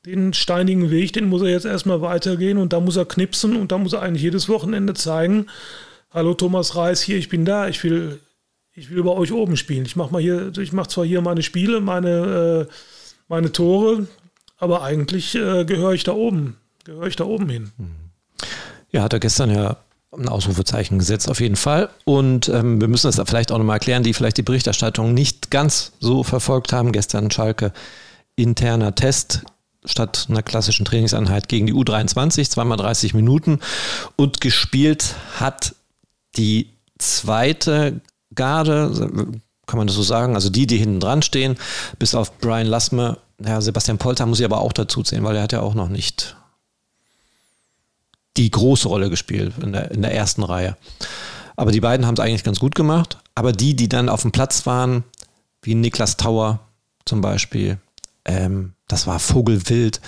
den 0.05 0.31
steinigen 0.31 0.91
Weg, 0.91 1.11
den 1.11 1.27
muss 1.27 1.41
er 1.41 1.49
jetzt 1.49 1.65
erstmal 1.65 2.01
weitergehen 2.01 2.57
und 2.57 2.71
da 2.71 2.79
muss 2.79 2.95
er 2.95 3.03
knipsen 3.03 3.57
und 3.57 3.73
da 3.73 3.77
muss 3.77 3.91
er 3.91 4.01
eigentlich 4.01 4.21
jedes 4.21 4.47
Wochenende 4.47 4.93
zeigen, 4.93 5.47
hallo 6.09 6.33
Thomas 6.35 6.77
Reis, 6.77 7.01
hier, 7.01 7.17
ich 7.17 7.27
bin 7.27 7.43
da, 7.43 7.67
ich 7.67 7.83
will, 7.83 8.21
ich 8.71 8.89
will 8.89 9.03
bei 9.03 9.11
euch 9.11 9.33
oben 9.33 9.57
spielen. 9.57 9.83
Ich 9.83 9.97
mache 9.97 10.13
mal 10.13 10.87
zwar 10.87 11.03
hier 11.03 11.19
meine 11.19 11.43
Spiele, 11.43 11.81
meine, 11.81 12.69
äh, 12.69 12.73
meine 13.27 13.51
Tore, 13.51 14.07
aber 14.57 14.83
eigentlich 14.83 15.35
äh, 15.35 15.65
gehöre 15.65 15.91
ich 15.91 16.05
da 16.05 16.13
oben, 16.13 16.55
gehöre 16.85 17.07
ich 17.07 17.17
da 17.17 17.25
oben 17.25 17.49
hin. 17.49 17.73
Ja, 18.89 19.01
hat 19.01 19.11
er 19.11 19.19
gestern 19.19 19.51
ja 19.51 19.82
ein 20.17 20.29
Ausrufezeichen 20.29 20.99
gesetzt, 20.99 21.29
auf 21.29 21.39
jeden 21.39 21.55
Fall. 21.55 21.89
Und 22.05 22.49
ähm, 22.49 22.79
wir 22.79 22.87
müssen 22.87 23.11
das 23.11 23.21
vielleicht 23.27 23.51
auch 23.51 23.57
nochmal 23.57 23.77
erklären, 23.77 24.03
die 24.03 24.13
vielleicht 24.13 24.37
die 24.37 24.43
Berichterstattung 24.43 25.13
nicht 25.13 25.51
ganz 25.51 25.93
so 25.99 26.23
verfolgt 26.23 26.73
haben. 26.73 26.91
Gestern 26.91 27.31
Schalke 27.31 27.73
interner 28.35 28.95
Test 28.95 29.43
statt 29.85 30.27
einer 30.29 30.43
klassischen 30.43 30.85
Trainingseinheit 30.85 31.49
gegen 31.49 31.67
die 31.67 31.73
U23, 31.73 32.49
zweimal 32.49 32.77
30 32.77 33.13
Minuten. 33.13 33.59
Und 34.15 34.41
gespielt 34.41 35.15
hat 35.39 35.75
die 36.37 36.69
zweite 36.99 38.01
Garde, 38.33 38.91
kann 39.65 39.77
man 39.77 39.87
das 39.87 39.95
so 39.95 40.03
sagen, 40.03 40.35
also 40.35 40.49
die, 40.49 40.67
die 40.67 40.77
hinten 40.77 40.99
dran 40.99 41.21
stehen, 41.21 41.57
bis 41.99 42.15
auf 42.15 42.37
Brian 42.39 42.67
Lassme. 42.67 43.17
Ja, 43.43 43.61
Sebastian 43.61 43.97
Polter 43.97 44.25
muss 44.25 44.39
ich 44.39 44.45
aber 44.45 44.61
auch 44.61 44.73
dazu 44.73 45.03
zählen, 45.03 45.23
weil 45.23 45.35
er 45.35 45.43
hat 45.43 45.51
ja 45.51 45.61
auch 45.61 45.73
noch 45.73 45.89
nicht 45.89 46.35
die 48.37 48.49
große 48.49 48.87
Rolle 48.87 49.09
gespielt 49.09 49.53
in 49.61 49.73
der, 49.73 49.91
in 49.91 50.01
der 50.01 50.13
ersten 50.13 50.43
Reihe. 50.43 50.77
Aber 51.55 51.71
die 51.71 51.81
beiden 51.81 52.05
haben 52.05 52.15
es 52.15 52.19
eigentlich 52.19 52.43
ganz 52.43 52.59
gut 52.59 52.75
gemacht. 52.75 53.17
Aber 53.35 53.51
die, 53.51 53.75
die 53.75 53.89
dann 53.89 54.09
auf 54.09 54.21
dem 54.23 54.31
Platz 54.31 54.65
waren, 54.65 55.03
wie 55.61 55.75
Niklas 55.75 56.17
Tauer 56.17 56.59
zum 57.05 57.21
Beispiel, 57.21 57.77
ähm, 58.25 58.73
das 58.87 59.07
war 59.07 59.19
Vogelwild. 59.19 60.01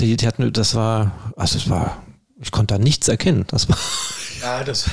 Die, 0.00 0.16
die 0.16 0.26
hatten, 0.26 0.52
das 0.52 0.74
war, 0.74 1.32
also 1.36 1.58
es 1.58 1.68
war, 1.68 2.02
ich 2.40 2.50
konnte 2.50 2.74
da 2.74 2.78
nichts 2.78 3.08
erkennen. 3.08 3.44
Das 3.48 3.68
war 3.68 3.78
ja, 4.42 4.64
das, 4.64 4.86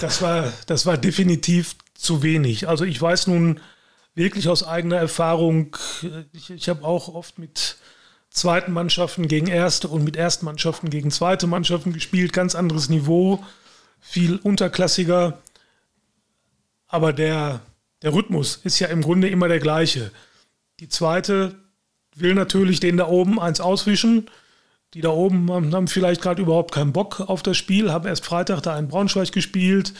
das, 0.00 0.22
war, 0.22 0.52
das 0.66 0.86
war 0.86 0.96
definitiv 0.96 1.76
zu 1.94 2.22
wenig. 2.22 2.68
Also 2.68 2.84
ich 2.84 3.00
weiß 3.00 3.26
nun 3.26 3.60
wirklich 4.14 4.48
aus 4.48 4.62
eigener 4.62 4.96
Erfahrung, 4.96 5.76
ich, 6.32 6.50
ich 6.50 6.68
habe 6.68 6.84
auch 6.84 7.08
oft 7.08 7.38
mit 7.38 7.76
zweiten 8.36 8.72
Mannschaften 8.72 9.28
gegen 9.28 9.46
erste 9.46 9.88
und 9.88 10.04
mit 10.04 10.16
ersten 10.16 10.44
Mannschaften 10.44 10.90
gegen 10.90 11.10
zweite 11.10 11.46
Mannschaften 11.46 11.92
gespielt. 11.92 12.32
Ganz 12.32 12.54
anderes 12.54 12.88
Niveau, 12.88 13.42
viel 13.98 14.36
unterklassiger. 14.36 15.38
Aber 16.86 17.12
der, 17.12 17.60
der 18.02 18.12
Rhythmus 18.12 18.60
ist 18.62 18.78
ja 18.78 18.88
im 18.88 19.02
Grunde 19.02 19.28
immer 19.28 19.48
der 19.48 19.58
gleiche. 19.58 20.12
Die 20.80 20.88
zweite 20.88 21.54
will 22.14 22.34
natürlich 22.34 22.78
den 22.78 22.98
da 22.98 23.08
oben 23.08 23.40
eins 23.40 23.60
auswischen. 23.60 24.30
Die 24.94 25.00
da 25.00 25.10
oben 25.10 25.50
haben 25.50 25.88
vielleicht 25.88 26.20
gerade 26.22 26.42
überhaupt 26.42 26.72
keinen 26.72 26.92
Bock 26.92 27.20
auf 27.20 27.42
das 27.42 27.56
Spiel, 27.56 27.90
haben 27.90 28.06
erst 28.06 28.24
Freitag 28.24 28.60
da 28.62 28.78
in 28.78 28.88
Braunschweig 28.88 29.32
gespielt. 29.32 29.94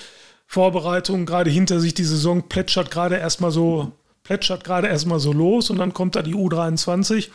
Vorbereitung 0.47 1.27
gerade 1.27 1.51
hinter 1.51 1.81
sich, 1.81 1.95
die 1.95 2.05
Saison 2.05 2.49
plätschert 2.49 2.91
gerade 2.91 3.17
erstmal 3.17 3.51
so, 3.51 3.93
plätschert 4.23 4.63
gerade 4.63 4.89
erstmal 4.89 5.19
so 5.19 5.33
los 5.33 5.71
und 5.71 5.79
dann 5.79 5.93
kommt 5.93 6.15
da 6.15 6.23
die 6.23 6.35
U23 6.35 7.27
ähm, 7.27 7.33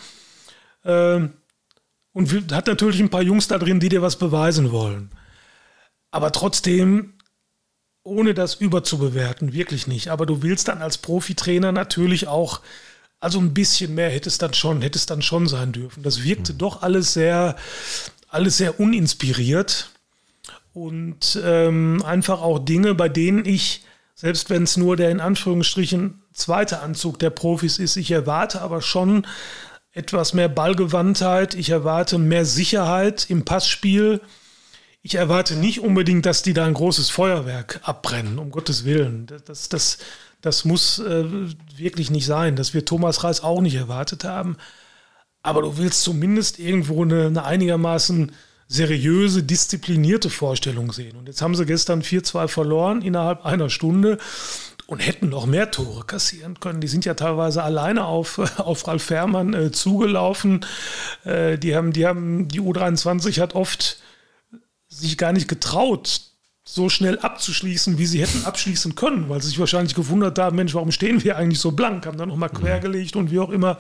und 0.84 2.52
hat 2.52 2.68
natürlich 2.68 3.00
ein 3.00 3.10
paar 3.10 3.22
Jungs 3.22 3.48
da 3.48 3.58
drin, 3.58 3.80
die 3.80 3.90
dir 3.90 4.02
was 4.02 4.18
beweisen 4.18 4.72
wollen. 4.72 5.12
Aber 6.12 6.32
trotzdem, 6.32 7.14
ohne 8.04 8.34
das 8.34 8.56
überzubewerten, 8.56 9.54
wirklich 9.54 9.88
nicht. 9.88 10.10
Aber 10.10 10.26
du 10.26 10.42
willst 10.42 10.68
dann 10.68 10.82
als 10.82 10.98
Profitrainer 10.98 11.72
natürlich 11.72 12.28
auch, 12.28 12.62
also 13.20 13.40
ein 13.40 13.54
bisschen 13.54 13.96
mehr 13.96 14.10
hätte 14.10 14.30
es 14.30 14.38
dann 14.38 14.54
schon, 14.54 14.82
hätte 14.82 14.98
es 14.98 15.06
dann 15.06 15.22
schon 15.22 15.48
sein 15.48 15.72
dürfen. 15.72 16.04
Das 16.04 16.24
wirkte 16.24 16.54
mhm. 16.54 16.58
doch 16.58 16.82
alles 16.82 17.14
sehr, 17.14 17.56
alles 18.28 18.58
sehr 18.58 18.80
uninspiriert 18.80 19.92
und 20.74 21.40
ähm, 21.44 22.02
einfach 22.06 22.42
auch 22.42 22.60
Dinge, 22.60 22.96
bei 22.96 23.10
denen 23.10 23.46
ich, 23.46 23.84
selbst 24.16 24.50
wenn 24.50 24.64
es 24.64 24.78
nur 24.78 24.96
der 24.96 25.12
in 25.12 25.20
Anführungsstrichen 25.20 26.22
zweite 26.34 26.80
Anzug 26.80 27.20
der 27.20 27.30
Profis 27.30 27.78
ist, 27.78 27.98
ich 27.98 28.12
erwarte 28.12 28.62
aber 28.62 28.82
schon 28.82 29.28
etwas 29.94 30.34
mehr 30.34 30.50
Ballgewandtheit, 30.50 31.54
ich 31.54 31.70
erwarte 31.70 32.18
mehr 32.18 32.46
Sicherheit 32.46 33.30
im 33.30 33.44
Passspiel. 33.44 34.22
Ich 35.02 35.16
erwarte 35.16 35.56
nicht 35.56 35.80
unbedingt, 35.80 36.26
dass 36.26 36.44
die 36.44 36.54
da 36.54 36.66
ein 36.66 36.76
großes 36.76 37.10
Feuerwerk 37.10 37.82
abbrennen, 37.84 38.38
um 38.38 38.52
Gottes 38.52 38.86
Willen. 38.86 39.28
Das, 39.46 39.68
das, 39.68 39.98
das 40.42 40.64
muss 40.64 41.00
äh, 41.00 41.26
wirklich 41.76 42.12
nicht 42.12 42.26
sein. 42.26 42.56
Das 42.56 42.74
wir 42.74 42.86
Thomas 42.86 43.24
Reis 43.24 43.42
auch 43.42 43.62
nicht 43.62 43.76
erwartet 43.76 44.24
haben. 44.24 44.58
Aber 45.42 45.64
du 45.64 45.78
willst 45.78 46.04
zumindest 46.04 46.60
irgendwo 46.60 47.04
eine, 47.04 47.26
eine 47.26 47.44
einigermaßen 47.44 48.32
seriöse, 48.68 49.44
disziplinierte 49.44 50.30
Vorstellung 50.30 50.94
sehen. 50.94 51.18
Und 51.18 51.28
jetzt 51.28 51.42
haben 51.42 51.56
sie 51.56 51.66
gestern 51.66 52.02
4-2 52.02 52.48
verloren 52.48 53.02
innerhalb 53.02 53.46
einer 53.46 53.70
Stunde 53.70 54.18
und 54.92 55.00
hätten 55.00 55.30
noch 55.30 55.46
mehr 55.46 55.72
Tore 55.72 56.04
kassieren 56.04 56.60
können. 56.60 56.82
Die 56.82 56.90
sind 56.90 57.06
ja 57.06 57.14
teilweise 57.14 57.64
alleine 57.64 58.04
auf, 58.04 58.40
auf 58.60 58.86
Ralf 58.90 59.04
Fährmann 59.04 59.54
äh, 59.54 59.72
zugelaufen. 59.72 60.66
Äh, 61.24 61.58
die, 61.58 61.78
haben, 61.78 61.94
die 61.94 62.06
haben, 62.06 62.50
die 62.50 62.60
U23 62.60 63.40
hat 63.40 63.56
oft 63.56 64.02
sich 64.90 65.18
gar 65.18 65.32
nicht 65.32 65.48
getraut, 65.48 66.20
so 66.66 66.90
schnell 66.90 67.20
abzuschließen, 67.20 68.00
wie 68.00 68.06
sie 68.06 68.20
hätten 68.20 68.44
abschließen 68.44 68.96
können, 68.96 69.30
weil 69.30 69.42
sie 69.42 69.48
sich 69.48 69.60
wahrscheinlich 69.60 69.96
gewundert 69.96 70.38
haben, 70.38 70.58
Mensch, 70.58 70.74
warum 70.74 70.92
stehen 70.92 71.24
wir 71.24 71.38
eigentlich 71.38 71.62
so 71.62 71.72
blank? 71.72 72.06
Haben 72.06 72.18
dann 72.18 72.28
nochmal 72.28 72.50
quergelegt 72.50 73.16
und 73.16 73.32
wie 73.32 73.40
auch 73.40 73.50
immer. 73.50 73.78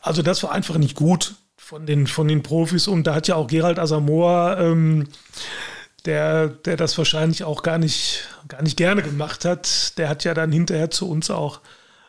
Also 0.00 0.22
das 0.22 0.42
war 0.42 0.52
einfach 0.52 0.78
nicht 0.78 0.96
gut 0.96 1.34
von 1.58 1.84
den, 1.84 2.06
von 2.06 2.26
den 2.26 2.42
Profis 2.42 2.88
und 2.88 3.06
da 3.06 3.16
hat 3.16 3.28
ja 3.28 3.34
auch 3.34 3.48
Gerald 3.48 3.78
Asamoah 3.78 4.56
ähm, 4.58 5.08
der, 6.06 6.48
der 6.48 6.76
das 6.76 6.96
wahrscheinlich 6.98 7.44
auch 7.44 7.62
gar 7.62 7.78
nicht, 7.78 8.24
gar 8.48 8.62
nicht 8.62 8.76
gerne 8.76 9.02
gemacht 9.02 9.44
hat, 9.44 9.96
der 9.98 10.08
hat 10.08 10.24
ja 10.24 10.34
dann 10.34 10.52
hinterher 10.52 10.90
zu 10.90 11.08
uns 11.08 11.30
auch 11.30 11.60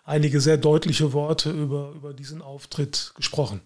einige 0.04 0.42
sehr 0.42 0.58
deutliche 0.58 1.14
Worte 1.14 1.52
über, 1.52 1.92
über 1.96 2.14
diesen 2.14 2.42
Auftritt 2.42 3.14
gesprochen. 3.16 3.62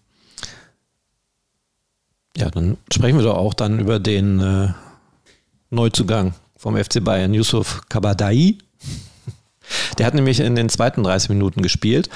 Ja, 2.36 2.50
dann 2.50 2.76
sprechen 2.92 3.18
wir 3.18 3.24
doch 3.24 3.36
auch 3.36 3.54
dann 3.54 3.80
über 3.80 3.98
den 3.98 4.40
äh, 4.40 4.68
Neuzugang 5.70 6.34
vom 6.56 6.76
FC 6.76 7.02
Bayern, 7.02 7.34
Yusuf 7.34 7.82
Kabadai. 7.88 8.56
Der 9.98 10.06
hat 10.06 10.14
nämlich 10.14 10.40
in 10.40 10.54
den 10.54 10.68
zweiten 10.68 11.02
30 11.02 11.30
Minuten 11.30 11.62
gespielt 11.62 12.08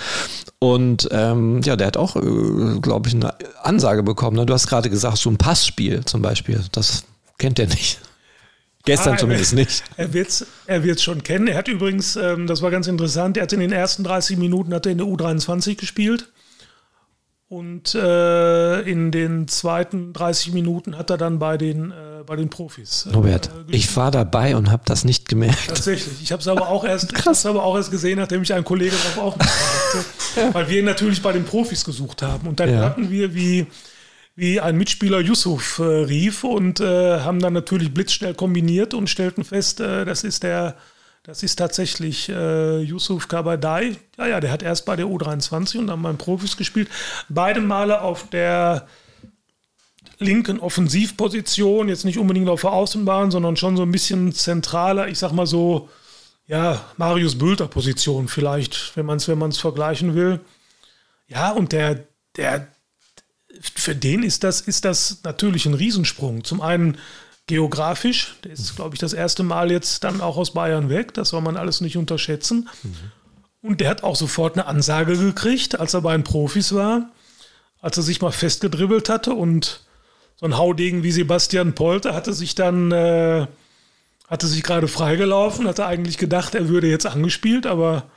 und 0.58 1.08
ähm, 1.10 1.60
ja, 1.62 1.76
der 1.76 1.88
hat 1.88 1.96
auch, 1.96 2.16
äh, 2.16 2.78
glaube 2.80 3.08
ich, 3.08 3.14
eine 3.14 3.34
Ansage 3.62 4.02
bekommen. 4.02 4.36
Ne? 4.36 4.46
Du 4.46 4.54
hast 4.54 4.68
gerade 4.68 4.88
gesagt, 4.88 5.18
so 5.18 5.28
ein 5.28 5.36
Passspiel 5.36 6.04
zum 6.04 6.22
Beispiel. 6.22 6.62
Das 6.72 7.04
kennt 7.38 7.58
er 7.58 7.66
nicht. 7.66 8.00
Gestern 8.84 9.14
ah, 9.14 9.16
zumindest 9.16 9.54
nicht. 9.54 9.84
Er 9.96 10.12
wird 10.12 10.28
es 10.28 10.46
er 10.66 10.82
wird's 10.82 11.02
schon 11.02 11.22
kennen. 11.22 11.46
Er 11.46 11.56
hat 11.56 11.68
übrigens, 11.68 12.16
ähm, 12.16 12.48
das 12.48 12.62
war 12.62 12.70
ganz 12.70 12.88
interessant, 12.88 13.36
er 13.36 13.44
hat 13.44 13.52
in 13.52 13.60
den 13.60 13.70
ersten 13.70 14.02
30 14.02 14.38
Minuten 14.38 14.74
hat 14.74 14.86
er 14.86 14.92
in 14.92 14.98
der 14.98 15.06
U23 15.06 15.76
gespielt. 15.76 16.28
Und 17.52 17.94
äh, 17.94 18.80
in 18.80 19.10
den 19.10 19.46
zweiten 19.46 20.14
30 20.14 20.54
Minuten 20.54 20.96
hat 20.96 21.10
er 21.10 21.18
dann 21.18 21.38
bei 21.38 21.58
den, 21.58 21.90
äh, 21.90 22.24
bei 22.26 22.34
den 22.34 22.48
Profis. 22.48 23.06
Äh, 23.06 23.14
Robert, 23.14 23.50
ich 23.68 23.94
war 23.94 24.10
dabei 24.10 24.56
und 24.56 24.70
habe 24.70 24.84
das 24.86 25.04
nicht 25.04 25.28
gemerkt. 25.28 25.68
Tatsächlich. 25.68 26.22
Ich 26.22 26.32
habe 26.32 26.40
es 26.40 26.48
aber, 26.48 26.70
auch 26.70 26.82
erst, 26.82 27.12
aber 27.44 27.62
auch 27.62 27.76
erst 27.76 27.90
gesehen, 27.90 28.18
nachdem 28.18 28.40
ich 28.40 28.54
einen 28.54 28.64
Kollegen 28.64 28.96
darauf 28.96 29.34
aufmerksam 29.34 29.60
hatte. 30.36 30.54
weil 30.54 30.68
wir 30.70 30.78
ihn 30.78 30.86
natürlich 30.86 31.20
bei 31.20 31.32
den 31.32 31.44
Profis 31.44 31.84
gesucht 31.84 32.22
haben. 32.22 32.48
Und 32.48 32.58
dann 32.58 32.70
ja. 32.70 32.80
hatten 32.80 33.10
wir, 33.10 33.34
wie 33.34 33.66
wie 34.34 34.60
ein 34.60 34.76
Mitspieler 34.76 35.20
Yusuf 35.20 35.78
äh, 35.78 35.82
rief 35.82 36.44
und 36.44 36.80
äh, 36.80 37.20
haben 37.20 37.40
dann 37.40 37.52
natürlich 37.52 37.92
blitzschnell 37.92 38.34
kombiniert 38.34 38.94
und 38.94 39.10
stellten 39.10 39.44
fest, 39.44 39.80
äh, 39.80 40.04
das 40.04 40.24
ist 40.24 40.42
der, 40.42 40.76
das 41.22 41.42
ist 41.42 41.56
tatsächlich 41.56 42.28
äh, 42.28 42.80
Yusuf 42.80 43.28
Kabadai. 43.28 43.96
Ja, 44.16 44.26
ja, 44.26 44.40
der 44.40 44.50
hat 44.50 44.62
erst 44.62 44.86
bei 44.86 44.96
der 44.96 45.06
U23 45.06 45.78
und 45.78 45.88
dann 45.88 46.02
beim 46.02 46.18
Profis 46.18 46.56
gespielt. 46.56 46.88
Beide 47.28 47.60
Male 47.60 48.00
auf 48.00 48.28
der 48.30 48.88
linken 50.18 50.60
Offensivposition, 50.60 51.88
jetzt 51.88 52.04
nicht 52.04 52.18
unbedingt 52.18 52.48
auf 52.48 52.62
der 52.62 52.72
Außenbahn, 52.72 53.30
sondern 53.30 53.56
schon 53.56 53.76
so 53.76 53.82
ein 53.82 53.92
bisschen 53.92 54.32
zentraler, 54.32 55.08
ich 55.08 55.18
sag 55.18 55.32
mal 55.32 55.46
so, 55.46 55.88
ja, 56.46 56.80
Marius 56.96 57.38
Bülter 57.38 57.68
Position 57.68 58.28
vielleicht, 58.28 58.96
wenn 58.96 59.06
man 59.06 59.18
es 59.18 59.28
wenn 59.28 59.52
vergleichen 59.52 60.14
will. 60.14 60.40
Ja, 61.28 61.50
und 61.52 61.72
der, 61.72 62.06
der, 62.36 62.68
für 63.60 63.94
den 63.94 64.22
ist 64.22 64.44
das, 64.44 64.60
ist 64.60 64.84
das 64.84 65.20
natürlich 65.24 65.66
ein 65.66 65.74
Riesensprung. 65.74 66.44
Zum 66.44 66.60
einen 66.60 66.98
geografisch, 67.46 68.36
der 68.44 68.52
ist, 68.52 68.76
glaube 68.76 68.94
ich, 68.94 69.00
das 69.00 69.12
erste 69.12 69.42
Mal 69.42 69.70
jetzt 69.70 70.04
dann 70.04 70.20
auch 70.20 70.36
aus 70.36 70.52
Bayern 70.52 70.88
weg, 70.88 71.14
das 71.14 71.30
soll 71.30 71.40
man 71.40 71.56
alles 71.56 71.80
nicht 71.80 71.96
unterschätzen. 71.96 72.68
Mhm. 72.82 72.94
Und 73.62 73.80
der 73.80 73.90
hat 73.90 74.02
auch 74.02 74.16
sofort 74.16 74.54
eine 74.54 74.66
Ansage 74.66 75.16
gekriegt, 75.16 75.78
als 75.78 75.94
er 75.94 76.02
bei 76.02 76.12
den 76.12 76.24
Profis 76.24 76.74
war, 76.74 77.10
als 77.80 77.96
er 77.96 78.02
sich 78.02 78.20
mal 78.20 78.32
festgedribbelt 78.32 79.08
hatte 79.08 79.34
und 79.34 79.82
so 80.36 80.46
ein 80.46 80.56
Haudegen 80.56 81.02
wie 81.04 81.12
Sebastian 81.12 81.74
Polter 81.74 82.14
hatte 82.14 82.32
sich 82.32 82.54
dann, 82.54 82.90
äh, 82.90 83.46
hatte 84.28 84.46
sich 84.46 84.62
gerade 84.62 84.88
freigelaufen, 84.88 85.68
hatte 85.68 85.86
eigentlich 85.86 86.18
gedacht, 86.18 86.54
er 86.54 86.68
würde 86.68 86.88
jetzt 86.88 87.06
angespielt, 87.06 87.66
aber 87.66 88.10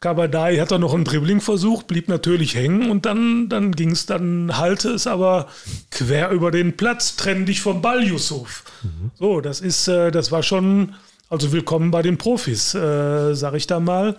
Kabadai 0.00 0.58
hat 0.58 0.70
dann 0.72 0.82
noch 0.82 0.92
einen 0.92 1.04
Dribbling 1.04 1.40
versucht, 1.40 1.86
blieb 1.86 2.08
natürlich 2.08 2.54
hängen 2.54 2.90
und 2.90 3.06
dann, 3.06 3.48
dann 3.48 3.72
ging 3.72 3.92
es, 3.92 4.04
dann 4.04 4.58
halte 4.58 4.90
es 4.90 5.06
aber 5.06 5.48
quer 5.90 6.30
über 6.30 6.50
den 6.50 6.76
Platz, 6.76 7.16
trenn 7.16 7.46
dich 7.46 7.62
vom 7.62 7.80
Ball, 7.80 8.04
Yusuf. 8.04 8.64
Mhm. 8.82 9.10
So, 9.14 9.40
das 9.40 9.62
ist, 9.62 9.88
äh, 9.88 10.10
das 10.10 10.30
war 10.30 10.42
schon, 10.42 10.94
also 11.30 11.50
willkommen 11.50 11.90
bei 11.90 12.02
den 12.02 12.18
Profis, 12.18 12.74
äh, 12.74 13.34
sag 13.34 13.54
ich 13.54 13.66
da 13.66 13.80
mal. 13.80 14.16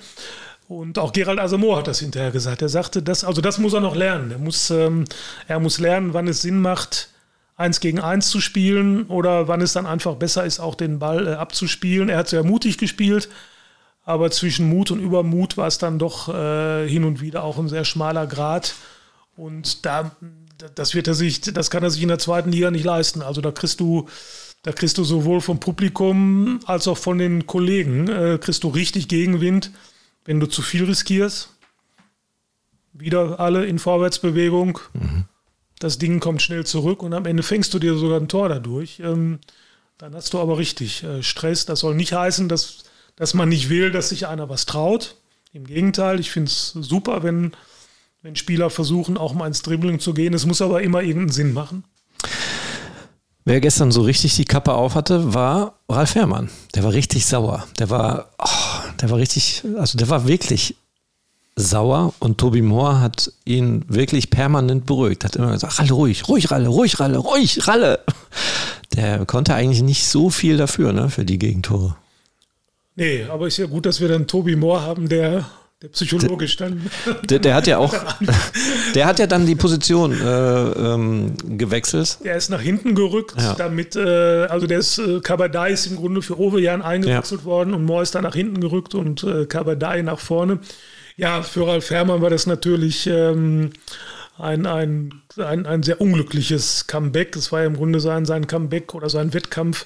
Und 0.67 0.97
auch 0.97 1.13
Gerald 1.13 1.39
Asamoah 1.39 1.77
hat 1.77 1.87
das 1.87 1.99
hinterher 1.99 2.31
gesagt. 2.31 2.63
Er 2.63 2.69
sagte, 2.69 3.03
das, 3.03 3.23
also 3.23 3.41
das 3.41 3.59
muss 3.59 3.73
er 3.73 3.79
noch 3.79 3.95
lernen. 3.95 4.31
Er 4.31 4.39
muss, 4.39 4.71
ähm, 4.71 5.05
er 5.47 5.59
muss 5.59 5.79
lernen, 5.79 6.13
wann 6.13 6.27
es 6.27 6.41
Sinn 6.41 6.59
macht, 6.59 7.09
eins 7.55 7.79
gegen 7.79 7.99
eins 7.99 8.29
zu 8.29 8.41
spielen 8.41 9.05
oder 9.05 9.47
wann 9.47 9.61
es 9.61 9.73
dann 9.73 9.85
einfach 9.85 10.15
besser 10.15 10.43
ist, 10.43 10.59
auch 10.59 10.73
den 10.73 10.97
Ball 10.97 11.27
äh, 11.27 11.33
abzuspielen. 11.33 12.09
Er 12.09 12.17
hat 12.17 12.29
sehr 12.29 12.43
mutig 12.43 12.79
gespielt, 12.79 13.29
aber 14.07 14.31
zwischen 14.31 14.69
Mut 14.69 14.89
und 14.89 15.01
Übermut 15.01 15.57
war 15.57 15.67
es 15.67 15.79
dann 15.79 15.99
doch 15.99 16.29
äh, 16.29 16.87
hin 16.87 17.03
und 17.03 17.19
wieder 17.19 17.43
auch 17.43 17.59
ein 17.59 17.67
sehr 17.67 17.83
schmaler 17.83 18.25
Grad. 18.25 18.73
Und 19.35 19.85
da, 19.85 20.15
das 20.75 20.95
wird 20.95 21.09
er 21.09 21.13
sich, 21.13 21.41
das 21.41 21.69
kann 21.69 21.83
er 21.83 21.89
sich 21.89 22.01
in 22.01 22.07
der 22.07 22.17
zweiten 22.17 22.49
Liga 22.49 22.71
nicht 22.71 22.85
leisten. 22.85 23.21
Also 23.21 23.41
da 23.41 23.51
kriegst 23.51 23.81
du, 23.81 24.07
da 24.63 24.71
kriegst 24.71 24.97
du 24.97 25.03
sowohl 25.03 25.41
vom 25.41 25.59
Publikum 25.59 26.61
als 26.65 26.87
auch 26.87 26.97
von 26.97 27.17
den 27.17 27.47
Kollegen, 27.47 28.07
äh, 28.07 28.37
kriegst 28.41 28.63
du 28.63 28.69
richtig 28.69 29.09
Gegenwind, 29.09 29.71
wenn 30.23 30.39
du 30.39 30.47
zu 30.47 30.61
viel 30.61 30.85
riskierst. 30.85 31.49
Wieder 32.93 33.41
alle 33.41 33.65
in 33.65 33.77
Vorwärtsbewegung. 33.77 34.79
Mhm. 34.93 35.25
Das 35.79 35.97
Ding 35.97 36.21
kommt 36.21 36.41
schnell 36.41 36.65
zurück 36.65 37.03
und 37.03 37.13
am 37.13 37.25
Ende 37.25 37.43
fängst 37.43 37.73
du 37.73 37.79
dir 37.79 37.95
sogar 37.95 38.21
ein 38.21 38.29
Tor 38.29 38.47
dadurch. 38.47 39.01
Ähm, 39.01 39.39
dann 39.97 40.15
hast 40.15 40.33
du 40.33 40.39
aber 40.39 40.57
richtig 40.57 41.03
äh, 41.03 41.21
Stress. 41.23 41.65
Das 41.65 41.81
soll 41.81 41.93
nicht 41.93 42.13
heißen, 42.13 42.47
dass 42.47 42.86
dass 43.17 43.33
man 43.33 43.49
nicht 43.49 43.69
will, 43.69 43.91
dass 43.91 44.09
sich 44.09 44.27
einer 44.27 44.47
was 44.47 44.65
traut. 44.65 45.15
Im 45.51 45.65
Gegenteil, 45.65 46.19
ich 46.19 46.31
finde 46.31 46.49
es 46.49 46.69
super, 46.69 47.23
wenn, 47.23 47.51
wenn 48.21 48.37
Spieler 48.37 48.69
versuchen, 48.69 49.17
auch 49.17 49.33
mal 49.33 49.47
ins 49.47 49.63
Dribbling 49.63 49.99
zu 49.99 50.13
gehen. 50.13 50.33
Es 50.33 50.45
muss 50.45 50.61
aber 50.61 50.81
immer 50.81 51.01
irgendeinen 51.01 51.31
Sinn 51.31 51.53
machen. 51.53 51.83
Wer 53.43 53.59
gestern 53.59 53.91
so 53.91 54.01
richtig 54.01 54.35
die 54.35 54.45
Kappe 54.45 54.73
auf 54.73 54.95
hatte, 54.95 55.33
war 55.33 55.79
Ralf 55.89 56.15
Herrmann. 56.15 56.49
Der 56.75 56.83
war 56.83 56.93
richtig 56.93 57.25
sauer. 57.25 57.65
Der 57.79 57.89
war, 57.89 58.29
oh, 58.37 58.89
der 59.01 59.09
war 59.09 59.17
richtig, 59.17 59.63
also 59.77 59.97
der 59.97 60.09
war 60.09 60.27
wirklich 60.27 60.75
sauer 61.55 62.13
und 62.19 62.37
Tobi 62.37 62.61
Moore 62.61 62.99
hat 62.99 63.31
ihn 63.45 63.83
wirklich 63.87 64.29
permanent 64.29 64.85
beruhigt. 64.85 65.23
Hat 65.23 65.37
immer 65.37 65.53
gesagt, 65.53 65.79
Ralle, 65.79 65.93
ruhig, 65.93 66.27
ruhig, 66.27 66.51
Ralle, 66.51 66.67
ruhig, 66.67 66.99
Ralle, 66.99 67.17
ruhig, 67.17 67.67
Ralle. 67.67 67.99
Der 68.95 69.25
konnte 69.25 69.55
eigentlich 69.55 69.81
nicht 69.81 70.05
so 70.05 70.29
viel 70.29 70.57
dafür, 70.57 70.93
ne, 70.93 71.09
für 71.09 71.25
die 71.25 71.39
Gegentore. 71.39 71.95
Nee, 72.97 73.25
aber 73.29 73.45
ist 73.45 73.57
ja 73.57 73.67
gut, 73.67 73.85
dass 73.85 74.01
wir 74.01 74.07
dann 74.07 74.25
Tobi 74.25 74.55
Moore 74.55 74.81
haben, 74.81 75.07
der, 75.07 75.45
der 75.83 75.89
psychologisch 75.89 76.57
dann. 76.57 76.89
Der, 77.29 77.37
der, 77.37 77.53
hat 77.53 77.67
ja 77.67 77.77
auch, 77.77 77.93
der 78.95 79.05
hat 79.05 79.19
ja 79.19 79.27
dann 79.27 79.45
die 79.45 79.53
Position 79.53 80.19
äh, 80.19 80.25
ähm, 80.25 81.35
gewechselt. 81.57 82.17
Er 82.23 82.35
ist 82.35 82.49
nach 82.49 82.59
hinten 82.59 82.95
gerückt, 82.95 83.35
ja. 83.37 83.53
damit, 83.53 83.95
äh, 83.95 84.47
also 84.49 84.65
der 84.65 84.79
ist, 84.79 84.97
äh, 84.97 85.19
Kabadai 85.19 85.73
ist 85.73 85.85
im 85.85 85.95
Grunde 85.95 86.23
für 86.23 86.39
Ovejan 86.39 86.81
eingewechselt 86.81 87.41
ja. 87.41 87.45
worden 87.45 87.75
und 87.75 87.85
Moore 87.85 88.01
ist 88.01 88.15
dann 88.15 88.23
nach 88.23 88.33
hinten 88.33 88.61
gerückt 88.61 88.95
und 88.95 89.23
äh, 89.23 89.45
Kabadai 89.45 90.01
nach 90.01 90.19
vorne. 90.19 90.57
Ja, 91.17 91.43
für 91.43 91.67
Ralf 91.67 91.91
Herrmann 91.91 92.23
war 92.23 92.31
das 92.31 92.47
natürlich 92.47 93.05
ähm, 93.05 93.69
ein, 94.39 94.65
ein, 94.65 95.21
ein, 95.37 95.67
ein 95.67 95.83
sehr 95.83 96.01
unglückliches 96.01 96.87
Comeback. 96.87 97.35
Es 97.35 97.51
war 97.51 97.61
ja 97.61 97.67
im 97.67 97.75
Grunde 97.75 97.99
sein, 97.99 98.25
sein 98.25 98.47
Comeback 98.47 98.95
oder 98.95 99.09
sein 99.09 99.35
Wettkampf 99.35 99.85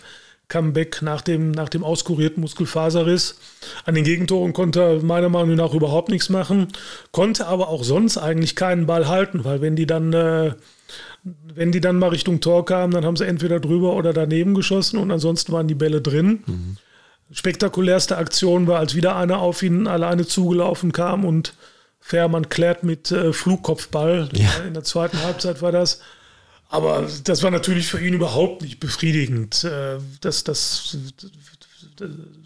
Comeback 0.52 1.02
nach 1.02 1.22
dem, 1.22 1.52
nach 1.52 1.70
dem 1.70 1.84
auskurierten 1.84 2.42
Muskelfaserriss. 2.42 3.40
An 3.86 3.96
den 3.96 4.04
Gegentoren 4.04 4.52
konnte 4.52 4.82
er 4.82 5.02
meiner 5.02 5.30
Meinung 5.30 5.56
nach 5.56 5.74
überhaupt 5.74 6.10
nichts 6.10 6.28
machen, 6.28 6.68
konnte 7.12 7.48
aber 7.48 7.70
auch 7.70 7.86
sonst 7.86 8.18
eigentlich 8.18 8.58
keinen 8.58 8.86
Ball 8.86 9.08
halten, 9.08 9.46
weil 9.46 9.62
wenn 9.62 9.78
die 9.78 9.86
dann, 9.86 10.12
äh, 10.12 10.52
wenn 11.24 11.72
die 11.72 11.80
dann 11.80 11.98
mal 11.98 12.10
Richtung 12.10 12.42
Tor 12.42 12.66
kamen, 12.66 12.94
dann 12.94 13.06
haben 13.06 13.16
sie 13.16 13.26
entweder 13.26 13.62
drüber 13.62 13.96
oder 13.96 14.12
daneben 14.12 14.54
geschossen 14.54 15.00
und 15.00 15.10
ansonsten 15.10 15.54
waren 15.54 15.70
die 15.70 15.76
Bälle 15.76 16.02
drin. 16.02 16.44
Mhm. 16.46 16.78
Spektakulärste 17.32 18.18
Aktion 18.18 18.68
war, 18.68 18.80
als 18.80 18.94
wieder 18.94 19.16
einer 19.16 19.40
auf 19.40 19.64
ihn 19.64 19.88
alleine 19.88 20.28
zugelaufen 20.28 20.92
kam 20.92 21.24
und 21.24 21.54
Fährmann 22.02 22.50
klärt 22.50 22.84
mit 22.84 23.10
äh, 23.12 23.32
Flugkopfball. 23.32 24.28
Ja. 24.34 24.50
In 24.68 24.74
der 24.74 24.84
zweiten 24.84 25.24
Halbzeit 25.24 25.62
war 25.62 25.72
das. 25.72 26.02
Aber 26.72 27.06
das 27.26 27.44
war 27.44 27.52
natürlich 27.52 27.88
für 27.88 28.00
ihn 28.00 28.14
überhaupt 28.14 28.62
nicht 28.62 28.80
befriedigend. 28.80 29.66
Äh, 29.66 29.98
das, 30.22 30.46
das, 30.46 30.98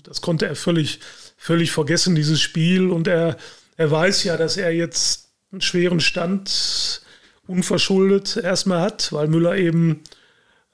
das 0.03 0.21
konnte 0.21 0.47
er 0.47 0.55
völlig, 0.55 0.99
völlig 1.38 1.71
vergessen, 1.71 2.15
dieses 2.15 2.41
Spiel. 2.41 2.89
Und 2.89 3.07
er, 3.07 3.38
er 3.78 3.91
weiß 3.91 4.23
ja, 4.23 4.36
dass 4.36 4.57
er 4.57 4.71
jetzt 4.71 5.30
einen 5.51 5.61
schweren 5.61 5.99
Stand 5.99 7.03
unverschuldet 7.45 8.38
erstmal 8.38 8.82
hat, 8.82 9.13
weil 9.13 9.28
Müller 9.28 9.57
eben, 9.57 10.01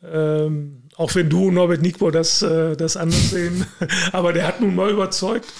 ähm, 0.01 0.83
auch 0.95 1.13
wenn 1.15 1.29
du 1.29 1.49
und 1.49 1.55
Norbert 1.55 1.81
Nickbo 1.81 2.09
das, 2.09 2.41
äh, 2.41 2.77
das 2.77 2.95
anders 2.95 3.31
sehen, 3.31 3.67
aber 4.13 4.31
der 4.31 4.47
hat 4.47 4.61
nun 4.61 4.75
mal 4.75 4.91
überzeugt. 4.91 5.51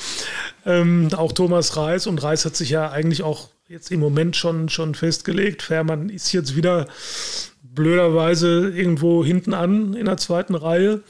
Ähm, 0.66 1.10
auch 1.14 1.34
Thomas 1.34 1.76
Reis 1.76 2.08
und 2.08 2.24
Reis 2.24 2.46
hat 2.46 2.56
sich 2.56 2.70
ja 2.70 2.90
eigentlich 2.90 3.22
auch 3.22 3.50
jetzt 3.68 3.92
im 3.92 4.00
Moment 4.00 4.38
schon, 4.38 4.70
schon 4.70 4.96
festgelegt. 4.96 5.62
Fährmann 5.62 6.08
ist 6.08 6.32
jetzt 6.32 6.56
wieder 6.56 6.88
blöderweise 7.82 8.70
irgendwo 8.70 9.26
hinten 9.26 9.54
an 9.54 9.96
in 9.96 10.06
der 10.06 10.18
zweiten 10.18 10.54
Reihe 10.54 11.02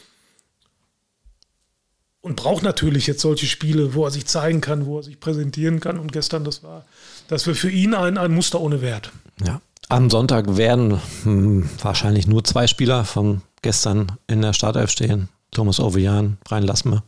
und 2.21 2.35
braucht 2.37 2.63
natürlich 2.63 3.07
jetzt 3.07 3.21
solche 3.21 3.45
Spiele, 3.45 3.93
wo 3.93 4.05
er 4.05 4.11
sich 4.11 4.25
zeigen 4.25 4.61
kann, 4.61 4.85
wo 4.85 4.97
er 4.97 5.03
sich 5.03 5.19
präsentieren 5.19 5.79
kann. 5.79 5.99
Und 5.99 6.13
gestern, 6.13 6.43
das 6.45 6.63
war, 6.63 6.85
das 7.27 7.45
war 7.47 7.55
für 7.55 7.69
ihn 7.69 7.93
ein, 7.93 8.17
ein 8.17 8.33
Muster 8.33 8.61
ohne 8.61 8.81
Wert. 8.81 9.11
Ja. 9.45 9.59
Am 9.89 10.09
Sonntag 10.09 10.55
werden 10.55 11.01
hm, 11.23 11.69
wahrscheinlich 11.81 12.25
nur 12.25 12.45
zwei 12.45 12.67
Spieler 12.67 13.03
von 13.03 13.41
gestern 13.61 14.13
in 14.27 14.41
der 14.41 14.53
Startelf 14.53 14.91
stehen. 14.91 15.27
Thomas 15.51 15.81
Ovejan, 15.81 16.37
Brian 16.45 16.63
Lassme. 16.63 17.03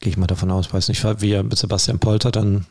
Gehe 0.00 0.10
ich 0.10 0.18
mal 0.18 0.26
davon 0.26 0.50
aus, 0.50 0.74
weiß 0.74 0.88
nicht, 0.88 1.02
wie 1.22 1.32
er 1.32 1.42
mit 1.44 1.56
Sebastian 1.56 2.00
Polter 2.00 2.30
dann 2.30 2.66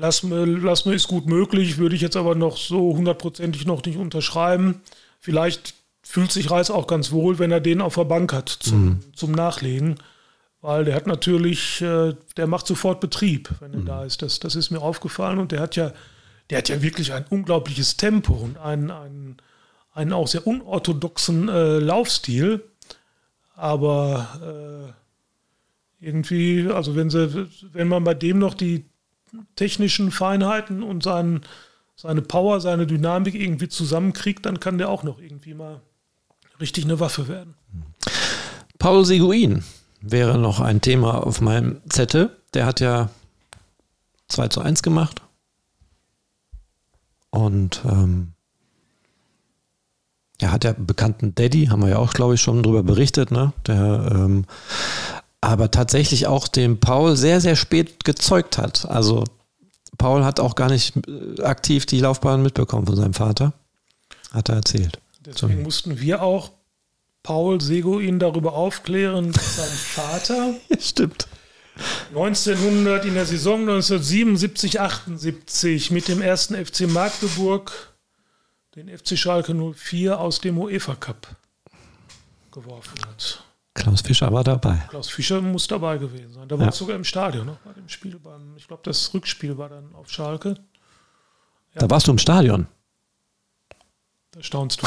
Lass 0.00 0.22
mir, 0.22 0.46
lass 0.46 0.86
mir 0.86 0.94
ist 0.94 1.08
gut 1.08 1.26
möglich, 1.26 1.76
würde 1.76 1.94
ich 1.94 2.00
jetzt 2.00 2.16
aber 2.16 2.34
noch 2.34 2.56
so 2.56 2.96
hundertprozentig 2.96 3.66
noch 3.66 3.84
nicht 3.84 3.98
unterschreiben. 3.98 4.80
Vielleicht 5.18 5.74
fühlt 6.02 6.32
sich 6.32 6.50
Reis 6.50 6.70
auch 6.70 6.86
ganz 6.86 7.12
wohl, 7.12 7.38
wenn 7.38 7.52
er 7.52 7.60
den 7.60 7.82
auf 7.82 7.96
der 7.96 8.04
Bank 8.04 8.32
hat 8.32 8.48
zum, 8.48 8.84
mhm. 8.84 9.00
zum 9.14 9.32
Nachlegen. 9.32 9.96
Weil 10.62 10.84
der 10.84 10.94
hat 10.94 11.06
natürlich, 11.06 11.82
äh, 11.82 12.14
der 12.36 12.46
macht 12.46 12.66
sofort 12.66 13.00
Betrieb, 13.00 13.50
wenn 13.60 13.74
er 13.74 13.80
mhm. 13.80 13.86
da 13.86 14.04
ist. 14.04 14.22
Das, 14.22 14.40
das 14.40 14.54
ist 14.54 14.70
mir 14.70 14.80
aufgefallen 14.80 15.38
und 15.38 15.52
der 15.52 15.60
hat 15.60 15.76
ja, 15.76 15.92
der 16.48 16.58
hat 16.58 16.68
ja 16.70 16.82
wirklich 16.82 17.12
ein 17.12 17.26
unglaubliches 17.28 17.96
Tempo 17.96 18.32
und 18.32 18.56
einen, 18.56 18.90
einen, 18.90 19.36
einen 19.92 20.12
auch 20.14 20.28
sehr 20.28 20.46
unorthodoxen 20.46 21.48
äh, 21.48 21.78
Laufstil. 21.78 22.64
Aber 23.54 24.94
äh, 26.00 26.04
irgendwie, 26.06 26.68
also 26.72 26.96
wenn 26.96 27.10
sie, 27.10 27.48
wenn 27.72 27.88
man 27.88 28.04
bei 28.04 28.14
dem 28.14 28.38
noch 28.38 28.54
die 28.54 28.89
technischen 29.56 30.10
Feinheiten 30.10 30.82
und 30.82 31.02
seinen, 31.02 31.42
seine 31.96 32.22
Power, 32.22 32.60
seine 32.60 32.86
Dynamik 32.86 33.34
irgendwie 33.34 33.68
zusammenkriegt, 33.68 34.46
dann 34.46 34.60
kann 34.60 34.78
der 34.78 34.88
auch 34.88 35.02
noch 35.02 35.20
irgendwie 35.20 35.54
mal 35.54 35.80
richtig 36.60 36.84
eine 36.84 37.00
Waffe 37.00 37.28
werden. 37.28 37.54
Paul 38.78 39.04
Seguin 39.04 39.64
wäre 40.00 40.38
noch 40.38 40.60
ein 40.60 40.80
Thema 40.80 41.26
auf 41.26 41.40
meinem 41.40 41.80
Zettel. 41.88 42.36
Der 42.54 42.66
hat 42.66 42.80
ja 42.80 43.10
2 44.28 44.48
zu 44.48 44.60
1 44.60 44.82
gemacht. 44.82 45.22
Und 47.30 47.82
ähm, 47.84 48.32
er 50.40 50.52
hat 50.52 50.64
ja 50.64 50.72
bekannten 50.76 51.34
Daddy, 51.34 51.66
haben 51.66 51.82
wir 51.82 51.90
ja 51.90 51.98
auch, 51.98 52.12
glaube 52.12 52.34
ich, 52.34 52.40
schon 52.40 52.62
drüber 52.62 52.82
berichtet, 52.82 53.30
ne? 53.30 53.52
Der 53.66 54.10
ähm, 54.12 54.46
aber 55.40 55.70
tatsächlich 55.70 56.26
auch 56.26 56.48
den 56.48 56.80
Paul 56.80 57.16
sehr, 57.16 57.40
sehr 57.40 57.56
spät 57.56 58.04
gezeugt 58.04 58.58
hat. 58.58 58.86
Also 58.86 59.24
Paul 59.98 60.24
hat 60.24 60.40
auch 60.40 60.54
gar 60.54 60.70
nicht 60.70 60.94
äh, 61.08 61.42
aktiv 61.42 61.86
die 61.86 62.00
Laufbahn 62.00 62.42
mitbekommen 62.42 62.86
von 62.86 62.96
seinem 62.96 63.14
Vater. 63.14 63.52
Hat 64.30 64.48
er 64.48 64.56
erzählt. 64.56 64.98
Deswegen 65.20 65.58
so. 65.58 65.62
mussten 65.62 66.00
wir 66.00 66.22
auch 66.22 66.50
Paul 67.22 67.60
Seguin 67.60 68.18
darüber 68.18 68.54
aufklären, 68.54 69.32
dass 69.32 69.56
sein 69.56 69.68
Vater. 69.76 70.54
Stimmt. 70.78 71.26
1900 72.10 73.04
in 73.04 73.14
der 73.14 73.26
Saison 73.26 73.60
1977, 73.60 74.80
78 74.80 75.90
mit 75.90 76.08
dem 76.08 76.20
ersten 76.20 76.54
FC 76.54 76.80
Magdeburg 76.88 77.94
den 78.76 78.88
FC 78.88 79.18
Schalke 79.18 79.54
04 79.54 80.20
aus 80.20 80.40
dem 80.40 80.58
UEFA 80.58 80.94
Cup 80.94 81.36
geworfen 82.52 83.00
hat. 83.06 83.44
Klaus 83.80 84.00
Fischer 84.02 84.32
war 84.32 84.44
dabei. 84.44 84.78
Klaus 84.88 85.08
Fischer 85.08 85.40
muss 85.40 85.66
dabei 85.66 85.98
gewesen 85.98 86.32
sein. 86.32 86.48
Da 86.48 86.58
war 86.58 86.66
ja. 86.66 86.72
sogar 86.72 86.96
im 86.96 87.04
Stadion 87.04 87.46
noch 87.46 87.58
bei 87.58 87.72
dem 87.72 87.88
Spiel. 87.88 88.18
Beim, 88.18 88.54
ich 88.56 88.66
glaube, 88.66 88.82
das 88.84 89.12
Rückspiel 89.14 89.56
war 89.58 89.68
dann 89.68 89.94
auf 89.94 90.10
Schalke. 90.10 90.56
Ja. 91.74 91.80
Da 91.80 91.90
warst 91.90 92.06
du 92.06 92.12
im 92.12 92.18
Stadion. 92.18 92.66
staunst 94.40 94.82
du. 94.82 94.86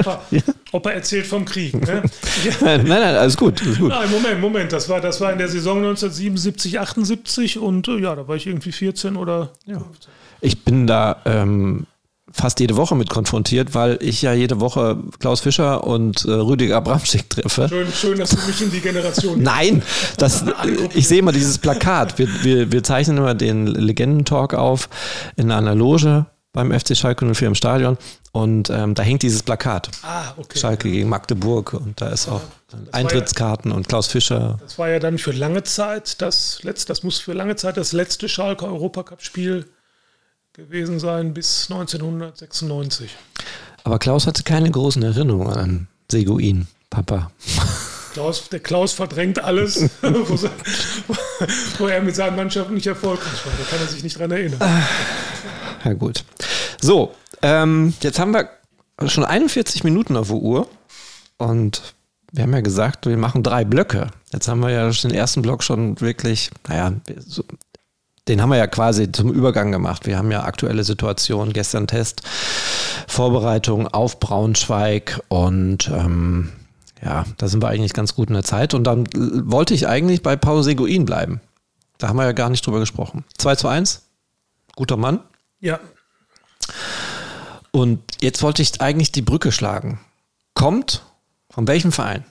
ja. 0.30 0.42
Ob 0.72 0.86
er 0.86 0.94
erzählt 0.94 1.26
vom 1.26 1.44
Krieg. 1.44 1.74
Ne? 1.74 2.02
nein, 2.60 2.84
nein, 2.84 3.02
alles 3.02 3.36
gut, 3.36 3.62
alles 3.62 3.78
gut. 3.78 3.88
Nein, 3.88 4.10
Moment, 4.10 4.40
Moment. 4.40 4.72
Das 4.72 4.88
war, 4.88 5.00
das 5.00 5.20
war 5.20 5.32
in 5.32 5.38
der 5.38 5.48
Saison 5.48 5.78
1977, 5.78 6.80
78 6.80 7.58
und 7.58 7.88
äh, 7.88 7.98
ja, 7.98 8.14
da 8.14 8.28
war 8.28 8.36
ich 8.36 8.46
irgendwie 8.46 8.72
14 8.72 9.16
oder 9.16 9.52
ja. 9.64 9.82
Ich 10.40 10.64
bin 10.64 10.86
da 10.86 11.22
ähm, 11.24 11.86
fast 12.36 12.60
jede 12.60 12.76
Woche 12.76 12.94
mit 12.94 13.08
konfrontiert, 13.08 13.74
weil 13.74 13.98
ich 14.00 14.22
ja 14.22 14.32
jede 14.32 14.60
Woche 14.60 14.98
Klaus 15.18 15.40
Fischer 15.40 15.84
und 15.84 16.24
äh, 16.24 16.32
Rüdiger 16.32 16.76
Abramschick 16.76 17.30
treffe. 17.30 17.68
Schön, 17.68 17.92
schön, 17.92 18.18
dass 18.18 18.30
du 18.30 18.46
mich 18.46 18.60
in 18.62 18.70
die 18.70 18.80
Generation. 18.80 19.42
Nein, 19.42 19.82
das, 20.18 20.44
ich 20.94 21.08
sehe 21.08 21.20
immer 21.20 21.32
dieses 21.32 21.58
Plakat. 21.58 22.18
Wir, 22.18 22.28
wir, 22.44 22.72
wir 22.72 22.82
zeichnen 22.82 23.16
immer 23.16 23.34
den 23.34 23.66
Legendentalk 23.66 24.54
auf 24.54 24.88
in 25.36 25.50
einer 25.50 25.74
Loge 25.74 26.26
beim 26.52 26.72
FC 26.72 26.96
Schalke 26.96 27.26
04 27.26 27.48
im 27.48 27.54
Stadion 27.54 27.98
und 28.32 28.70
ähm, 28.70 28.94
da 28.94 29.02
hängt 29.02 29.22
dieses 29.22 29.42
Plakat. 29.42 29.90
Ah, 30.02 30.32
okay. 30.36 30.58
Schalke 30.58 30.90
gegen 30.90 31.08
Magdeburg 31.08 31.74
und 31.74 32.00
da 32.00 32.08
ist 32.08 32.28
auch 32.28 32.40
Eintrittskarten 32.92 33.70
ja, 33.70 33.76
und 33.76 33.88
Klaus 33.88 34.06
Fischer. 34.08 34.58
Das 34.62 34.78
war 34.78 34.88
ja 34.88 34.98
dann 34.98 35.18
für 35.18 35.32
lange 35.32 35.64
Zeit 35.64 36.20
das 36.22 36.62
letzte, 36.62 36.88
das 36.88 37.02
muss 37.02 37.18
für 37.18 37.34
lange 37.34 37.56
Zeit 37.56 37.76
das 37.76 37.92
letzte 37.92 38.28
Schalke 38.28 38.66
Europacup-Spiel 38.66 39.66
gewesen 40.56 40.98
sein 40.98 41.34
bis 41.34 41.70
1996. 41.70 43.14
Aber 43.84 43.98
Klaus 43.98 44.26
hatte 44.26 44.42
keine 44.42 44.70
großen 44.70 45.02
Erinnerungen 45.02 45.52
an 45.52 45.88
Seguin, 46.10 46.66
Papa. 46.88 47.30
Klaus, 48.14 48.48
der 48.48 48.60
Klaus 48.60 48.94
verdrängt 48.94 49.38
alles, 49.38 49.90
wo, 51.78 51.86
er 51.86 52.00
mit 52.00 52.16
seinen 52.16 52.36
Mannschaften 52.36 52.72
nicht 52.72 52.86
erfolgreich 52.86 53.44
war. 53.44 53.52
Da 53.58 53.64
kann 53.70 53.80
er 53.80 53.86
sich 53.86 54.02
nicht 54.02 54.18
dran 54.18 54.30
erinnern. 54.30 54.58
Ja, 55.84 55.92
gut. 55.92 56.24
So, 56.80 57.14
ähm, 57.42 57.92
jetzt 58.00 58.18
haben 58.18 58.32
wir 58.32 58.48
schon 59.08 59.26
41 59.26 59.84
Minuten 59.84 60.16
auf 60.16 60.28
der 60.28 60.38
Uhr 60.38 60.68
und 61.36 61.94
wir 62.32 62.44
haben 62.44 62.54
ja 62.54 62.62
gesagt, 62.62 63.04
wir 63.04 63.18
machen 63.18 63.42
drei 63.42 63.66
Blöcke. 63.66 64.06
Jetzt 64.32 64.48
haben 64.48 64.60
wir 64.60 64.70
ja 64.70 64.90
den 64.90 65.10
ersten 65.12 65.42
Block 65.42 65.62
schon 65.62 66.00
wirklich, 66.00 66.50
naja, 66.66 66.92
so, 67.18 67.44
den 68.28 68.42
haben 68.42 68.50
wir 68.50 68.56
ja 68.56 68.66
quasi 68.66 69.12
zum 69.12 69.32
Übergang 69.32 69.70
gemacht. 69.72 70.06
Wir 70.06 70.18
haben 70.18 70.30
ja 70.30 70.44
aktuelle 70.44 70.84
Situationen, 70.84 71.52
gestern 71.52 71.86
Test, 71.86 72.22
Vorbereitung 73.06 73.86
auf 73.86 74.18
Braunschweig 74.18 75.20
und 75.28 75.88
ähm, 75.88 76.52
ja, 77.02 77.24
da 77.38 77.48
sind 77.48 77.62
wir 77.62 77.68
eigentlich 77.68 77.92
ganz 77.92 78.14
gut 78.14 78.28
in 78.28 78.34
der 78.34 78.42
Zeit. 78.42 78.74
Und 78.74 78.84
dann 78.84 79.06
wollte 79.14 79.74
ich 79.74 79.86
eigentlich 79.86 80.22
bei 80.22 80.34
Paul 80.34 80.62
Seguin 80.62 81.04
bleiben. 81.04 81.40
Da 81.98 82.08
haben 82.08 82.16
wir 82.16 82.24
ja 82.24 82.32
gar 82.32 82.50
nicht 82.50 82.66
drüber 82.66 82.80
gesprochen. 82.80 83.24
2 83.38 83.56
zu 83.56 83.68
1, 83.68 84.06
guter 84.74 84.96
Mann. 84.96 85.20
Ja. 85.60 85.78
Und 87.70 88.00
jetzt 88.20 88.42
wollte 88.42 88.62
ich 88.62 88.80
eigentlich 88.80 89.12
die 89.12 89.22
Brücke 89.22 89.52
schlagen. 89.52 90.00
Kommt 90.54 91.02
von 91.50 91.68
welchem 91.68 91.92
Verein? 91.92 92.24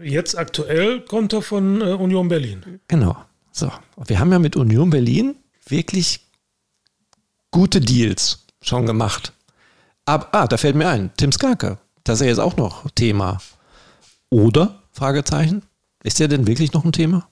Jetzt 0.00 0.36
aktuell 0.38 1.00
kommt 1.00 1.32
er 1.32 1.42
von 1.42 1.80
äh, 1.80 1.92
Union 1.92 2.28
Berlin. 2.28 2.80
Genau. 2.88 3.16
So, 3.56 3.72
wir 4.04 4.20
haben 4.20 4.30
ja 4.30 4.38
mit 4.38 4.54
Union 4.54 4.90
Berlin 4.90 5.34
wirklich 5.66 6.20
gute 7.50 7.80
Deals 7.80 8.44
schon 8.60 8.84
gemacht. 8.84 9.32
Aber, 10.04 10.28
ah, 10.34 10.46
da 10.46 10.58
fällt 10.58 10.76
mir 10.76 10.86
ein, 10.86 11.10
Tim 11.16 11.32
Skarke, 11.32 11.78
das 12.04 12.16
ist 12.16 12.24
ja 12.24 12.28
jetzt 12.28 12.38
auch 12.38 12.58
noch 12.58 12.90
Thema. 12.90 13.40
Oder? 14.28 14.82
Fragezeichen. 14.92 15.62
Ist 16.02 16.20
der 16.20 16.28
denn 16.28 16.46
wirklich 16.46 16.74
noch 16.74 16.84
ein 16.84 16.92
Thema? 16.92 17.30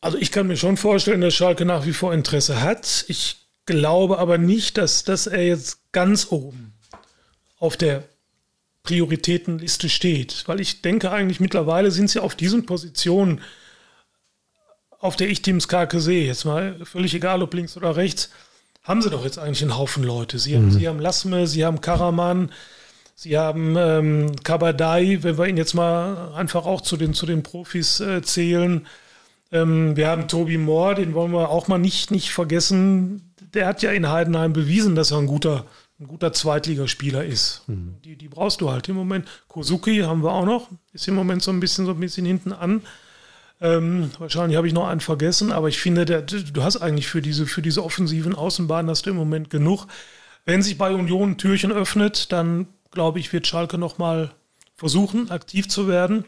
Also 0.00 0.18
ich 0.18 0.32
kann 0.32 0.48
mir 0.48 0.56
schon 0.56 0.76
vorstellen, 0.76 1.20
dass 1.20 1.34
Schalke 1.34 1.64
nach 1.64 1.86
wie 1.86 1.92
vor 1.92 2.12
Interesse 2.12 2.62
hat. 2.62 3.04
Ich 3.06 3.46
glaube 3.64 4.18
aber 4.18 4.38
nicht, 4.38 4.76
dass, 4.76 5.04
dass 5.04 5.28
er 5.28 5.46
jetzt 5.46 5.92
ganz 5.92 6.32
oben 6.32 6.74
auf 7.60 7.76
der 7.76 8.02
Prioritätenliste 8.82 9.88
steht. 9.88 10.44
Weil 10.46 10.60
ich 10.60 10.82
denke 10.82 11.10
eigentlich 11.10 11.40
mittlerweile 11.40 11.90
sind 11.90 12.10
sie 12.10 12.20
auf 12.20 12.34
diesen 12.34 12.66
Positionen, 12.66 13.40
auf 14.98 15.16
der 15.16 15.28
ich 15.28 15.42
Team 15.42 15.60
Skarke 15.60 16.00
sehe, 16.00 16.26
jetzt 16.26 16.44
mal 16.44 16.76
völlig 16.84 17.14
egal 17.14 17.42
ob 17.42 17.54
links 17.54 17.76
oder 17.76 17.96
rechts, 17.96 18.30
haben 18.82 19.02
sie 19.02 19.10
doch 19.10 19.24
jetzt 19.24 19.38
eigentlich 19.38 19.62
einen 19.62 19.76
Haufen 19.76 20.02
Leute. 20.02 20.38
Sie 20.38 20.56
haben, 20.56 20.66
mhm. 20.66 20.70
sie 20.72 20.88
haben 20.88 21.00
Lasme, 21.00 21.46
sie 21.46 21.64
haben 21.64 21.80
Karaman, 21.80 22.50
sie 23.14 23.38
haben 23.38 23.76
ähm, 23.76 24.32
Kabadai, 24.42 25.18
wenn 25.22 25.38
wir 25.38 25.46
ihn 25.46 25.56
jetzt 25.56 25.74
mal 25.74 26.32
einfach 26.34 26.66
auch 26.66 26.80
zu 26.80 26.96
den, 26.96 27.14
zu 27.14 27.26
den 27.26 27.42
Profis 27.42 28.00
äh, 28.00 28.22
zählen. 28.22 28.86
Ähm, 29.52 29.96
wir 29.96 30.08
haben 30.08 30.28
Tobi 30.28 30.56
Moore, 30.56 30.96
den 30.96 31.14
wollen 31.14 31.32
wir 31.32 31.50
auch 31.50 31.68
mal 31.68 31.78
nicht, 31.78 32.10
nicht 32.10 32.30
vergessen. 32.30 33.34
Der 33.54 33.66
hat 33.66 33.82
ja 33.82 33.92
in 33.92 34.08
Heidenheim 34.08 34.52
bewiesen, 34.52 34.94
dass 34.94 35.10
er 35.10 35.18
ein 35.18 35.26
guter, 35.26 35.66
ein 36.02 36.08
guter 36.08 36.32
Zweitligaspieler 36.32 37.24
ist. 37.24 37.62
Mhm. 37.68 37.94
Die, 38.04 38.16
die 38.16 38.28
brauchst 38.28 38.60
du 38.60 38.70
halt 38.70 38.88
im 38.88 38.96
Moment. 38.96 39.28
Kozuki 39.48 40.00
haben 40.00 40.22
wir 40.22 40.32
auch 40.32 40.44
noch, 40.44 40.68
ist 40.92 41.06
im 41.06 41.14
Moment 41.14 41.42
so 41.42 41.52
ein 41.52 41.60
bisschen, 41.60 41.86
so 41.86 41.92
ein 41.92 42.00
bisschen 42.00 42.26
hinten 42.26 42.52
an. 42.52 42.82
Ähm, 43.60 44.10
wahrscheinlich 44.18 44.56
habe 44.56 44.66
ich 44.66 44.72
noch 44.72 44.88
einen 44.88 45.00
vergessen, 45.00 45.52
aber 45.52 45.68
ich 45.68 45.78
finde, 45.78 46.04
der, 46.04 46.22
du 46.22 46.62
hast 46.64 46.78
eigentlich 46.78 47.06
für 47.06 47.22
diese, 47.22 47.46
für 47.46 47.62
diese 47.62 47.84
offensiven 47.84 48.34
Außenbahnen 48.34 48.90
hast 48.90 49.06
du 49.06 49.10
im 49.10 49.16
Moment 49.16 49.50
genug. 49.50 49.86
Wenn 50.44 50.62
sich 50.62 50.76
bei 50.76 50.92
Union 50.92 51.30
ein 51.30 51.38
Türchen 51.38 51.70
öffnet, 51.70 52.32
dann 52.32 52.66
glaube 52.90 53.20
ich, 53.20 53.32
wird 53.32 53.46
Schalke 53.46 53.78
nochmal 53.78 54.32
versuchen, 54.74 55.30
aktiv 55.30 55.68
zu 55.68 55.86
werden. 55.86 56.24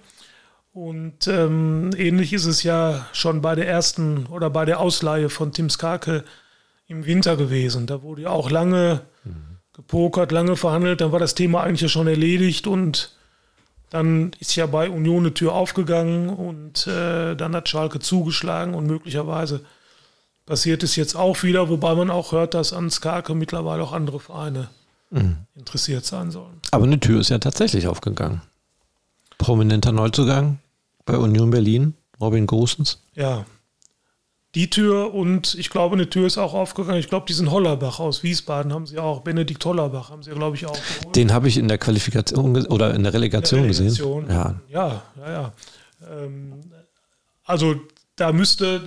Und 0.73 1.27
ähm, 1.27 1.91
ähnlich 1.97 2.33
ist 2.33 2.47
es 2.47 2.63
ja 2.63 3.07
schon 3.13 3.43
bei 3.43 3.57
der 3.57 3.67
ersten 3.67 4.27
oder 4.27 4.51
bei 4.51 4.65
der 4.65 4.79
Ausleihe 4.79 5.29
von 5.31 5.53
Tim 5.53 5.69
Skarke 5.69 6.25
im 6.87 7.07
Winter 7.07 7.37
gewesen. 7.37 7.87
Da 7.89 8.03
wurde 8.03 8.23
ja 8.23 8.31
auch 8.31 8.51
lange 8.51 9.03
mhm. 9.25 9.54
Gepokert, 9.75 10.33
lange 10.33 10.57
verhandelt. 10.57 11.01
Dann 11.01 11.13
war 11.13 11.19
das 11.19 11.35
Thema 11.35 11.63
eigentlich 11.63 11.83
ja 11.83 11.89
schon 11.89 12.07
erledigt 12.07 12.67
und 12.67 13.13
dann 13.91 14.33
ist 14.41 14.57
ja 14.57 14.67
bei 14.67 14.89
Union 14.89 15.25
eine 15.25 15.35
Tür 15.35 15.53
aufgegangen 15.53 16.29
und 16.29 16.87
äh, 16.87 17.37
dann 17.37 17.55
hat 17.55 17.69
Schalke 17.69 18.01
zugeschlagen 18.01 18.75
und 18.75 18.87
möglicherweise 18.87 19.61
passiert 20.47 20.83
es 20.83 20.97
jetzt 20.97 21.15
auch 21.15 21.43
wieder, 21.43 21.69
wobei 21.69 21.95
man 21.95 22.11
auch 22.11 22.33
hört, 22.33 22.55
dass 22.55 22.73
an 22.73 22.91
Skarke 22.91 23.35
mittlerweile 23.35 23.83
auch 23.83 23.93
andere 23.93 24.21
Vereine 24.21 24.69
mhm. 25.11 25.37
interessiert 25.55 26.05
sein 26.05 26.31
sollen. 26.31 26.61
Aber 26.71 26.85
eine 26.85 27.01
Tür 27.01 27.21
ist 27.21 27.31
ja 27.31 27.39
tatsächlich 27.39 27.87
aufgegangen. 27.87 28.43
Prominenter 29.39 29.93
Neuzugang, 29.93 30.59
bei 31.07 31.17
Union 31.17 31.51
Berlin, 31.51 31.95
Robin 32.21 32.47
Gosens. 32.47 33.01
Ja. 33.15 33.45
Die 34.55 34.71
Tür 34.71 35.13
und 35.13 35.55
ich 35.57 35.69
glaube, 35.69 35.97
eine 35.97 36.09
Tür 36.09 36.27
ist 36.27 36.39
auch 36.39 36.55
aufgegangen. 36.55 36.99
Ich 36.99 37.09
glaube, 37.09 37.27
diesen 37.27 37.51
Hollerbach 37.51 37.99
aus 37.99 38.23
Wiesbaden 38.23 38.73
haben 38.73 38.87
sie 38.87 38.99
auch. 38.99 39.23
Benedikt 39.23 39.65
Hollerbach 39.65 40.11
haben 40.11 40.23
sie, 40.23 40.31
glaube 40.31 40.57
ich, 40.57 40.67
auch. 40.67 40.79
Geholt. 41.01 41.17
Den 41.17 41.33
habe 41.33 41.49
ich 41.49 41.57
in 41.57 41.67
der 41.69 41.79
Qualifikation 41.79 42.67
oder 42.67 42.95
in 42.95 43.03
der 43.03 43.13
Relegation, 43.13 43.65
in 43.65 43.73
der 43.73 43.79
Relegation 43.79 44.27
gesehen. 44.27 44.35
Ja, 44.35 44.61
ja, 44.69 45.03
ja. 45.17 45.33
ja. 45.33 45.53
Ähm, 46.09 46.53
also 47.45 47.77
da 48.17 48.33
müsste, 48.33 48.81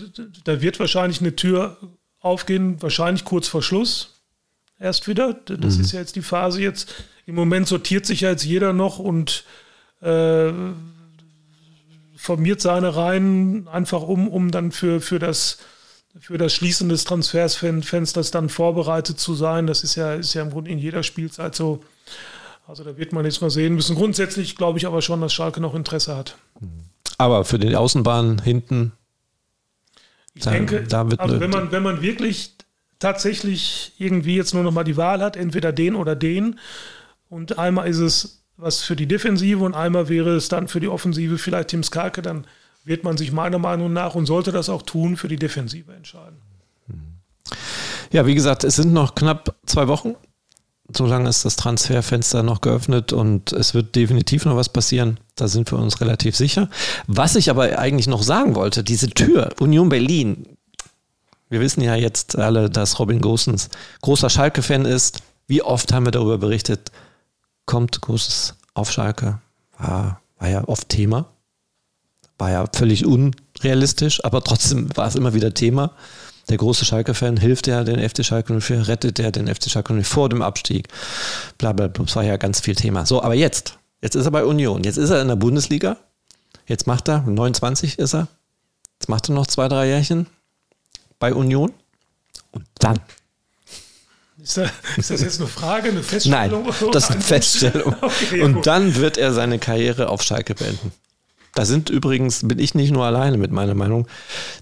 da 0.44 0.62
wird 0.62 0.80
wahrscheinlich 0.80 1.20
eine 1.22 1.36
Tür 1.36 1.78
aufgehen, 2.20 2.82
wahrscheinlich 2.82 3.26
kurz 3.26 3.48
vor 3.48 3.62
Schluss 3.62 4.22
erst 4.80 5.08
wieder. 5.08 5.34
Das 5.34 5.76
mhm. 5.76 5.82
ist 5.82 5.92
ja 5.92 6.00
jetzt 6.00 6.16
die 6.16 6.22
Phase 6.22 6.62
jetzt. 6.62 6.94
Im 7.26 7.36
Moment 7.36 7.68
sortiert 7.68 8.06
sich 8.06 8.22
ja 8.22 8.30
jetzt 8.30 8.46
jeder 8.46 8.74
noch 8.74 9.00
und 9.00 9.44
äh, 10.02 10.52
formiert 12.28 12.60
seine 12.60 12.94
Reihen 12.94 13.70
einfach 13.70 14.02
um, 14.02 14.28
um 14.28 14.52
dann 14.52 14.74
für, 14.74 15.00
für 15.00 15.18
das 15.18 15.60
für 16.20 16.38
das 16.38 16.54
Schließen 16.54 16.90
des 16.90 17.06
Transfersfensters 17.06 18.32
dann 18.32 18.50
vorbereitet 18.50 19.18
zu 19.18 19.34
sein. 19.34 19.66
Das 19.66 19.84
ist 19.84 19.96
ja, 19.96 20.16
ist 20.16 20.34
ja 20.34 20.42
im 20.42 20.50
Grunde 20.50 20.72
in 20.72 20.78
jeder 20.80 21.04
Spielzeit 21.04 21.56
so. 21.56 21.80
Also 22.68 22.84
da 22.84 22.98
wird 22.98 23.14
man 23.14 23.24
jetzt 23.24 23.40
mal 23.40 23.50
sehen 23.50 23.76
müssen. 23.76 23.96
Grundsätzlich 23.96 24.58
glaube 24.58 24.78
ich 24.78 24.86
aber 24.86 25.02
schon, 25.02 25.22
dass 25.22 25.34
Schalke 25.34 25.62
noch 25.62 25.74
Interesse 25.74 26.18
hat. 26.18 26.36
Aber 27.18 27.46
für 27.46 27.60
die 27.60 27.76
Außenbahn 27.76 28.42
hinten. 28.42 28.92
Ich 30.34 30.44
da, 30.44 30.52
denke, 30.52 30.84
da 30.84 31.08
also 31.18 31.40
wenn 31.40 31.52
man, 31.52 31.72
wenn 31.72 31.84
man 31.84 32.02
wirklich 32.02 32.56
tatsächlich 33.00 33.94
irgendwie 34.00 34.36
jetzt 34.36 34.54
nur 34.54 34.64
noch 34.64 34.74
mal 34.74 34.84
die 34.84 34.98
Wahl 34.98 35.22
hat, 35.22 35.38
entweder 35.38 35.72
den 35.72 35.96
oder 35.96 36.16
den, 36.16 36.60
und 37.30 37.58
einmal 37.58 37.88
ist 37.88 38.00
es 38.00 38.44
was 38.58 38.82
für 38.82 38.96
die 38.96 39.08
Defensive 39.08 39.64
und 39.64 39.76
einmal 39.76 40.10
wäre 40.10 40.36
es 40.36 40.50
dann 40.50 40.68
für 40.68 40.80
die 40.80 40.88
Offensive 40.88 41.38
vielleicht 41.38 41.70
Tim 41.70 41.84
Skarke, 41.84 42.22
dann 42.22 42.46
wird 42.84 43.04
man 43.04 43.18
sich 43.18 43.32
meiner 43.32 43.60
Meinung 43.60 43.94
nach 43.94 44.16
und 44.16 44.26
sollte 44.26 44.52
das 44.52 44.70
auch 44.70 44.82
tun, 44.82 45.18
für 45.18 45.28
die 45.28 45.36
Defensive 45.36 45.94
entscheiden. 45.94 46.38
Ja, 48.12 48.26
wie 48.26 48.36
gesagt, 48.36 48.64
es 48.64 48.78
sind 48.78 48.94
noch 48.94 49.16
knapp 49.16 49.56
zwei 49.66 49.88
Wochen. 49.88 50.16
So 50.96 51.06
lange 51.06 51.28
ist 51.28 51.44
das 51.44 51.58
Transferfenster 51.58 52.44
noch 52.44 52.62
geöffnet 52.62 53.12
und 53.12 53.52
es 53.52 53.74
wird 53.74 53.96
definitiv 53.96 54.46
noch 54.46 54.56
was 54.56 54.70
passieren. 54.70 55.20
Da 55.36 55.50
sind 55.50 55.70
wir 55.72 55.78
uns 55.78 56.00
relativ 56.00 56.38
sicher. 56.38 56.70
Was 57.08 57.36
ich 57.36 57.50
aber 57.50 57.78
eigentlich 57.78 58.08
noch 58.08 58.24
sagen 58.24 58.56
wollte, 58.56 58.86
diese 58.86 59.10
Tür, 59.10 59.50
Union 59.60 59.90
Berlin. 59.90 60.48
Wir 61.50 61.60
wissen 61.60 61.82
ja 61.82 61.96
jetzt 61.96 62.38
alle, 62.38 62.70
dass 62.70 63.00
Robin 63.00 63.20
Gosens 63.20 63.70
großer 64.02 64.30
Schalke-Fan 64.30 64.86
ist. 64.86 65.20
Wie 65.46 65.62
oft 65.62 65.92
haben 65.92 66.06
wir 66.06 66.12
darüber 66.12 66.38
berichtet? 66.38 66.92
Kommt 67.68 68.02
großes 68.02 68.56
auf 68.74 68.92
Schalke. 68.92 69.40
War, 69.78 70.22
war 70.40 70.50
ja 70.50 70.68
oft 70.68 70.90
Thema. 70.90 71.28
War 72.40 72.50
ja 72.50 72.66
völlig 72.74 73.06
unrealistisch, 73.06 74.24
aber 74.26 74.44
trotzdem 74.44 74.90
war 74.98 75.08
es 75.08 75.16
immer 75.16 75.36
wieder 75.36 75.54
Thema. 75.54 75.92
der 76.50 76.58
große 76.58 76.86
Schalke-Fan, 76.86 77.38
hilft 77.38 77.68
er 77.68 77.84
den 77.84 78.00
FC 78.08 78.26
Schalke 78.26 78.60
04, 78.60 78.88
rettet 78.88 79.20
er 79.20 79.32
den 79.32 79.54
FC 79.54 79.70
Schalke 79.70 79.94
04 79.94 80.06
vor 80.06 80.30
dem 80.30 80.42
Abstieg. 80.42 80.88
Blablabla, 81.58 82.06
das 82.06 82.16
war 82.16 82.24
ja 82.24 82.38
ganz 82.38 82.62
viel 82.62 82.76
Thema. 82.76 83.06
So, 83.06 83.22
aber 83.22 83.36
jetzt, 83.36 83.78
jetzt 84.02 84.16
ist 84.16 84.26
er 84.26 84.32
bei 84.32 84.46
Union, 84.46 84.84
jetzt 84.84 84.98
ist 84.98 85.10
er 85.10 85.22
in 85.22 85.28
der 85.28 85.36
Bundesliga, 85.36 85.98
jetzt 86.66 86.88
macht 86.88 87.10
er, 87.10 87.22
29 87.22 88.00
ist 88.00 88.16
er, 88.16 88.30
jetzt 88.98 89.10
macht 89.10 89.30
er 89.30 89.36
noch 89.36 89.48
zwei, 89.48 89.68
drei 89.68 89.88
Jährchen 89.88 90.28
bei 91.20 91.34
Union 91.34 91.74
und 92.52 92.66
dann 92.80 93.00
ist 94.48 94.58
das, 94.58 94.72
ist 94.98 95.10
das, 95.10 95.22
jetzt 95.22 95.40
eine 95.40 95.50
Frage, 95.50 95.90
eine 95.90 96.04
Feststellung? 96.04 96.64
Nein, 96.64 96.92
das 96.92 97.06
ist 97.06 97.12
eine 97.12 97.22
Feststellung. 97.34 97.96
Okay, 98.02 98.42
und 98.42 98.66
dann 98.66 98.96
wird 98.96 99.18
er 99.18 99.34
seine 99.34 99.60
Karriere 99.60 100.10
auf 100.10 100.22
Schalke 100.22 100.56
beenden. 100.56 100.94
Da 101.54 101.66
sind 101.66 101.90
übrigens, 101.90 102.48
bin 102.48 102.60
ich 102.60 102.76
nicht 102.76 102.92
nur 102.92 103.06
alleine 103.06 103.38
mit 103.38 103.52
meiner 103.52 103.74
Meinung, 103.74 104.08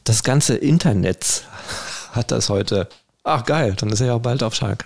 das 0.04 0.24
ganze 0.24 0.56
Internet 0.56 1.44
hat 2.14 2.32
das 2.32 2.50
heute. 2.50 2.88
Ach 3.24 3.44
geil, 3.44 3.76
dann 3.78 3.90
ist 3.90 4.02
er 4.02 4.08
ja 4.08 4.14
auch 4.14 4.22
bald 4.22 4.44
auf 4.44 4.56
Schalke. 4.56 4.86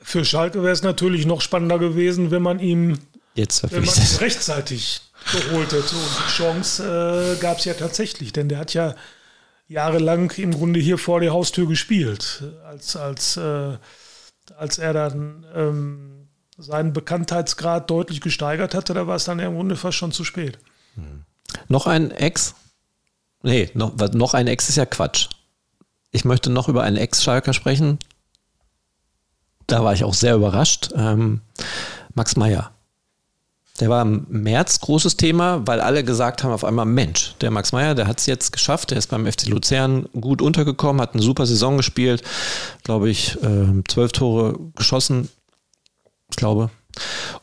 Für 0.00 0.24
Schalke 0.24 0.62
wäre 0.62 0.72
es 0.72 0.82
natürlich 0.82 1.26
noch 1.26 1.40
spannender 1.40 1.78
gewesen, 1.78 2.30
wenn 2.30 2.42
man 2.42 2.58
ihm, 2.58 2.98
Jetzt 3.34 3.62
wenn 3.70 3.84
man 3.84 3.94
rechtzeitig 4.18 5.02
geholt 5.30 5.72
hätte. 5.72 5.94
Und 5.94 6.26
die 6.26 6.32
Chance 6.32 7.36
äh, 7.36 7.40
gab 7.40 7.58
es 7.58 7.66
ja 7.66 7.74
tatsächlich, 7.74 8.32
denn 8.32 8.48
der 8.48 8.58
hat 8.58 8.74
ja 8.74 8.94
jahrelang 9.72 10.30
im 10.36 10.52
Grunde 10.52 10.78
hier 10.78 10.98
vor 10.98 11.20
der 11.20 11.32
Haustür 11.32 11.66
gespielt, 11.66 12.44
als, 12.64 12.94
als, 12.96 13.36
äh, 13.36 13.76
als 14.56 14.78
er 14.78 14.92
dann 14.92 15.46
ähm, 15.54 16.28
seinen 16.58 16.92
Bekanntheitsgrad 16.92 17.90
deutlich 17.90 18.20
gesteigert 18.20 18.74
hatte, 18.74 18.94
da 18.94 19.06
war 19.06 19.16
es 19.16 19.24
dann 19.24 19.38
im 19.38 19.54
Grunde 19.54 19.76
fast 19.76 19.96
schon 19.96 20.12
zu 20.12 20.24
spät. 20.24 20.58
Mhm. 20.94 21.24
Noch 21.68 21.86
ein 21.86 22.10
Ex? 22.10 22.54
Nee, 23.42 23.70
noch, 23.74 23.96
noch 23.96 24.34
ein 24.34 24.46
Ex 24.46 24.68
ist 24.68 24.76
ja 24.76 24.86
Quatsch. 24.86 25.28
Ich 26.10 26.24
möchte 26.24 26.50
noch 26.50 26.68
über 26.68 26.82
einen 26.82 26.96
Ex-Schalker 26.96 27.52
sprechen. 27.54 27.98
Da 29.66 29.82
war 29.82 29.94
ich 29.94 30.04
auch 30.04 30.14
sehr 30.14 30.34
überrascht. 30.34 30.90
Ähm, 30.94 31.40
Max 32.14 32.36
Meyer. 32.36 32.72
Der 33.80 33.88
war 33.88 34.02
im 34.02 34.26
März 34.28 34.80
großes 34.80 35.16
Thema, 35.16 35.66
weil 35.66 35.80
alle 35.80 36.04
gesagt 36.04 36.44
haben 36.44 36.52
auf 36.52 36.64
einmal, 36.64 36.84
Mensch, 36.84 37.34
der 37.40 37.50
Max 37.50 37.72
Meyer, 37.72 37.94
der 37.94 38.06
hat 38.06 38.20
es 38.20 38.26
jetzt 38.26 38.52
geschafft, 38.52 38.90
der 38.90 38.98
ist 38.98 39.08
beim 39.08 39.26
FC 39.26 39.46
Luzern 39.46 40.06
gut 40.12 40.42
untergekommen, 40.42 41.00
hat 41.00 41.14
eine 41.14 41.22
super 41.22 41.46
Saison 41.46 41.78
gespielt, 41.78 42.22
glaube 42.84 43.08
ich, 43.08 43.42
äh, 43.42 43.82
zwölf 43.88 44.12
Tore 44.12 44.58
geschossen, 44.74 45.30
ich 46.30 46.36
glaube, 46.36 46.70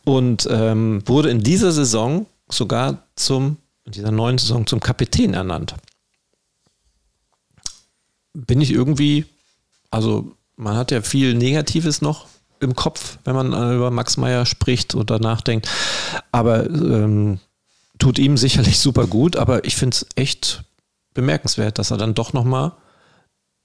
und 0.06 0.48
ähm, 0.52 1.02
wurde 1.06 1.30
in 1.30 1.42
dieser 1.42 1.72
Saison 1.72 2.28
sogar 2.48 3.08
zum, 3.16 3.58
in 3.86 3.94
dieser 3.94 4.12
neuen 4.12 4.38
Saison 4.38 4.68
zum 4.68 4.80
Kapitän 4.80 5.34
ernannt. 5.34 5.76
Bin 8.34 8.62
ich 8.62 8.72
irgendwie, 8.72 9.26
also 9.90 10.36
man 10.56 10.78
hat 10.78 10.92
ja 10.92 11.02
viel 11.02 11.34
Negatives 11.34 12.02
noch 12.02 12.28
im 12.60 12.76
Kopf, 12.76 13.18
wenn 13.24 13.36
man 13.36 13.48
über 13.76 13.92
Max 13.92 14.18
Meyer 14.18 14.46
spricht 14.46 14.96
oder 14.96 15.20
nachdenkt. 15.20 15.70
Aber 16.32 16.70
ähm, 16.70 17.40
tut 17.98 18.20
ihm 18.20 18.38
sicherlich 18.38 18.80
super 18.80 19.08
gut, 19.08 19.36
aber 19.36 19.66
ich 19.66 19.76
finde 19.76 19.96
es 19.96 20.06
echt 20.16 20.64
bemerkenswert, 21.14 21.80
dass 21.80 21.92
er 21.92 21.98
dann 21.98 22.16
doch 22.16 22.34
nochmal 22.34 22.74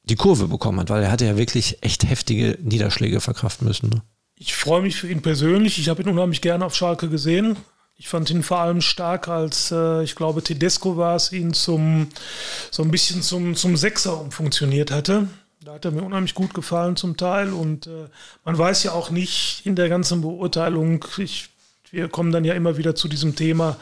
die 0.05 0.16
Kurve 0.16 0.49
bekommen 0.49 0.80
hat, 0.80 0.90
weil 0.90 1.03
er 1.03 1.11
hatte 1.11 1.24
ja 1.24 1.36
wirklich 1.36 1.82
echt 1.82 2.09
heftige 2.09 2.59
Niederschläge 2.62 3.20
verkraften 3.20 3.66
müssen. 3.66 3.88
Ne? 3.88 4.03
Ich 4.36 4.55
freue 4.55 4.82
mich 4.82 4.97
für 4.97 5.09
ihn 5.09 5.22
persönlich. 5.22 5.78
Ich 5.78 5.88
habe 5.88 6.03
ihn 6.03 6.09
unheimlich 6.09 6.40
gerne 6.40 6.64
auf 6.64 6.74
Schalke 6.74 7.09
gesehen. 7.09 7.57
Ich 7.97 8.09
fand 8.09 8.28
ihn 8.28 8.42
vor 8.42 8.59
allem 8.59 8.80
stark, 8.80 9.28
als 9.28 9.70
äh, 9.70 10.03
ich 10.03 10.16
glaube, 10.16 10.42
Tedesco 10.42 10.97
war 10.97 11.14
es, 11.14 11.32
ihn 11.32 11.55
zum 11.55 12.09
so 12.70 12.82
ein 12.82 12.90
bisschen 12.90 13.22
zum, 13.22 13.55
zum 13.55 13.76
Sechser 13.76 14.20
umfunktioniert 14.20 14.90
hatte. 14.90 15.28
Da 15.64 15.72
hat 15.72 15.84
er 15.86 15.92
mir 15.92 16.02
unheimlich 16.02 16.34
gut 16.34 16.52
gefallen 16.52 16.94
zum 16.94 17.16
Teil. 17.16 17.50
Und 17.54 17.86
äh, 17.86 18.08
man 18.44 18.58
weiß 18.58 18.82
ja 18.82 18.92
auch 18.92 19.08
nicht 19.08 19.62
in 19.64 19.76
der 19.76 19.88
ganzen 19.88 20.20
Beurteilung, 20.20 21.06
ich, 21.16 21.48
wir 21.90 22.08
kommen 22.08 22.32
dann 22.32 22.44
ja 22.44 22.52
immer 22.52 22.76
wieder 22.76 22.94
zu 22.94 23.08
diesem 23.08 23.34
Thema 23.34 23.78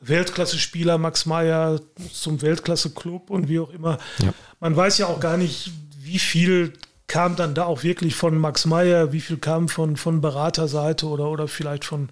Weltklasse-Spieler, 0.00 0.98
Max 0.98 1.26
Meyer 1.26 1.80
zum 2.12 2.42
Weltklasse-Club 2.42 3.30
und 3.30 3.48
wie 3.48 3.60
auch 3.60 3.70
immer. 3.70 3.98
Ja. 4.18 4.32
Man 4.58 4.74
weiß 4.74 4.98
ja 4.98 5.06
auch 5.06 5.20
gar 5.20 5.36
nicht, 5.36 5.70
wie 6.00 6.18
viel 6.18 6.72
kam 7.06 7.36
dann 7.36 7.54
da 7.54 7.64
auch 7.64 7.84
wirklich 7.84 8.16
von 8.16 8.36
Max 8.36 8.66
Meyer, 8.66 9.12
wie 9.12 9.20
viel 9.20 9.36
kam 9.36 9.68
von, 9.68 9.96
von 9.96 10.20
Beraterseite 10.20 11.06
oder, 11.06 11.28
oder 11.28 11.46
vielleicht 11.46 11.84
von, 11.84 12.08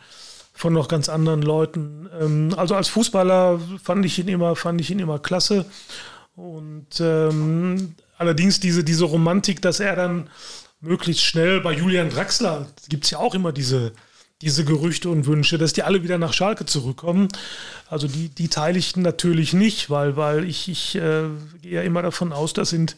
von 0.52 0.72
noch 0.72 0.86
ganz 0.86 1.08
anderen 1.08 1.42
Leuten. 1.42 2.08
Ähm, 2.20 2.54
also 2.56 2.76
als 2.76 2.86
Fußballer 2.88 3.58
fand 3.82 4.04
ich 4.04 4.16
ihn 4.20 4.28
immer, 4.28 4.54
fand 4.54 4.80
ich 4.80 4.92
ihn 4.92 5.00
immer 5.00 5.18
klasse. 5.18 5.64
Und 6.36 7.00
ähm, 7.00 7.96
Allerdings 8.18 8.60
diese, 8.60 8.84
diese 8.84 9.04
Romantik, 9.04 9.62
dass 9.62 9.80
er 9.80 9.96
dann 9.96 10.28
möglichst 10.80 11.24
schnell 11.24 11.60
bei 11.60 11.72
Julian 11.72 12.10
Draxler, 12.10 12.66
gibt 12.88 13.04
es 13.04 13.10
ja 13.10 13.18
auch 13.18 13.34
immer 13.34 13.52
diese, 13.52 13.92
diese 14.42 14.64
Gerüchte 14.64 15.08
und 15.08 15.26
Wünsche, 15.26 15.58
dass 15.58 15.72
die 15.72 15.82
alle 15.82 16.02
wieder 16.02 16.18
nach 16.18 16.32
Schalke 16.32 16.66
zurückkommen. 16.66 17.28
Also 17.88 18.06
die, 18.06 18.28
die 18.28 18.48
teile 18.48 18.78
ich 18.78 18.96
natürlich 18.96 19.52
nicht, 19.52 19.90
weil, 19.90 20.16
weil 20.16 20.44
ich, 20.44 20.68
ich 20.68 20.96
äh, 20.96 21.24
gehe 21.62 21.74
ja 21.74 21.82
immer 21.82 22.02
davon 22.02 22.32
aus, 22.32 22.52
das 22.52 22.70
sind, 22.70 22.96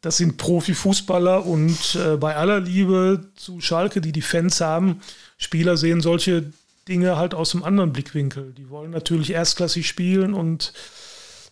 das 0.00 0.16
sind 0.16 0.36
Profifußballer 0.36 1.44
und 1.44 1.96
äh, 1.96 2.16
bei 2.16 2.36
aller 2.36 2.60
Liebe 2.60 3.28
zu 3.34 3.60
Schalke, 3.60 4.00
die 4.00 4.12
die 4.12 4.22
Fans 4.22 4.60
haben, 4.60 5.00
Spieler 5.36 5.76
sehen 5.76 6.00
solche 6.00 6.52
Dinge 6.88 7.16
halt 7.16 7.34
aus 7.34 7.54
einem 7.54 7.64
anderen 7.64 7.92
Blickwinkel. 7.92 8.54
Die 8.56 8.70
wollen 8.70 8.90
natürlich 8.90 9.32
erstklassig 9.32 9.86
spielen 9.86 10.32
und 10.32 10.72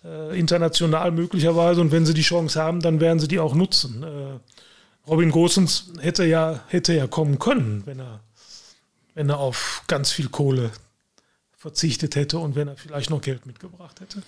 äh, 0.04 0.38
international 0.38 1.10
möglicherweise. 1.10 1.80
Und 1.80 1.92
wenn 1.92 2.06
sie 2.06 2.14
die 2.14 2.22
Chance 2.22 2.60
haben, 2.62 2.80
dann 2.80 3.00
werden 3.00 3.18
sie 3.18 3.28
die 3.28 3.38
auch 3.38 3.54
nutzen. 3.54 4.02
Äh, 4.02 5.08
Robin 5.08 5.30
Gosens 5.30 5.92
hätte 6.00 6.24
ja, 6.24 6.60
hätte 6.68 6.92
ja 6.94 7.06
kommen 7.06 7.38
können, 7.38 7.82
wenn 7.86 8.00
er, 8.00 8.20
wenn 9.14 9.28
er 9.28 9.38
auf 9.38 9.82
ganz 9.86 10.10
viel 10.10 10.28
Kohle 10.28 10.70
verzichtet 11.56 12.16
hätte 12.16 12.38
und 12.38 12.54
wenn 12.54 12.68
er 12.68 12.76
vielleicht 12.76 13.10
noch 13.10 13.20
Geld 13.20 13.46
mitgebracht 13.46 14.00
hätte. 14.00 14.22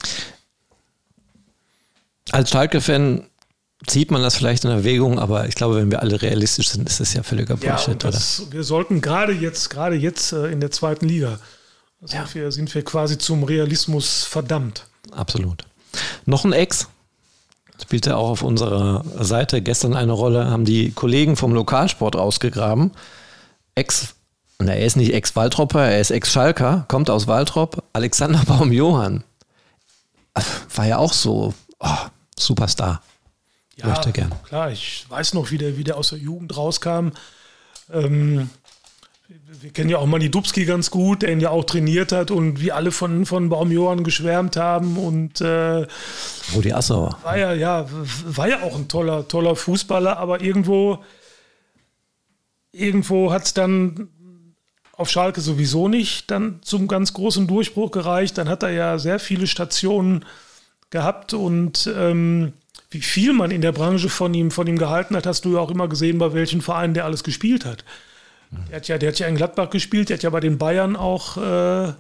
Als 2.31 2.51
Schalke-Fan 2.51 3.27
zieht 3.87 4.11
man 4.11 4.23
das 4.23 4.37
vielleicht 4.37 4.65
in 4.65 4.71
Erwägung, 4.71 5.19
aber 5.19 5.47
ich 5.47 5.55
glaube, 5.55 5.77
wenn 5.77 5.91
wir 5.91 6.03
alle 6.03 6.21
realistisch 6.21 6.69
sind, 6.69 6.89
ist 6.89 7.01
das 7.01 7.15
ja 7.15 7.23
völliger 7.23 7.57
Bullshit, 7.57 8.03
ja, 8.03 8.11
das, 8.11 8.41
oder? 8.41 8.53
Wir 8.53 8.65
sollten 8.65 9.01
gerade 9.01 9.33
jetzt, 9.33 9.71
gerade 9.71 9.97
jetzt 9.97 10.33
äh, 10.33 10.47
in 10.49 10.61
der 10.61 10.71
zweiten 10.71 11.07
Liga, 11.07 11.39
ja. 12.01 12.09
sind, 12.09 12.35
wir, 12.35 12.53
sind 12.53 12.75
wir 12.75 12.85
quasi 12.85 13.19
zum 13.19 13.45
Realismus 13.45 14.25
verdammt. 14.25 14.87
Absolut. 15.13 15.65
Noch 16.27 16.45
ein 16.45 16.53
Ex, 16.53 16.89
spielte 17.81 18.17
auch 18.17 18.31
auf 18.31 18.43
unserer 18.43 19.05
Seite 19.19 19.63
gestern 19.63 19.95
eine 19.95 20.13
Rolle, 20.13 20.51
haben 20.51 20.65
die 20.65 20.93
Kollegen 20.93 21.37
vom 21.37 21.53
Lokalsport 21.55 22.17
ausgegraben. 22.17 22.93
Ex, 23.75 24.15
na, 24.59 24.75
er 24.75 24.85
ist 24.85 24.97
nicht 24.97 25.15
Ex-Waltropper, 25.15 25.85
er 25.85 26.01
ist 26.01 26.11
Ex-Schalker, 26.11 26.85
kommt 26.89 27.11
aus 27.11 27.27
Waltrop, 27.27 27.85
Alexander 27.93 28.43
Baum-Johann. 28.47 29.25
War 30.75 30.87
ja 30.87 30.99
auch 30.99 31.13
so 31.13 31.55
oh, 31.81 31.89
Superstar. 32.39 33.03
Ja, 33.77 33.87
Möchte 33.87 34.11
gern. 34.11 34.33
klar, 34.45 34.73
ich 34.73 35.07
weiß 35.09 35.35
noch, 35.35 35.51
wie 35.53 35.59
der, 35.59 35.77
wie 35.77 35.85
der 35.85 35.97
aus 35.97 36.09
der 36.09 36.19
Jugend 36.19 36.57
rauskam. 36.57 37.11
Ähm, 37.93 38.51
wir 39.61 39.71
kennen 39.71 39.91
ja 39.91 39.99
auch 39.99 40.07
Manny 40.07 40.31
Dubski 40.31 40.65
ganz 40.65 40.91
gut, 40.91 41.23
der 41.23 41.33
ihn 41.33 41.41
ja 41.41 41.51
auch 41.51 41.65
trainiert 41.65 42.13
hat 42.13 42.31
und 42.31 42.61
wie 42.61 42.73
alle 42.73 42.93
von, 42.93 43.27
von 43.27 43.49
Baumjohann 43.49 44.05
geschwärmt 44.05 44.57
haben. 44.57 44.97
Und 44.97 45.41
äh, 45.41 45.87
Rudi 46.55 46.73
Assauer. 46.73 47.19
War 47.23 47.39
ja, 47.39 47.53
ja, 47.53 47.87
war 48.25 48.49
ja 48.49 48.63
auch 48.63 48.77
ein 48.77 48.89
toller, 48.89 49.27
toller 49.27 49.57
Fußballer, 49.57 50.17
aber 50.19 50.41
irgendwo, 50.41 50.99
irgendwo 52.73 53.33
hat 53.33 53.45
es 53.45 53.55
dann 53.55 54.09
auf 54.93 55.11
Schalke 55.11 55.41
sowieso 55.41 55.89
nicht 55.89 56.31
dann 56.31 56.61
zum 56.63 56.89
ganz 56.89 57.13
großen 57.13 57.47
Durchbruch 57.47 57.91
gereicht. 57.91 58.39
Dann 58.39 58.49
hat 58.49 58.63
er 58.63 58.71
ja 58.71 58.99
sehr 58.99 59.19
viele 59.19 59.47
Stationen 59.47 60.25
gehabt 60.91 61.35
und 61.35 61.91
ähm, 61.95 62.53
wie 62.91 63.01
viel 63.01 63.33
man 63.33 63.51
in 63.51 63.61
der 63.61 63.73
Branche 63.73 64.09
von 64.09 64.33
ihm, 64.35 64.51
von 64.51 64.67
ihm 64.67 64.79
gehalten 64.79 65.15
hat, 65.15 65.27
hast 65.27 65.45
du 65.45 65.55
ja 65.55 65.61
auch 65.61 65.71
immer 65.71 65.89
gesehen, 65.89 66.19
bei 66.19 66.33
welchen 66.33 66.63
Vereinen 66.63 66.95
der 66.95 67.05
alles 67.05 67.23
gespielt 67.23 67.65
hat. 67.65 67.85
Der 68.69 68.77
hat 68.77 68.89
ja, 68.89 68.99
der 68.99 69.11
hat 69.11 69.19
ja 69.19 69.27
in 69.27 69.37
Gladbach 69.37 69.71
gespielt, 69.71 70.09
der 70.09 70.17
hat 70.17 70.23
ja 70.23 70.31
bei 70.31 70.41
den 70.41 70.59
Bayern 70.59 70.97
auch, 70.97 71.37
äh, 71.37 71.93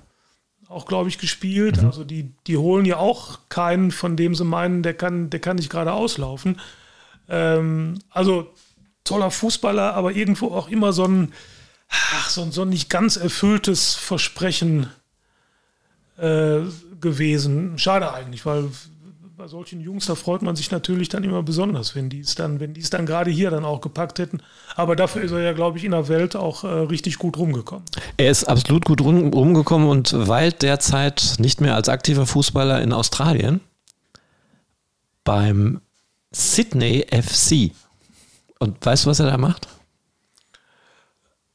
auch 0.68 0.86
glaube 0.86 1.09
ich, 1.09 1.18
gespielt. 1.18 1.80
Mhm. 1.80 1.86
Also 1.86 2.05
die, 2.05 2.32
die 2.46 2.57
holen 2.57 2.84
ja 2.84 2.96
auch 2.96 3.40
keinen, 3.49 3.90
von 3.90 4.16
dem 4.16 4.34
sie 4.34 4.44
meinen, 4.44 4.82
der 4.82 4.94
kann, 4.94 5.30
der 5.30 5.40
kann 5.40 5.57
nicht 5.57 5.70
gerade 5.70 5.92
auslaufen. 5.92 6.61
Ähm, 7.28 7.99
also 8.11 8.53
toller 9.05 9.30
Fußballer, 9.30 9.94
aber 9.94 10.12
irgendwo 10.12 10.49
auch 10.55 10.68
immer 10.68 10.92
so 10.92 11.05
ein, 11.05 11.32
ach, 11.88 12.30
so, 12.30 12.42
ein 12.42 12.53
so 12.53 12.62
ein 12.62 12.68
nicht 12.68 12.90
ganz 12.90 13.16
erfülltes 13.16 13.94
Versprechen 13.94 14.88
äh, 16.18 16.61
gewesen. 17.01 17.78
Schade 17.78 18.12
eigentlich, 18.12 18.44
weil 18.44 18.70
bei 19.39 19.47
solchen 19.47 19.80
Jungs, 19.80 20.07
da 20.07 20.16
freut 20.16 20.43
man 20.43 20.57
sich 20.57 20.72
natürlich 20.72 21.09
dann 21.09 21.22
immer 21.22 21.45
besonders, 21.45 21.95
wenn 21.95 22.11
die 22.11 22.18
es 22.18 22.34
dann, 22.34 22.59
wenn 22.59 22.74
die 22.74 22.80
es 22.80 22.91
dann 22.91 23.07
gerade 23.07 23.30
hier 23.30 23.53
dann 23.53 23.64
auch 23.64 23.80
gepackt 23.80 24.18
hätten. 24.18 24.43
Aber 24.74 24.97
dafür 24.97 25.22
ist 25.22 25.30
er 25.30 25.41
ja, 25.41 25.53
glaube 25.53 25.78
ich, 25.78 25.84
in 25.84 25.93
der 25.93 26.09
Welt 26.09 26.34
auch 26.34 26.64
äh, 26.64 26.66
richtig 26.66 27.18
gut 27.18 27.39
rumgekommen. 27.39 27.84
Er 28.16 28.32
ist 28.32 28.45
absolut 28.45 28.84
gut 28.84 29.01
rum, 29.01 29.32
rumgekommen 29.32 29.89
und 29.89 30.12
weilt 30.26 30.62
derzeit 30.62 31.36
nicht 31.39 31.61
mehr 31.61 31.76
als 31.76 31.89
aktiver 31.89 32.26
Fußballer 32.26 32.82
in 32.82 32.93
Australien 32.93 33.61
beim 35.22 35.82
Sydney 36.32 37.07
FC. 37.09 37.70
Und 38.59 38.84
weißt 38.84 39.05
du, 39.05 39.11
was 39.11 39.20
er 39.20 39.30
da 39.30 39.39
macht? 39.39 39.68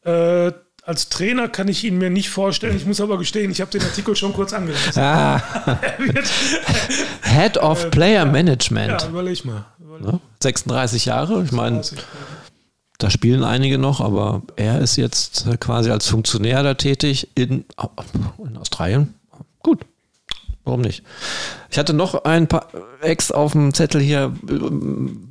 Äh, 0.03 0.53
als 0.85 1.09
Trainer 1.09 1.47
kann 1.47 1.67
ich 1.67 1.83
ihn 1.83 1.97
mir 1.97 2.09
nicht 2.09 2.29
vorstellen. 2.29 2.75
Ich 2.75 2.85
muss 2.85 2.99
aber 2.99 3.17
gestehen, 3.17 3.51
ich 3.51 3.61
habe 3.61 3.71
den 3.71 3.81
Artikel 3.81 4.15
schon 4.15 4.33
kurz 4.33 4.53
angelesen. 4.53 5.01
Ah. 5.01 5.41
Head 7.21 7.57
of 7.57 7.85
äh, 7.85 7.89
Player 7.89 8.25
Management. 8.25 9.01
Ja, 9.01 9.07
überleg 9.07 9.45
mal. 9.45 9.65
Überleg. 9.79 10.19
36 10.41 11.05
Jahre. 11.05 11.43
Ich 11.43 11.51
meine, 11.51 11.81
da 12.97 13.09
spielen 13.09 13.43
einige 13.43 13.77
noch, 13.77 14.01
aber 14.01 14.41
er 14.55 14.79
ist 14.79 14.97
jetzt 14.97 15.47
quasi 15.59 15.89
als 15.89 16.07
Funktionär 16.07 16.63
da 16.63 16.73
tätig 16.73 17.29
in, 17.35 17.65
in 18.45 18.57
Australien. 18.57 19.13
Gut. 19.59 19.85
Warum 20.65 20.79
nicht? 20.79 21.03
Ich 21.69 21.77
hatte 21.77 21.93
noch 21.93 22.23
ein 22.23 22.47
paar 22.47 22.67
Ex 23.01 23.31
auf 23.31 23.51
dem 23.51 23.73
Zettel 23.73 23.99
hier. 23.99 24.33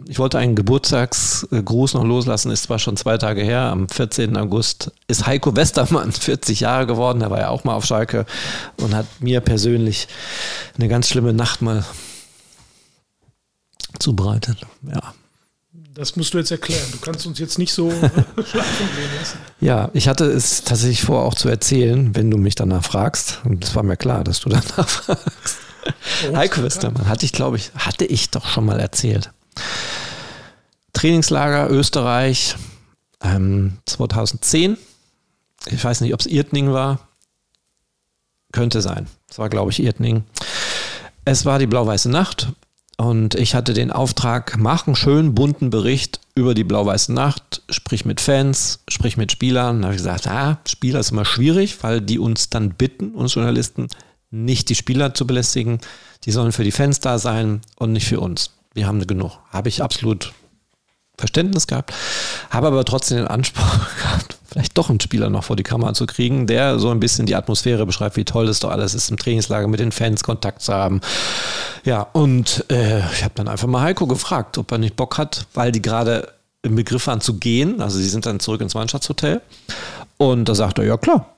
Ich 0.06 0.18
wollte 0.18 0.38
einen 0.38 0.54
Geburtstagsgruß 0.54 1.94
noch 1.94 2.04
loslassen. 2.04 2.50
Ist 2.50 2.64
zwar 2.64 2.78
schon 2.78 2.98
zwei 2.98 3.16
Tage 3.16 3.42
her. 3.42 3.62
Am 3.62 3.88
14. 3.88 4.36
August 4.36 4.92
ist 5.08 5.26
Heiko 5.26 5.56
Westermann 5.56 6.12
40 6.12 6.60
Jahre 6.60 6.86
geworden. 6.86 7.20
Der 7.20 7.30
war 7.30 7.38
ja 7.38 7.48
auch 7.48 7.64
mal 7.64 7.74
auf 7.74 7.86
Schalke 7.86 8.26
und 8.76 8.94
hat 8.94 9.06
mir 9.20 9.40
persönlich 9.40 10.06
eine 10.76 10.88
ganz 10.88 11.08
schlimme 11.08 11.32
Nacht 11.32 11.62
mal 11.62 11.82
zubereitet. 13.98 14.58
Ja, 14.82 15.14
das 15.94 16.16
musst 16.16 16.32
du 16.32 16.38
jetzt 16.38 16.50
erklären. 16.50 16.86
Du 16.92 16.98
kannst 16.98 17.26
uns 17.26 17.38
jetzt 17.38 17.58
nicht 17.58 17.72
so 17.72 17.90
schlafen 17.90 18.88
gehen 18.96 19.10
lassen. 19.18 19.38
Ja, 19.60 19.90
ich 19.92 20.08
hatte 20.08 20.24
es 20.24 20.64
tatsächlich 20.64 21.02
vor, 21.02 21.24
auch 21.24 21.34
zu 21.34 21.48
erzählen, 21.48 22.14
wenn 22.14 22.30
du 22.30 22.38
mich 22.38 22.54
danach 22.54 22.84
fragst. 22.84 23.40
Und 23.44 23.64
es 23.64 23.74
war 23.74 23.82
mir 23.82 23.96
klar, 23.96 24.24
dass 24.24 24.40
du 24.40 24.48
danach 24.50 24.88
fragst. 24.88 25.58
Oh, 26.30 26.36
Heiko 26.36 26.62
Westermann, 26.62 27.08
hatte 27.08 27.26
ich, 27.26 27.32
glaube 27.32 27.56
ich, 27.56 27.72
hatte 27.74 28.04
ich 28.04 28.30
doch 28.30 28.46
schon 28.46 28.64
mal 28.64 28.80
erzählt. 28.80 29.30
Trainingslager 30.92 31.70
Österreich 31.70 32.56
ähm, 33.22 33.78
2010. 33.86 34.78
Ich 35.66 35.84
weiß 35.84 36.00
nicht, 36.00 36.14
ob 36.14 36.20
es 36.20 36.26
Irtning 36.26 36.72
war. 36.72 37.08
Könnte 38.52 38.82
sein. 38.82 39.08
Es 39.28 39.38
war, 39.38 39.48
glaube 39.48 39.70
ich, 39.70 39.82
Irtning. 39.82 40.24
Es 41.24 41.44
war 41.44 41.58
die 41.58 41.66
blau-weiße 41.66 42.10
Nacht 42.10 42.52
und 43.02 43.34
ich 43.34 43.56
hatte 43.56 43.74
den 43.74 43.90
Auftrag, 43.90 44.58
mach 44.58 44.86
einen 44.86 44.94
schönen 44.94 45.34
bunten 45.34 45.70
Bericht 45.70 46.20
über 46.36 46.54
die 46.54 46.62
blau-weiße 46.62 47.12
Nacht, 47.12 47.62
sprich 47.68 48.04
mit 48.04 48.20
Fans, 48.20 48.78
sprich 48.88 49.16
mit 49.16 49.32
Spielern. 49.32 49.82
Da 49.82 49.88
habe 49.88 49.96
ich 49.96 50.02
gesagt, 50.02 50.28
ah, 50.28 50.60
Spieler 50.68 51.00
ist 51.00 51.10
immer 51.10 51.24
schwierig, 51.24 51.82
weil 51.82 52.00
die 52.00 52.20
uns 52.20 52.48
dann 52.48 52.74
bitten, 52.74 53.16
uns 53.16 53.34
Journalisten, 53.34 53.88
nicht 54.30 54.68
die 54.68 54.76
Spieler 54.76 55.14
zu 55.14 55.26
belästigen. 55.26 55.80
Die 56.22 56.30
sollen 56.30 56.52
für 56.52 56.62
die 56.62 56.70
Fans 56.70 57.00
da 57.00 57.18
sein 57.18 57.62
und 57.74 57.90
nicht 57.90 58.06
für 58.06 58.20
uns. 58.20 58.52
Wir 58.72 58.86
haben 58.86 59.04
genug. 59.04 59.32
Habe 59.50 59.68
ich 59.68 59.82
absolut 59.82 60.32
Verständnis 61.18 61.66
gehabt, 61.66 61.92
habe 62.50 62.68
aber 62.68 62.84
trotzdem 62.84 63.16
den 63.16 63.26
Anspruch 63.26 63.80
gehabt, 64.00 64.38
vielleicht 64.52 64.76
doch 64.76 64.90
einen 64.90 65.00
Spieler 65.00 65.30
noch 65.30 65.44
vor 65.44 65.56
die 65.56 65.62
Kamera 65.62 65.94
zu 65.94 66.06
kriegen, 66.06 66.46
der 66.46 66.78
so 66.78 66.90
ein 66.90 67.00
bisschen 67.00 67.26
die 67.26 67.34
Atmosphäre 67.34 67.86
beschreibt, 67.86 68.16
wie 68.16 68.24
toll 68.24 68.46
das 68.46 68.60
doch 68.60 68.70
alles 68.70 68.94
ist, 68.94 69.10
im 69.10 69.16
Trainingslager 69.16 69.66
mit 69.66 69.80
den 69.80 69.92
Fans 69.92 70.22
Kontakt 70.22 70.62
zu 70.62 70.74
haben. 70.74 71.00
Ja, 71.84 72.02
und 72.12 72.64
äh, 72.70 72.98
ich 73.12 73.24
habe 73.24 73.34
dann 73.34 73.48
einfach 73.48 73.66
mal 73.66 73.82
Heiko 73.82 74.06
gefragt, 74.06 74.58
ob 74.58 74.70
er 74.70 74.78
nicht 74.78 74.96
Bock 74.96 75.18
hat, 75.18 75.46
weil 75.54 75.72
die 75.72 75.82
gerade 75.82 76.28
im 76.62 76.76
Begriff 76.76 77.06
waren 77.06 77.20
zu 77.20 77.38
gehen. 77.38 77.80
Also 77.80 77.98
sie 77.98 78.08
sind 78.08 78.26
dann 78.26 78.40
zurück 78.40 78.60
ins 78.60 78.74
Mannschaftshotel. 78.74 79.40
Und 80.18 80.48
da 80.48 80.54
sagt 80.54 80.78
er, 80.78 80.84
ja 80.84 80.96
klar, 80.96 81.31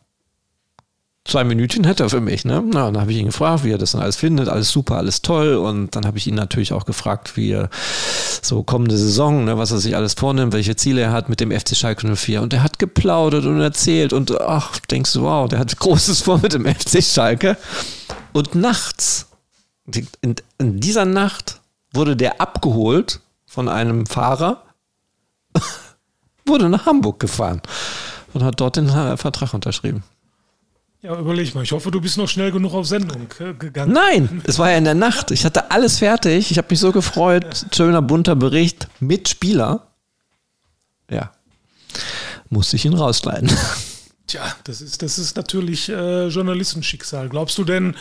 zwei 1.26 1.42
Minütchen 1.44 1.84
hätte 1.84 2.02
er 2.04 2.10
für 2.10 2.20
mich. 2.20 2.44
Ne? 2.44 2.62
Na, 2.66 2.90
dann 2.90 3.00
habe 3.00 3.10
ich 3.10 3.18
ihn 3.18 3.26
gefragt, 3.26 3.64
wie 3.64 3.72
er 3.72 3.78
das 3.78 3.92
dann 3.92 4.02
alles 4.02 4.16
findet. 4.16 4.48
Alles 4.48 4.70
super, 4.70 4.96
alles 4.96 5.22
toll. 5.22 5.54
Und 5.56 5.96
dann 5.96 6.06
habe 6.06 6.18
ich 6.18 6.26
ihn 6.26 6.34
natürlich 6.34 6.72
auch 6.72 6.84
gefragt, 6.84 7.36
wie 7.36 7.50
er 7.50 7.70
so 8.42 8.62
kommende 8.62 8.96
Saison, 8.96 9.44
ne, 9.44 9.56
was 9.56 9.70
er 9.70 9.78
sich 9.78 9.96
alles 9.96 10.14
vornimmt, 10.14 10.52
welche 10.52 10.76
Ziele 10.76 11.00
er 11.00 11.12
hat 11.12 11.28
mit 11.28 11.40
dem 11.40 11.50
FC 11.50 11.74
Schalke 11.76 12.14
04. 12.14 12.42
Und 12.42 12.52
er 12.52 12.62
hat 12.62 12.78
geplaudert 12.78 13.46
und 13.46 13.60
erzählt. 13.60 14.12
Und 14.12 14.38
ach, 14.40 14.78
denkst 14.90 15.12
du, 15.14 15.22
wow, 15.22 15.48
der 15.48 15.58
hat 15.58 15.76
Großes 15.78 16.22
vor 16.22 16.38
mit 16.38 16.52
dem 16.52 16.66
FC 16.66 17.02
Schalke. 17.02 17.56
Und 18.32 18.54
nachts, 18.54 19.26
in, 20.20 20.36
in 20.58 20.80
dieser 20.80 21.04
Nacht, 21.04 21.60
wurde 21.92 22.16
der 22.16 22.40
abgeholt 22.40 23.20
von 23.46 23.68
einem 23.68 24.04
Fahrer, 24.06 24.62
wurde 26.44 26.68
nach 26.68 26.86
Hamburg 26.86 27.20
gefahren 27.20 27.62
und 28.34 28.42
hat 28.42 28.60
dort 28.60 28.76
den 28.76 28.88
Vertrag 29.16 29.54
unterschrieben. 29.54 30.02
Ja, 31.04 31.18
überleg 31.18 31.54
mal. 31.54 31.62
Ich 31.62 31.72
hoffe, 31.72 31.90
du 31.90 32.00
bist 32.00 32.16
noch 32.16 32.28
schnell 32.30 32.50
genug 32.50 32.72
auf 32.72 32.86
Sendung 32.86 33.28
äh, 33.38 33.52
gegangen. 33.52 33.92
Nein, 33.92 34.40
es 34.46 34.58
war 34.58 34.70
ja 34.70 34.78
in 34.78 34.84
der 34.84 34.94
Nacht. 34.94 35.30
Ich 35.32 35.44
hatte 35.44 35.70
alles 35.70 35.98
fertig. 35.98 36.50
Ich 36.50 36.56
habe 36.56 36.68
mich 36.70 36.80
so 36.80 36.92
gefreut. 36.92 37.66
Schöner, 37.74 38.00
bunter 38.00 38.34
Bericht 38.34 38.88
mit 39.00 39.28
Spieler. 39.28 39.88
Ja. 41.10 41.30
Musste 42.48 42.76
ich 42.76 42.86
ihn 42.86 42.94
rausschneiden. 42.94 43.50
Tja, 44.26 44.40
das 44.64 44.80
ist, 44.80 45.02
das 45.02 45.18
ist 45.18 45.36
natürlich 45.36 45.90
äh, 45.90 46.28
Journalistenschicksal. 46.28 47.28
Glaubst 47.28 47.58
du 47.58 47.64
denn, 47.64 47.96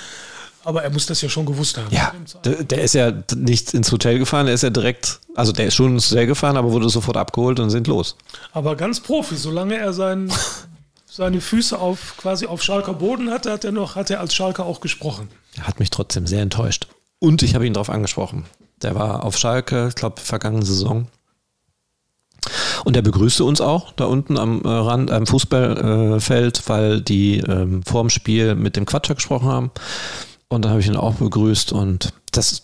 aber 0.64 0.84
er 0.84 0.90
muss 0.90 1.06
das 1.06 1.22
ja 1.22 1.28
schon 1.28 1.46
gewusst 1.46 1.78
haben. 1.78 1.94
Ja, 1.94 2.14
der, 2.46 2.64
der, 2.64 2.84
ist 2.84 2.94
ja 2.94 3.12
nicht 3.36 3.74
ins 3.74 3.92
Hotel 3.92 4.18
gefahren, 4.18 4.48
er 4.48 4.54
ist 4.54 4.64
ja 4.64 4.70
direkt, 4.70 5.20
also 5.36 5.52
der 5.52 5.68
ist 5.68 5.74
schon 5.74 5.96
ins 5.96 6.10
Hotel 6.10 6.28
gefahren, 6.28 6.56
aber 6.56 6.72
wurde 6.72 6.88
sofort 6.88 7.18
abgeholt 7.18 7.60
und 7.60 7.70
sind 7.70 7.88
los. 7.88 8.16
Aber 8.54 8.78
ganz 8.78 9.02
Profi, 9.02 9.36
solange 9.36 9.76
er 9.76 9.92
sein 9.92 10.32
seine 11.16 11.42
Füße 11.42 11.78
auf 11.78 12.18
quasi 12.18 12.48
auf 12.48 12.64
Schalker 12.64 12.94
Boden 12.94 13.30
hatte, 13.30 13.52
hat 13.52 13.64
er 13.64 13.72
noch, 13.72 13.96
hat 13.96 14.10
er 14.10 14.20
als 14.20 14.34
Schalker 14.34 14.66
auch 14.66 14.82
gesprochen. 14.82 15.30
Er 15.56 15.68
hat 15.68 15.80
mich 15.80 15.92
trotzdem 15.92 16.26
sehr 16.26 16.42
enttäuscht. 16.42 16.88
Und 17.20 17.44
ich 17.44 17.54
habe 17.54 17.68
ihn 17.68 17.74
darauf 17.74 17.92
angesprochen. 17.92 18.46
Der 18.82 18.96
war 18.96 19.24
auf 19.24 19.38
Schalke, 19.38 19.90
ich 19.90 19.96
glaube, 19.96 20.20
vergangene 20.20 20.66
Saison. 20.66 21.08
Und 22.84 22.96
er 22.96 23.04
begrüßte 23.04 23.46
uns 23.46 23.62
auch 23.62 23.92
da 23.94 24.06
unten 24.06 24.38
am 24.38 24.64
äh, 24.64 24.68
Rand, 24.68 25.12
am 25.12 25.28
Fußballfeld, 25.28 26.68
weil 26.68 27.02
die 27.02 27.38
ähm, 27.38 27.84
vorm 27.84 28.10
Spiel 28.10 28.56
mit 28.56 28.76
dem 28.76 28.86
Quatscher 28.86 29.16
gesprochen 29.16 29.48
haben. 29.48 29.72
Und 30.50 30.66
dann 30.66 30.72
habe 30.72 30.82
ich 30.82 30.88
ihn 30.88 30.96
auch 30.96 31.14
begrüßt 31.14 31.72
und 31.72 32.12
das 32.32 32.64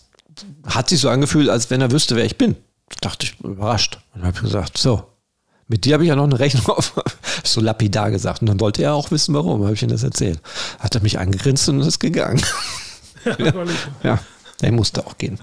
hat 0.66 0.88
sich 0.88 1.00
so 1.00 1.08
angefühlt, 1.08 1.48
als 1.48 1.70
wenn 1.70 1.80
er 1.80 1.92
wüsste, 1.92 2.16
wer 2.16 2.24
ich 2.24 2.36
bin. 2.36 2.56
Dachte 3.00 3.26
ich, 3.26 3.40
überrascht. 3.40 4.00
Und 4.14 4.24
habe 4.24 4.40
gesagt, 4.40 4.76
so, 4.76 5.04
mit 5.70 5.84
dir 5.84 5.94
habe 5.94 6.02
ich 6.02 6.08
ja 6.08 6.16
noch 6.16 6.24
eine 6.24 6.38
Rechnung 6.38 6.66
auf, 6.66 7.00
so 7.44 7.60
lapidar 7.60 8.10
gesagt. 8.10 8.42
Und 8.42 8.48
dann 8.48 8.60
wollte 8.60 8.82
er 8.82 8.94
auch 8.94 9.10
wissen, 9.12 9.34
warum, 9.34 9.62
habe 9.62 9.74
ich 9.74 9.82
ihm 9.82 9.88
das 9.88 10.02
erzählt. 10.02 10.40
Hat 10.80 10.96
er 10.96 11.02
mich 11.02 11.18
angegrinst 11.18 11.68
und 11.68 11.80
ist 11.80 12.00
gegangen. 12.00 12.42
Ja, 13.38 13.52
ja, 14.02 14.18
er 14.62 14.72
musste 14.72 15.06
auch 15.06 15.18
gehen. 15.18 15.38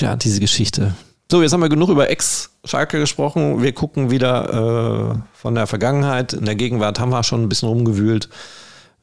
Ja, 0.00 0.16
diese 0.16 0.40
Geschichte. 0.40 0.96
So, 1.30 1.40
jetzt 1.40 1.52
haben 1.52 1.60
wir 1.60 1.68
genug 1.68 1.88
über 1.88 2.10
Ex-Schalke 2.10 2.98
gesprochen. 2.98 3.62
Wir 3.62 3.72
gucken 3.72 4.10
wieder 4.10 5.14
äh, 5.14 5.18
von 5.32 5.54
der 5.54 5.68
Vergangenheit. 5.68 6.32
In 6.32 6.46
der 6.46 6.56
Gegenwart 6.56 6.98
haben 6.98 7.10
wir 7.10 7.22
schon 7.22 7.44
ein 7.44 7.48
bisschen 7.48 7.68
rumgewühlt 7.68 8.28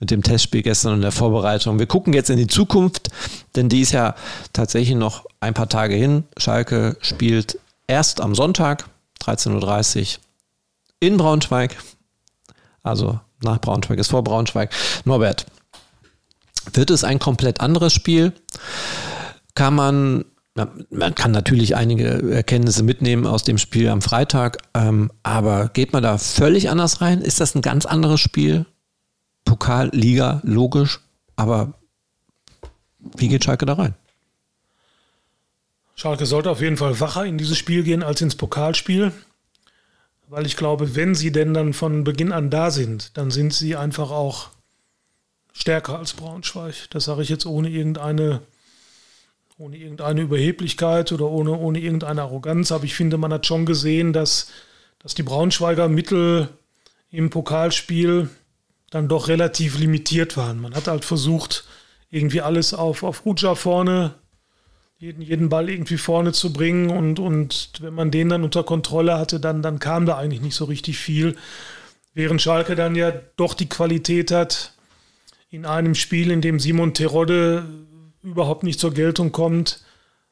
mit 0.02 0.12
dem 0.12 0.22
Testspiel 0.22 0.64
gestern 0.64 0.96
und 0.96 1.02
der 1.02 1.14
Vorbereitung. 1.14 1.80
Wir 1.80 1.86
gucken 1.86 2.12
jetzt 2.12 2.30
in 2.30 2.36
die 2.36 2.48
Zukunft, 2.48 3.10
denn 3.56 3.70
die 3.70 3.80
ist 3.80 3.94
ja 3.94 4.16
tatsächlich 4.52 4.98
noch 4.98 5.26
ein 5.40 5.54
paar 5.54 5.70
Tage 5.70 5.96
hin. 5.96 6.26
Schalke 6.36 6.98
spielt 7.00 7.58
erst 7.88 8.22
am 8.22 8.36
Sonntag, 8.36 8.90
13.30 9.22 10.18
Uhr, 10.18 10.24
in 11.00 11.18
Braunschweig. 11.18 11.78
Also 12.84 13.20
nach 13.42 13.60
Braunschweig 13.60 14.00
ist 14.00 14.12
vor 14.12 14.24
Braunschweig. 14.24 14.72
Norbert, 15.06 15.46
wird 16.74 16.90
es 16.90 17.04
ein 17.04 17.20
komplett 17.20 17.62
anderes 17.62 17.94
Spiel? 17.94 18.34
Kann 19.56 19.76
man, 19.76 20.26
man 20.90 21.16
kann 21.16 21.32
natürlich 21.32 21.76
einige 21.76 22.32
Erkenntnisse 22.32 22.84
mitnehmen 22.84 23.26
aus 23.26 23.44
dem 23.44 23.58
Spiel 23.58 23.90
am 23.90 24.02
Freitag, 24.02 24.58
ähm, 24.74 25.12
aber 25.24 25.70
geht 25.70 25.94
man 25.94 26.04
da 26.04 26.18
völlig 26.18 26.70
anders 26.70 27.02
rein? 27.02 27.22
Ist 27.22 27.40
das 27.40 27.56
ein 27.56 27.62
ganz 27.62 27.86
anderes 27.86 28.20
Spiel? 28.20 28.66
Pokal, 29.46 29.90
Liga, 29.94 30.42
logisch, 30.44 31.00
aber 31.36 31.74
wie 33.16 33.30
geht 33.30 33.46
Schalke 33.46 33.66
da 33.66 33.74
rein? 33.74 33.96
Schalke 36.00 36.28
sollte 36.28 36.52
auf 36.52 36.62
jeden 36.62 36.78
Fall 36.78 37.00
wacher 37.00 37.26
in 37.26 37.40
dieses 37.40 37.58
Spiel 37.58 37.82
gehen 37.82 38.04
als 38.04 38.22
ins 38.22 38.36
Pokalspiel, 38.36 39.12
weil 40.28 40.46
ich 40.46 40.56
glaube, 40.56 40.96
wenn 40.96 41.16
sie 41.16 41.32
denn 41.32 41.56
dann 41.56 41.74
von 41.74 42.04
Beginn 42.04 42.32
an 42.32 42.52
da 42.52 42.70
sind, 42.70 43.18
dann 43.18 43.32
sind 43.32 43.52
sie 43.52 43.76
einfach 43.76 44.12
auch 44.12 44.50
stärker 45.54 45.98
als 45.98 46.14
Braunschweig. 46.14 46.88
Das 46.92 47.06
sage 47.06 47.24
ich 47.24 47.30
jetzt 47.30 47.48
ohne 47.48 47.70
irgendeine, 47.70 48.42
ohne 49.58 49.78
irgendeine 49.78 50.22
Überheblichkeit 50.22 51.12
oder 51.12 51.26
ohne, 51.32 51.58
ohne 51.58 51.80
irgendeine 51.80 52.22
Arroganz, 52.22 52.72
aber 52.72 52.84
ich 52.84 52.94
finde, 52.94 53.18
man 53.18 53.34
hat 53.34 53.48
schon 53.48 53.66
gesehen, 53.66 54.14
dass, 54.14 54.52
dass 55.00 55.16
die 55.16 55.24
Braunschweiger 55.24 55.90
Mittel 55.90 56.48
im 57.10 57.32
Pokalspiel 57.32 58.30
dann 58.92 59.08
doch 59.08 59.30
relativ 59.30 59.80
limitiert 59.80 60.38
waren. 60.38 60.62
Man 60.62 60.76
hat 60.76 60.88
halt 60.88 61.06
versucht, 61.06 61.64
irgendwie 62.12 62.42
alles 62.42 62.76
auf, 62.76 63.02
auf 63.02 63.26
Uja 63.26 63.56
vorne 63.56 64.14
jeden, 64.98 65.22
jeden 65.22 65.50
Ball 65.50 65.70
irgendwie 65.70 65.98
vorne 65.98 66.34
zu 66.34 66.52
bringen. 66.52 66.90
Und, 66.90 67.20
und 67.20 67.74
wenn 67.82 67.94
man 67.94 68.12
den 68.12 68.30
dann 68.30 68.44
unter 68.44 68.64
Kontrolle 68.64 69.18
hatte, 69.18 69.40
dann, 69.40 69.62
dann 69.62 69.80
kam 69.80 70.06
da 70.06 70.18
eigentlich 70.18 70.42
nicht 70.42 70.56
so 70.56 70.66
richtig 70.66 70.98
viel. 70.98 71.36
Während 72.14 72.42
Schalke 72.42 72.76
dann 72.76 72.96
ja 72.96 73.12
doch 73.36 73.54
die 73.54 73.70
Qualität 73.70 74.32
hat, 74.32 74.74
in 75.50 75.66
einem 75.66 75.96
Spiel, 75.96 76.32
in 76.32 76.42
dem 76.42 76.60
Simon 76.60 76.94
Terodde 76.94 77.66
überhaupt 78.22 78.64
nicht 78.64 78.80
zur 78.80 78.94
Geltung 78.94 79.32
kommt, 79.32 79.84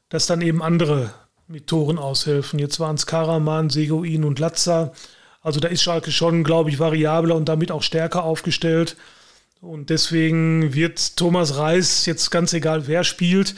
dass 0.09 0.26
dann 0.26 0.41
eben 0.41 0.61
andere 0.61 1.13
mit 1.47 1.68
Toren 1.68 1.97
aushelfen. 1.97 2.59
Jetzt 2.59 2.80
waren 2.80 2.95
es 2.95 3.05
Karaman, 3.05 3.70
Seguin 3.70 4.24
und 4.24 4.39
Latza. 4.39 4.93
Also 5.41 5.59
da 5.59 5.68
ist 5.68 5.84
Schalke 5.84 6.11
schon, 6.11 6.43
glaube 6.43 6.70
ich, 6.72 6.80
variabler 6.80 7.36
und 7.36 7.47
damit 7.47 7.72
auch 7.72 7.84
stärker 7.84 8.24
aufgestellt. 8.24 8.97
Und 9.61 9.89
deswegen 9.89 10.74
wird 10.74 11.18
Thomas 11.18 11.57
Reis 11.57 12.05
jetzt 12.05 12.30
ganz 12.30 12.51
egal, 12.53 12.88
wer 12.88 13.03
spielt, 13.03 13.55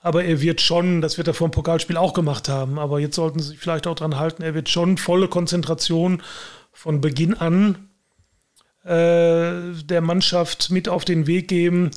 aber 0.00 0.24
er 0.24 0.40
wird 0.40 0.60
schon, 0.60 1.00
das 1.00 1.18
wird 1.18 1.28
er 1.28 1.34
vor 1.34 1.48
dem 1.48 1.52
Pokalspiel 1.52 1.96
auch 1.96 2.14
gemacht 2.14 2.48
haben, 2.48 2.78
aber 2.78 3.00
jetzt 3.00 3.16
sollten 3.16 3.38
Sie 3.38 3.48
sich 3.48 3.58
vielleicht 3.58 3.86
auch 3.86 3.94
dran 3.94 4.18
halten, 4.18 4.42
er 4.42 4.54
wird 4.54 4.68
schon 4.68 4.96
volle 4.96 5.28
Konzentration 5.28 6.22
von 6.72 7.00
Beginn 7.00 7.34
an 7.34 7.90
äh, 8.84 9.74
der 9.84 10.00
Mannschaft 10.00 10.70
mit 10.70 10.88
auf 10.88 11.04
den 11.04 11.26
Weg 11.26 11.48
geben, 11.48 11.90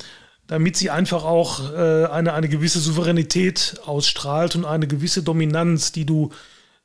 damit 0.46 0.76
sie 0.76 0.90
einfach 0.90 1.24
auch 1.24 1.72
äh, 1.72 2.04
eine, 2.06 2.34
eine 2.34 2.48
gewisse 2.50 2.80
Souveränität 2.80 3.76
ausstrahlt 3.86 4.56
und 4.56 4.66
eine 4.66 4.86
gewisse 4.86 5.22
Dominanz, 5.22 5.92
die 5.92 6.04
du, 6.04 6.30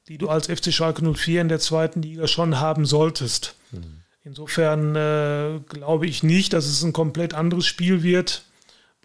die 0.07 0.17
du 0.17 0.30
als 0.30 0.47
FC 0.47 0.72
Schalke 0.74 1.03
04 1.03 1.41
in 1.41 1.49
der 1.49 1.59
zweiten 1.59 2.01
Liga 2.01 2.28
schon 2.28 2.61
haben 2.61 2.86
solltest. 2.86 3.55
Mhm. 3.72 4.03
Insofern 4.24 4.95
äh, 4.95 5.59
glaube 5.67 6.07
ich 6.07 6.24
nicht, 6.24 6.53
dass 6.53 6.65
es 6.65 6.84
ein 6.84 6.93
komplett 6.93 7.34
anderes 7.34 7.65
Spiel 7.65 8.03
wird. 8.03 8.43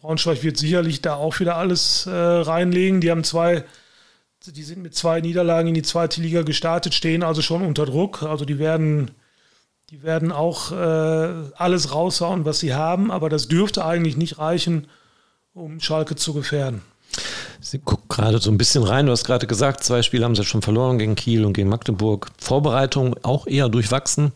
Braunschweig 0.05 0.43
wird 0.43 0.59
sicherlich 0.59 1.01
da 1.01 1.15
auch 1.15 1.41
wieder 1.41 1.57
alles 1.57 2.05
äh, 2.05 2.11
reinlegen. 2.11 3.01
Die 3.01 3.11
haben 3.11 3.25
zwei, 3.25 3.65
die 4.45 4.63
sind 4.63 4.83
mit 4.83 4.95
zwei 4.95 5.23
Niederlagen 5.23 5.69
in 5.69 5.75
die 5.75 5.81
zweite 5.81 6.21
Liga 6.21 6.43
gestartet, 6.43 6.93
stehen 6.93 7.23
also 7.23 7.41
schon 7.41 7.63
unter 7.63 7.87
Druck. 7.87 8.23
Also 8.23 8.45
die 8.45 8.59
werden 8.59 9.13
die 9.89 10.03
werden 10.03 10.31
auch 10.31 10.73
äh, 10.73 11.33
alles 11.57 11.95
raushauen, 11.95 12.45
was 12.45 12.59
sie 12.59 12.75
haben, 12.75 13.11
aber 13.11 13.31
das 13.31 13.49
dürfte 13.49 13.87
eigentlich 13.87 14.19
nicht 14.19 14.39
reichen, 14.39 14.89
um 15.55 15.81
Schalke 15.81 16.17
zu 16.17 16.35
gefährden. 16.35 16.83
Sie 17.63 17.79
guckt 17.79 18.11
gerade 18.11 18.41
so 18.41 18.51
ein 18.51 18.59
bisschen 18.59 18.83
rein. 18.83 19.07
Du 19.07 19.13
hast 19.13 19.25
gerade 19.25 19.47
gesagt, 19.47 19.85
zwei 19.85 20.03
Spiele 20.03 20.27
haben 20.27 20.37
sie 20.37 20.45
schon 20.45 20.61
verloren 20.61 20.99
gegen 20.99 21.15
Kiel 21.15 21.47
und 21.47 21.55
gegen 21.55 21.71
Magdeburg. 21.71 22.27
Vorbereitung 22.37 23.17
auch 23.23 23.47
eher 23.47 23.71
durchwachsen. 23.71 24.33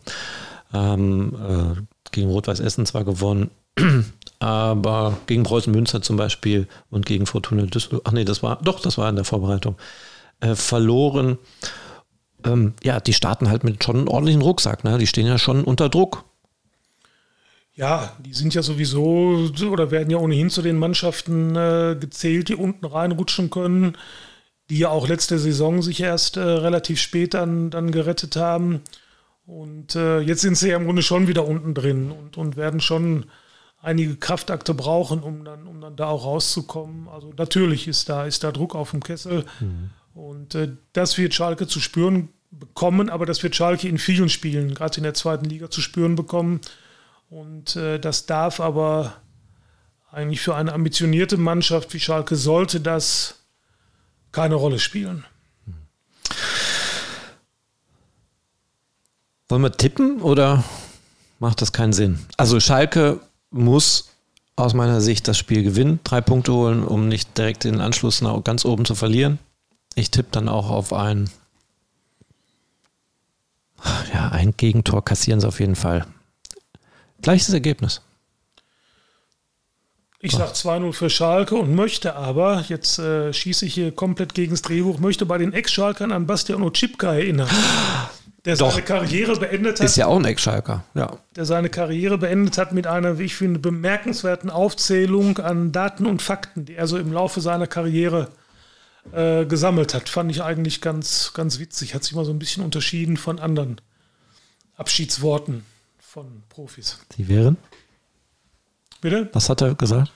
Ähm, 0.73 1.35
äh, 1.35 1.81
gegen 2.11 2.29
Rot-Weiß 2.29 2.59
Essen 2.59 2.87
zwar 2.87 3.03
gewonnen, 3.03 3.51
aber 4.39 5.17
gegen 5.27 5.43
Preußen 5.43 5.73
Münster 5.73 6.01
zum 6.01 6.17
Beispiel 6.17 6.67
und 6.89 7.05
gegen 7.05 7.25
Fortuna 7.25 7.63
Düsseldorf, 7.63 8.01
ach 8.05 8.11
nee, 8.11 8.25
das 8.25 8.43
war, 8.43 8.57
doch, 8.61 8.79
das 8.79 8.97
war 8.97 9.09
in 9.09 9.15
der 9.15 9.25
Vorbereitung, 9.25 9.75
äh, 10.39 10.55
verloren 10.55 11.37
ähm, 12.43 12.73
ja, 12.83 12.99
die 12.99 13.13
starten 13.13 13.49
halt 13.49 13.63
mit 13.63 13.83
schon 13.83 13.97
einem 13.97 14.07
ordentlichen 14.07 14.41
Rucksack. 14.41 14.83
Ne? 14.83 14.97
Die 14.97 15.07
stehen 15.07 15.27
ja 15.27 15.37
schon 15.37 15.63
unter 15.63 15.89
Druck. 15.89 16.25
Ja, 17.73 18.13
die 18.19 18.33
sind 18.33 18.53
ja 18.53 18.61
sowieso 18.61 19.49
oder 19.69 19.91
werden 19.91 20.09
ja 20.09 20.17
ohnehin 20.17 20.49
zu 20.49 20.61
den 20.61 20.77
Mannschaften 20.77 21.55
äh, 21.55 21.95
gezählt, 21.99 22.49
die 22.49 22.55
unten 22.55 22.85
reinrutschen 22.85 23.49
können, 23.49 23.97
die 24.69 24.79
ja 24.79 24.89
auch 24.89 25.07
letzte 25.07 25.39
Saison 25.39 25.81
sich 25.81 26.01
erst 26.01 26.35
äh, 26.35 26.41
relativ 26.41 26.99
spät 26.99 27.33
dann, 27.33 27.69
dann 27.69 27.91
gerettet 27.91 28.35
haben. 28.35 28.81
Und 29.45 29.95
äh, 29.95 30.19
jetzt 30.19 30.41
sind 30.41 30.57
sie 30.57 30.69
ja 30.69 30.77
im 30.77 30.85
Grunde 30.85 31.01
schon 31.03 31.27
wieder 31.27 31.47
unten 31.47 31.73
drin 31.73 32.11
und, 32.11 32.37
und 32.37 32.57
werden 32.57 32.81
schon 32.81 33.25
einige 33.81 34.15
Kraftakte 34.15 34.73
brauchen, 34.73 35.21
um 35.21 35.45
dann, 35.45 35.67
um 35.67 35.81
dann 35.81 35.95
da 35.95 36.07
auch 36.07 36.25
rauszukommen. 36.25 37.07
Also 37.07 37.33
natürlich 37.37 37.87
ist 37.87 38.09
da, 38.09 38.25
ist 38.25 38.43
da 38.43 38.51
Druck 38.51 38.75
auf 38.75 38.91
dem 38.91 39.03
Kessel. 39.03 39.45
Mhm. 39.59 39.89
Und 40.13 40.55
äh, 40.55 40.69
das 40.93 41.17
wird 41.17 41.33
Schalke 41.33 41.67
zu 41.67 41.79
spüren 41.79 42.29
bekommen, 42.51 43.09
aber 43.09 43.25
das 43.25 43.43
wird 43.43 43.55
Schalke 43.55 43.87
in 43.87 43.97
vielen 43.97 44.29
Spielen, 44.29 44.73
gerade 44.73 44.97
in 44.97 45.03
der 45.03 45.13
zweiten 45.13 45.45
Liga, 45.45 45.69
zu 45.69 45.81
spüren 45.81 46.15
bekommen. 46.15 46.61
Und 47.29 47.75
äh, 47.75 47.99
das 47.99 48.25
darf 48.25 48.59
aber 48.59 49.13
eigentlich 50.11 50.41
für 50.41 50.55
eine 50.55 50.73
ambitionierte 50.73 51.37
Mannschaft 51.37 51.93
wie 51.93 51.99
Schalke 51.99 52.35
sollte 52.35 52.81
das 52.81 53.35
keine 54.31 54.55
Rolle 54.55 54.79
spielen. 54.79 55.25
Wollen 59.47 59.61
wir 59.61 59.71
tippen 59.71 60.21
oder 60.21 60.63
macht 61.39 61.61
das 61.61 61.71
keinen 61.71 61.93
Sinn? 61.93 62.19
Also 62.37 62.59
Schalke 62.59 63.19
muss 63.51 64.09
aus 64.55 64.73
meiner 64.73 65.01
Sicht 65.01 65.27
das 65.27 65.37
Spiel 65.37 65.63
gewinnen, 65.63 65.99
drei 66.03 66.21
Punkte 66.21 66.53
holen, 66.53 66.83
um 66.83 67.07
nicht 67.07 67.37
direkt 67.37 67.63
den 67.63 67.79
Anschluss 67.79 68.21
nach 68.21 68.43
ganz 68.43 68.65
oben 68.65 68.85
zu 68.85 68.95
verlieren. 68.95 69.39
Ich 69.95 70.11
tippe 70.11 70.29
dann 70.31 70.49
auch 70.49 70.69
auf 70.69 70.93
ein, 70.93 71.29
ja, 74.13 74.29
ein 74.29 74.53
Gegentor 74.55 75.03
kassieren 75.03 75.39
sie 75.39 75.47
auf 75.47 75.59
jeden 75.59 75.75
Fall. 75.75 76.05
Gleiches 77.21 77.53
Ergebnis. 77.53 78.01
Ich 80.21 80.33
sage 80.33 80.51
2-0 80.51 80.91
für 80.91 81.09
Schalke 81.09 81.55
und 81.55 81.73
möchte 81.73 82.15
aber, 82.15 82.65
jetzt 82.67 82.99
äh, 82.99 83.31
schieße 83.31 83.65
ich 83.65 83.73
hier 83.73 83.93
komplett 83.93 84.33
gegen 84.33 84.51
das 84.51 84.61
Drehbuch, 84.61 84.99
möchte 84.99 85.25
bei 85.25 85.37
den 85.37 85.53
Ex-Schalkern 85.53 86.11
an 86.11 86.27
Bastian 86.27 86.61
Ochipka 86.61 87.13
erinnern. 87.13 87.49
Der 88.45 88.55
Doch. 88.55 88.71
seine 88.71 88.83
Karriere 88.83 89.37
beendet 89.37 89.79
hat. 89.79 89.85
Ist 89.85 89.97
ja 89.97 90.07
auch 90.07 90.17
ein 90.17 90.25
Ex-Schalker, 90.25 90.83
ja. 90.93 91.17
Der 91.35 91.45
seine 91.45 91.69
Karriere 91.69 92.17
beendet 92.17 92.57
hat 92.57 92.71
mit 92.71 92.87
einer, 92.87 93.19
wie 93.19 93.23
ich 93.25 93.35
finde, 93.35 93.59
bemerkenswerten 93.59 94.49
Aufzählung 94.49 95.39
an 95.39 95.71
Daten 95.71 96.05
und 96.05 96.21
Fakten, 96.21 96.65
die 96.65 96.75
er 96.75 96.87
so 96.87 96.97
im 96.97 97.11
Laufe 97.11 97.41
seiner 97.41 97.67
Karriere 97.67 98.29
äh, 99.11 99.45
gesammelt 99.45 99.93
hat. 99.93 100.07
Fand 100.07 100.31
ich 100.31 100.41
eigentlich 100.41 100.79
ganz, 100.81 101.33
ganz 101.33 101.59
witzig. 101.59 101.95
Hat 101.95 102.03
sich 102.03 102.15
mal 102.15 102.25
so 102.25 102.31
ein 102.31 102.39
bisschen 102.39 102.63
unterschieden 102.63 103.17
von 103.17 103.39
anderen 103.39 103.81
Abschiedsworten 104.77 105.65
von 105.99 106.43
Profis. 106.47 106.99
Die 107.17 107.27
wären? 107.27 107.57
Bitte? 109.01 109.29
Was 109.33 109.49
hat 109.49 109.61
er 109.61 109.75
gesagt? 109.75 110.11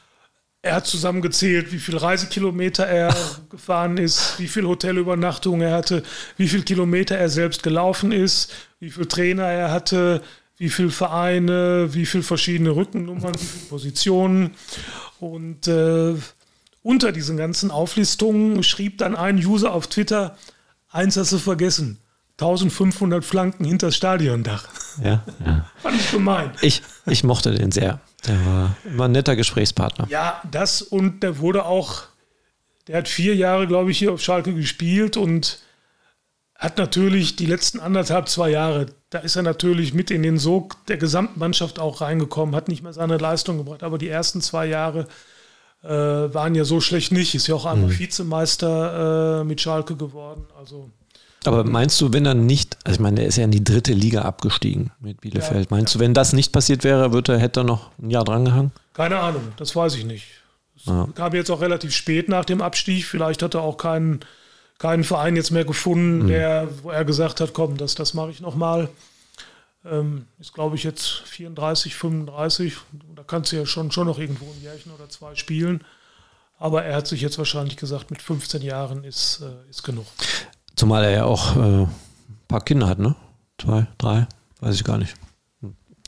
Er 0.66 0.76
hat 0.76 0.88
zusammengezählt, 0.88 1.74
wie 1.74 1.78
viele 1.78 2.02
Reisekilometer 2.02 2.86
er 2.88 3.14
gefahren 3.50 3.98
ist, 3.98 4.40
wie 4.40 4.48
viele 4.48 4.70
Hotelübernachtungen 4.70 5.62
er 5.62 5.76
hatte, 5.76 6.04
wie 6.38 6.48
viele 6.48 6.64
Kilometer 6.64 7.18
er 7.18 7.30
selbst 7.30 7.64
gelaufen 7.64 8.14
ist, 8.14 8.50
wie 8.80 8.90
viele 8.90 9.10
Trainer 9.10 9.44
er 9.44 9.72
hatte, 9.72 10.22
wie 10.58 10.70
viele 10.70 10.90
Vereine, 10.90 11.94
wie 11.94 12.06
viele 12.06 12.24
verschiedene 12.24 12.70
Rückennummern, 12.78 13.36
wie 13.36 13.46
viele 13.46 13.66
Positionen. 13.66 14.52
Und 15.20 15.68
äh, 15.68 16.16
unter 16.82 17.12
diesen 17.12 17.36
ganzen 17.36 17.70
Auflistungen 17.70 18.64
schrieb 18.64 19.00
dann 19.00 19.18
ein 19.18 19.46
User 19.46 19.74
auf 19.74 19.88
Twitter, 19.88 20.38
eins 20.90 21.18
hast 21.18 21.34
du 21.34 21.40
vergessen, 21.40 22.00
1500 22.40 23.26
Flanken 23.26 23.66
hinter 23.66 23.88
das 23.88 23.98
Stadiondach. 23.98 24.70
Ja, 25.04 25.26
ja. 25.46 25.70
Fand 25.82 26.00
ich 26.00 26.10
gemein. 26.10 26.52
Ich, 26.62 26.82
ich 27.06 27.26
mochte 27.26 27.52
den 27.52 27.74
sehr. 27.74 28.00
Der 28.28 28.46
war 28.46 28.76
immer 28.86 29.06
ein 29.06 29.12
netter 29.12 29.36
Gesprächspartner. 29.36 30.08
Ja, 30.10 30.42
das 30.50 30.82
und 30.82 31.24
der 31.24 31.40
wurde 31.40 31.66
auch, 31.66 32.04
der 32.88 32.98
hat 32.98 33.08
vier 33.08 33.36
Jahre, 33.36 33.68
glaube 33.68 33.92
ich, 33.92 33.98
hier 33.98 34.14
auf 34.14 34.22
Schalke 34.22 34.54
gespielt 34.54 35.18
und 35.18 35.60
hat 36.56 36.78
natürlich 36.78 37.36
die 37.36 37.46
letzten 37.46 37.80
anderthalb, 37.80 38.30
zwei 38.30 38.50
Jahre, 38.50 38.86
da 39.10 39.20
ist 39.20 39.36
er 39.36 39.44
natürlich 39.44 39.94
mit 39.94 40.12
in 40.12 40.24
den 40.24 40.38
Sog 40.38 40.86
der 40.86 40.98
gesamten 40.98 41.40
Mannschaft 41.40 41.80
auch 41.80 42.02
reingekommen, 42.02 42.56
hat 42.56 42.70
nicht 42.70 42.84
mehr 42.84 42.94
seine 42.94 43.18
Leistung 43.18 43.58
gebracht, 43.58 43.84
aber 43.84 43.98
die 43.98 44.08
ersten 44.08 44.40
zwei 44.40 44.66
Jahre 44.68 45.08
äh, 45.84 45.90
waren 45.90 46.56
ja 46.56 46.64
so 46.64 46.80
schlecht 46.80 47.12
nicht. 47.12 47.36
Ist 47.36 47.48
ja 47.48 47.56
auch 47.56 47.66
einmal 47.66 47.90
mhm. 47.90 48.00
Vizemeister 48.00 49.42
äh, 49.42 49.44
mit 49.44 49.62
Schalke 49.62 49.96
geworden. 49.96 50.46
Also. 50.58 50.90
Aber 51.48 51.64
meinst 51.64 52.00
du, 52.02 52.14
wenn 52.14 52.26
er 52.26 52.34
nicht, 52.34 52.78
also 52.84 52.96
ich 52.98 53.02
meine, 53.02 53.22
er 53.22 53.28
ist 53.28 53.38
ja 53.38 53.44
in 53.44 53.52
die 53.52 53.64
dritte 53.64 53.94
Liga 53.94 54.24
abgestiegen 54.24 54.92
mit 55.00 55.22
Bielefeld. 55.22 55.70
Ja, 55.70 55.76
meinst 55.76 55.96
du, 55.96 56.00
wenn 56.00 56.14
das 56.14 56.34
nicht 56.34 56.52
passiert 56.52 56.84
wäre, 56.84 57.14
würde 57.14 57.34
er, 57.34 57.40
hätte 57.40 57.62
er 57.62 57.64
noch 57.64 57.92
ein 58.02 58.10
Jahr 58.10 58.24
drangehangen? 58.24 58.72
Keine 58.94 59.20
Ahnung, 59.20 59.42
das 59.58 59.76
weiß 59.76 59.96
ich 59.96 60.06
nicht. 60.06 60.26
Es 60.76 60.86
ja. 60.86 61.08
kam 61.16 61.34
jetzt 61.34 61.50
auch 61.50 61.62
relativ 61.62 61.96
spät 61.96 62.30
nach 62.30 62.46
dem 62.46 62.62
Abstieg. 62.62 63.06
Vielleicht 63.06 63.42
hat 63.42 63.54
er 63.54 63.62
auch 63.62 63.78
keinen, 63.78 64.20
keinen 64.78 65.04
Verein 65.04 65.36
jetzt 65.36 65.52
mehr 65.52 65.66
gefunden, 65.66 66.24
mhm. 66.24 66.28
der, 66.28 66.68
wo 66.82 66.92
er 66.92 67.06
gesagt 67.06 67.42
hat, 67.42 67.54
komm, 67.54 67.78
das, 67.78 67.96
das 67.96 68.14
mache 68.14 68.32
ich 68.32 68.42
nochmal. 68.42 68.90
Ähm, 69.86 70.28
ist, 70.40 70.54
glaube 70.54 70.76
ich, 70.76 70.84
jetzt 70.84 71.24
34, 71.26 71.96
35. 71.96 72.78
Da 73.16 73.24
kannst 73.24 73.52
du 73.52 73.58
ja 73.58 73.66
schon, 73.66 73.92
schon 73.92 74.08
noch 74.08 74.20
irgendwo 74.20 74.46
ein 74.46 74.62
Jährchen 74.62 74.92
oder 74.92 75.10
zwei 75.10 75.36
spielen. 75.36 75.84
Aber 76.58 76.84
er 76.84 76.96
hat 76.96 77.08
sich 77.08 77.22
jetzt 77.22 77.38
wahrscheinlich 77.38 77.76
gesagt, 77.76 78.10
mit 78.10 78.22
15 78.22 78.62
Jahren 78.62 79.04
ist, 79.04 79.42
äh, 79.42 79.70
ist 79.70 79.84
genug. 79.84 80.06
Zumal 80.84 81.06
er 81.06 81.12
ja 81.12 81.24
auch 81.24 81.56
äh, 81.56 81.60
ein 81.60 81.88
paar 82.50 82.60
Kinder 82.60 82.90
hat, 82.90 83.00
ne? 83.00 83.16
Zwei, 83.58 83.88
drei, 83.98 84.28
weiß 84.60 84.76
ich 84.76 84.84
gar 84.84 84.98
nicht. 84.98 85.16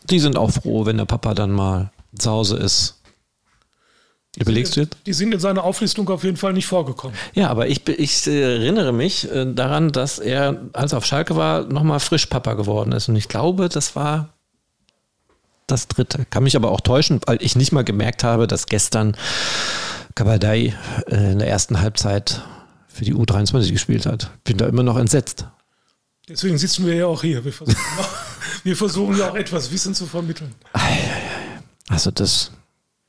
Die 0.10 0.20
sind 0.20 0.36
auch 0.36 0.52
froh, 0.52 0.86
wenn 0.86 0.98
der 0.98 1.06
Papa 1.06 1.34
dann 1.34 1.52
mal 1.52 1.92
zu 2.20 2.30
Hause 2.30 2.58
ist 2.58 3.00
Überlegst 4.38 4.76
du 4.76 4.82
jetzt? 4.82 4.98
Die 5.06 5.14
sind 5.14 5.34
in 5.34 5.40
seiner 5.40 5.64
Auflistung 5.64 6.10
auf 6.10 6.26
jeden 6.26 6.36
Fall 6.36 6.52
nicht 6.52 6.66
vorgekommen. 6.66 7.16
Ja, 7.36 7.48
aber 7.48 7.70
ich, 7.70 7.88
ich 7.88 8.28
erinnere 8.28 8.92
mich 8.92 9.32
äh, 9.32 9.46
daran, 9.46 9.94
dass 9.94 10.20
er, 10.20 10.60
als 10.74 10.92
er 10.92 10.98
auf 10.98 11.06
Schalke 11.06 11.38
war, 11.38 11.64
nochmal 11.64 12.02
frisch 12.02 12.26
Papa 12.26 12.56
geworden 12.56 12.92
ist. 12.92 13.08
Und 13.08 13.16
ich 13.16 13.30
glaube, 13.30 13.70
das 13.70 13.96
war 13.96 14.34
das 15.68 15.88
dritte. 15.88 16.26
Kann 16.30 16.44
mich 16.44 16.58
aber 16.58 16.72
auch 16.72 16.82
täuschen, 16.82 17.22
weil 17.28 17.38
ich 17.42 17.56
nicht 17.56 17.72
mal 17.72 17.86
gemerkt 17.86 18.26
habe, 18.26 18.46
dass 18.46 18.66
gestern 18.66 19.16
Kabadai 20.16 20.74
äh, 21.08 21.32
in 21.32 21.40
der 21.40 21.48
ersten 21.48 21.80
Halbzeit 21.80 22.42
für 22.96 23.04
die 23.04 23.14
U23 23.14 23.72
gespielt 23.72 24.06
hat. 24.06 24.32
Bin 24.46 24.58
da 24.58 24.68
immer 24.68 24.84
noch 24.84 24.98
entsetzt. 24.98 25.48
Deswegen 26.30 26.58
sitzen 26.58 26.86
wir 26.86 26.96
ja 26.96 27.06
auch 27.08 27.22
hier. 27.22 27.44
Wir 27.44 27.52
versuchen, 27.52 27.78
wir 28.64 28.78
versuchen 28.78 29.18
ja 29.18 29.30
auch 29.30 29.36
etwas 29.36 29.72
Wissen 29.72 29.94
zu 29.94 30.06
vermitteln. 30.06 30.56
Also 31.90 32.10
das 32.10 32.52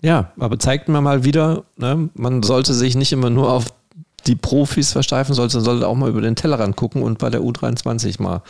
ja, 0.02 0.32
aber 0.38 0.58
zeigt 0.58 0.88
mir 0.88 1.00
mal 1.00 1.24
wieder, 1.24 1.64
ne, 1.76 2.10
man 2.14 2.42
sollte 2.42 2.74
sich 2.74 2.96
nicht 2.96 3.12
immer 3.12 3.30
nur 3.30 3.50
auf 3.50 3.66
die 4.26 4.36
Profis 4.36 4.92
versteifen 4.92 5.34
sollte, 5.34 5.60
sollte 5.60 5.86
auch 5.86 5.94
mal 5.94 6.10
über 6.10 6.20
den 6.20 6.36
Tellerrand 6.36 6.76
gucken 6.76 7.02
und 7.02 7.18
bei 7.18 7.30
der 7.30 7.40
U23 7.40 8.20
mal 8.20 8.42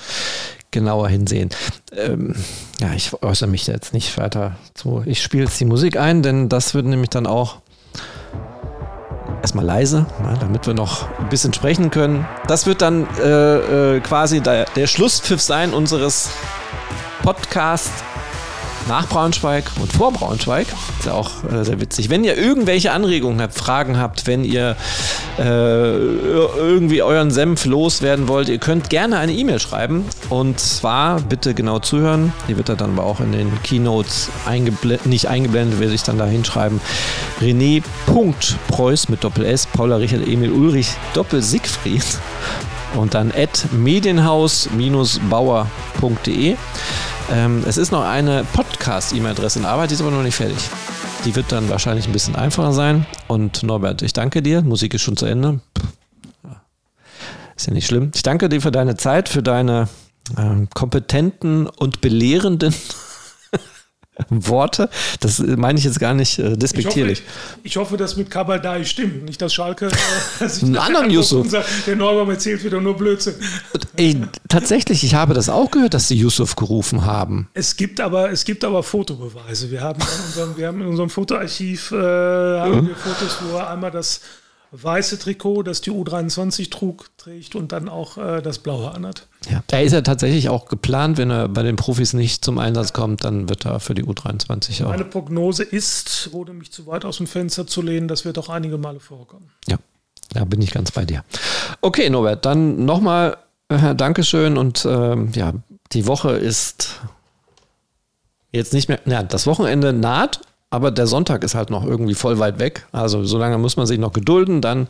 genauer 0.70 1.08
hinsehen. 1.08 1.50
Ähm, 1.92 2.34
ja, 2.80 2.92
ich 2.94 3.12
äußere 3.22 3.48
mich 3.48 3.66
jetzt 3.66 3.92
nicht 3.92 4.16
weiter 4.18 4.56
zu. 4.74 5.02
Ich 5.06 5.22
spiele 5.22 5.44
jetzt 5.44 5.60
die 5.60 5.66
Musik 5.66 5.98
ein, 5.98 6.22
denn 6.22 6.48
das 6.48 6.74
wird 6.74 6.86
nämlich 6.86 7.10
dann 7.10 7.26
auch 7.26 7.60
erstmal 9.40 9.64
leise, 9.64 10.06
ja, 10.22 10.34
damit 10.38 10.66
wir 10.66 10.74
noch 10.74 11.08
ein 11.18 11.28
bisschen 11.28 11.52
sprechen 11.52 11.90
können. 11.90 12.26
Das 12.46 12.66
wird 12.66 12.82
dann 12.82 13.06
äh, 13.18 13.96
äh, 13.96 14.00
quasi 14.00 14.40
der, 14.40 14.66
der 14.76 14.86
Schlusspfiff 14.86 15.40
sein 15.40 15.72
unseres 15.72 16.30
Podcasts 17.22 18.02
nach 18.88 19.08
Braunschweig 19.08 19.70
und 19.80 19.92
vor 19.92 20.12
Braunschweig. 20.12 20.66
Ist 20.98 21.06
ja 21.06 21.12
auch 21.12 21.30
äh, 21.44 21.64
sehr 21.64 21.80
witzig. 21.80 22.10
Wenn 22.10 22.24
ihr 22.24 22.36
irgendwelche 22.36 22.92
Anregungen 22.92 23.40
habt, 23.40 23.54
Fragen 23.54 23.98
habt, 23.98 24.26
wenn 24.26 24.44
ihr 24.44 24.76
äh, 25.38 25.42
irgendwie 25.42 27.02
euren 27.02 27.30
Senf 27.30 27.64
loswerden 27.64 28.28
wollt, 28.28 28.48
ihr 28.48 28.58
könnt 28.58 28.90
gerne 28.90 29.18
eine 29.18 29.32
E-Mail 29.32 29.60
schreiben. 29.60 30.04
Und 30.28 30.60
zwar 30.60 31.20
bitte 31.20 31.54
genau 31.54 31.78
zuhören. 31.78 32.32
Die 32.48 32.56
wird 32.56 32.68
dann 32.68 32.80
aber 32.80 33.04
auch 33.04 33.20
in 33.20 33.32
den 33.32 33.62
Keynotes 33.62 34.30
eingeblendet, 34.46 35.06
nicht 35.06 35.28
eingeblendet, 35.28 35.80
werde 35.80 35.94
ich 35.94 36.02
dann 36.02 36.18
da 36.18 36.26
hinschreiben. 36.26 36.80
René.preuß 37.40 39.08
mit 39.08 39.24
Doppel 39.24 39.44
S, 39.44 39.66
Paula 39.66 39.96
Richard 39.96 40.26
Emil 40.26 40.50
Ulrich 40.50 40.88
Doppel 41.14 41.42
Siegfried 41.42 42.04
und 42.94 43.14
dann 43.14 43.32
at 43.36 43.66
medienhaus-bauer.de. 43.72 46.56
Ähm, 47.32 47.64
es 47.66 47.76
ist 47.76 47.90
noch 47.90 48.04
eine 48.04 48.44
Podcast-E-Mail-Adresse 48.52 49.58
in 49.58 49.64
Arbeit, 49.64 49.90
die 49.90 49.94
ist 49.94 50.00
aber 50.00 50.10
noch 50.10 50.22
nicht 50.22 50.36
fertig. 50.36 50.58
Die 51.24 51.34
wird 51.34 51.50
dann 51.50 51.68
wahrscheinlich 51.68 52.06
ein 52.06 52.12
bisschen 52.12 52.36
einfacher 52.36 52.72
sein. 52.72 53.04
Und 53.26 53.62
Norbert, 53.62 54.02
ich 54.02 54.12
danke 54.12 54.42
dir. 54.42 54.62
Musik 54.62 54.94
ist 54.94 55.02
schon 55.02 55.16
zu 55.16 55.26
Ende. 55.26 55.60
Ist 57.56 57.66
ja 57.66 57.72
nicht 57.72 57.86
schlimm. 57.86 58.12
Ich 58.14 58.22
danke 58.22 58.48
dir 58.48 58.60
für 58.60 58.70
deine 58.70 58.96
Zeit, 58.96 59.28
für 59.28 59.42
deine 59.42 59.88
äh, 60.36 60.66
kompetenten 60.74 61.66
und 61.66 62.00
belehrenden 62.00 62.74
Worte. 64.30 64.88
Das 65.20 65.38
meine 65.38 65.78
ich 65.78 65.84
jetzt 65.84 66.00
gar 66.00 66.14
nicht 66.14 66.38
äh, 66.38 66.56
despektierlich. 66.56 67.20
Ich 67.20 67.26
hoffe, 67.26 67.60
ich 67.62 67.76
hoffe, 67.76 67.96
dass 67.96 68.16
mit 68.16 68.30
Kabadai 68.30 68.84
stimmt. 68.84 69.24
Nicht, 69.24 69.40
dass 69.42 69.54
Schalke 69.54 69.88
äh, 70.40 70.44
einen 70.62 70.76
anderen 70.76 71.10
Yusuf. 71.10 71.48
der 71.86 71.96
Neubau 71.96 72.30
erzählt 72.30 72.64
wieder 72.64 72.80
nur 72.80 72.96
Blödsinn. 72.96 73.34
Ey, 73.96 74.22
tatsächlich, 74.48 75.04
ich 75.04 75.14
habe 75.14 75.34
das 75.34 75.48
auch 75.48 75.70
gehört, 75.70 75.94
dass 75.94 76.08
sie 76.08 76.16
Yusuf 76.16 76.56
gerufen 76.56 77.04
haben. 77.04 77.48
Es 77.54 77.76
gibt 77.76 78.00
aber, 78.00 78.30
es 78.30 78.44
gibt 78.44 78.64
aber 78.64 78.82
Fotobeweise. 78.82 79.70
Wir 79.70 79.82
haben 79.82 80.00
in 80.00 80.24
unserem, 80.26 80.56
wir 80.56 80.66
haben 80.66 80.80
in 80.80 80.86
unserem 80.86 81.10
Fotoarchiv 81.10 81.92
äh, 81.92 81.96
haben 81.96 82.88
wir 82.88 82.94
Fotos, 82.94 83.38
wo 83.42 83.56
er 83.56 83.70
einmal 83.70 83.90
das 83.90 84.20
weiße 84.72 85.18
Trikot, 85.18 85.62
das 85.62 85.80
die 85.80 85.90
U23 85.90 86.70
trug, 86.70 87.10
trägt 87.16 87.54
und 87.54 87.72
dann 87.72 87.88
auch 87.88 88.18
äh, 88.18 88.42
das 88.42 88.58
blaue 88.58 88.92
anhat. 88.92 89.26
Ja, 89.50 89.62
er 89.70 89.82
ist 89.82 89.92
ja 89.92 90.00
tatsächlich 90.00 90.48
auch 90.48 90.66
geplant, 90.66 91.18
wenn 91.18 91.30
er 91.30 91.48
bei 91.48 91.62
den 91.62 91.76
Profis 91.76 92.12
nicht 92.12 92.44
zum 92.44 92.58
Einsatz 92.58 92.92
kommt, 92.92 93.24
dann 93.24 93.48
wird 93.48 93.64
er 93.64 93.80
für 93.80 93.94
die 93.94 94.04
U23 94.04 94.84
auch. 94.84 94.88
Meine 94.88 95.04
Prognose 95.04 95.62
ist, 95.62 96.30
ohne 96.32 96.52
mich 96.52 96.72
zu 96.72 96.86
weit 96.86 97.04
aus 97.04 97.18
dem 97.18 97.26
Fenster 97.26 97.66
zu 97.66 97.82
lehnen, 97.82 98.08
das 98.08 98.24
wird 98.24 98.38
auch 98.38 98.48
einige 98.48 98.78
Male 98.78 99.00
vorkommen. 99.00 99.50
Ja, 99.68 99.78
da 100.32 100.44
bin 100.44 100.60
ich 100.62 100.72
ganz 100.72 100.90
bei 100.90 101.04
dir. 101.04 101.24
Okay, 101.80 102.10
Norbert, 102.10 102.44
dann 102.44 102.84
nochmal 102.84 103.36
äh, 103.68 103.94
Dankeschön 103.94 104.56
und 104.56 104.84
äh, 104.84 105.16
ja, 105.32 105.52
die 105.92 106.06
Woche 106.06 106.32
ist 106.32 107.00
jetzt 108.52 108.72
nicht 108.72 108.88
mehr, 108.88 109.00
ja, 109.06 109.22
das 109.22 109.46
Wochenende 109.46 109.92
naht, 109.92 110.40
aber 110.76 110.90
der 110.90 111.06
Sonntag 111.06 111.42
ist 111.42 111.54
halt 111.54 111.70
noch 111.70 111.84
irgendwie 111.84 112.14
voll 112.14 112.38
weit 112.38 112.58
weg. 112.58 112.86
Also 112.92 113.24
so 113.24 113.38
lange 113.38 113.56
muss 113.56 113.78
man 113.78 113.86
sich 113.86 113.98
noch 113.98 114.12
gedulden. 114.12 114.60
Dann 114.60 114.88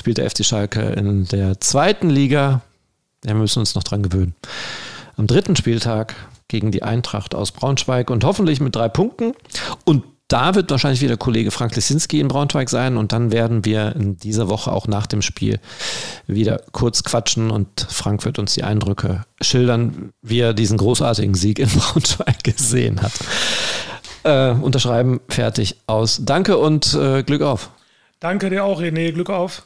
spielt 0.00 0.16
der 0.16 0.30
FC 0.30 0.44
Schalke 0.44 0.80
in 0.80 1.26
der 1.26 1.60
zweiten 1.60 2.08
Liga. 2.08 2.62
Ja, 3.22 3.32
wir 3.32 3.40
müssen 3.40 3.60
uns 3.60 3.74
noch 3.74 3.84
dran 3.84 4.02
gewöhnen. 4.02 4.34
Am 5.16 5.26
dritten 5.26 5.54
Spieltag 5.54 6.14
gegen 6.48 6.72
die 6.72 6.82
Eintracht 6.82 7.34
aus 7.34 7.52
Braunschweig 7.52 8.08
und 8.10 8.24
hoffentlich 8.24 8.60
mit 8.60 8.74
drei 8.74 8.88
Punkten. 8.88 9.34
Und 9.84 10.04
da 10.28 10.54
wird 10.54 10.70
wahrscheinlich 10.70 11.02
wieder 11.02 11.16
Kollege 11.16 11.50
Frank 11.50 11.76
Lesinski 11.76 12.18
in 12.18 12.28
Braunschweig 12.28 12.68
sein 12.68 12.96
und 12.96 13.12
dann 13.12 13.30
werden 13.30 13.64
wir 13.64 13.94
in 13.94 14.16
dieser 14.16 14.48
Woche 14.48 14.72
auch 14.72 14.88
nach 14.88 15.06
dem 15.06 15.22
Spiel 15.22 15.60
wieder 16.26 16.62
kurz 16.72 17.04
quatschen 17.04 17.50
und 17.50 17.86
Frank 17.88 18.24
wird 18.24 18.38
uns 18.38 18.54
die 18.54 18.64
Eindrücke 18.64 19.24
schildern, 19.40 20.10
wie 20.22 20.40
er 20.40 20.54
diesen 20.54 20.78
großartigen 20.78 21.34
Sieg 21.34 21.58
in 21.58 21.68
Braunschweig 21.76 22.42
gesehen 22.42 23.02
hat. 23.02 23.12
Äh, 24.26 24.56
unterschreiben, 24.60 25.20
fertig, 25.28 25.76
aus. 25.86 26.20
Danke 26.24 26.58
und 26.58 26.94
äh, 26.94 27.22
Glück 27.22 27.42
auf. 27.42 27.70
Danke 28.18 28.50
dir 28.50 28.64
auch, 28.64 28.82
René. 28.82 29.12
Glück 29.12 29.30
auf. 29.30 29.62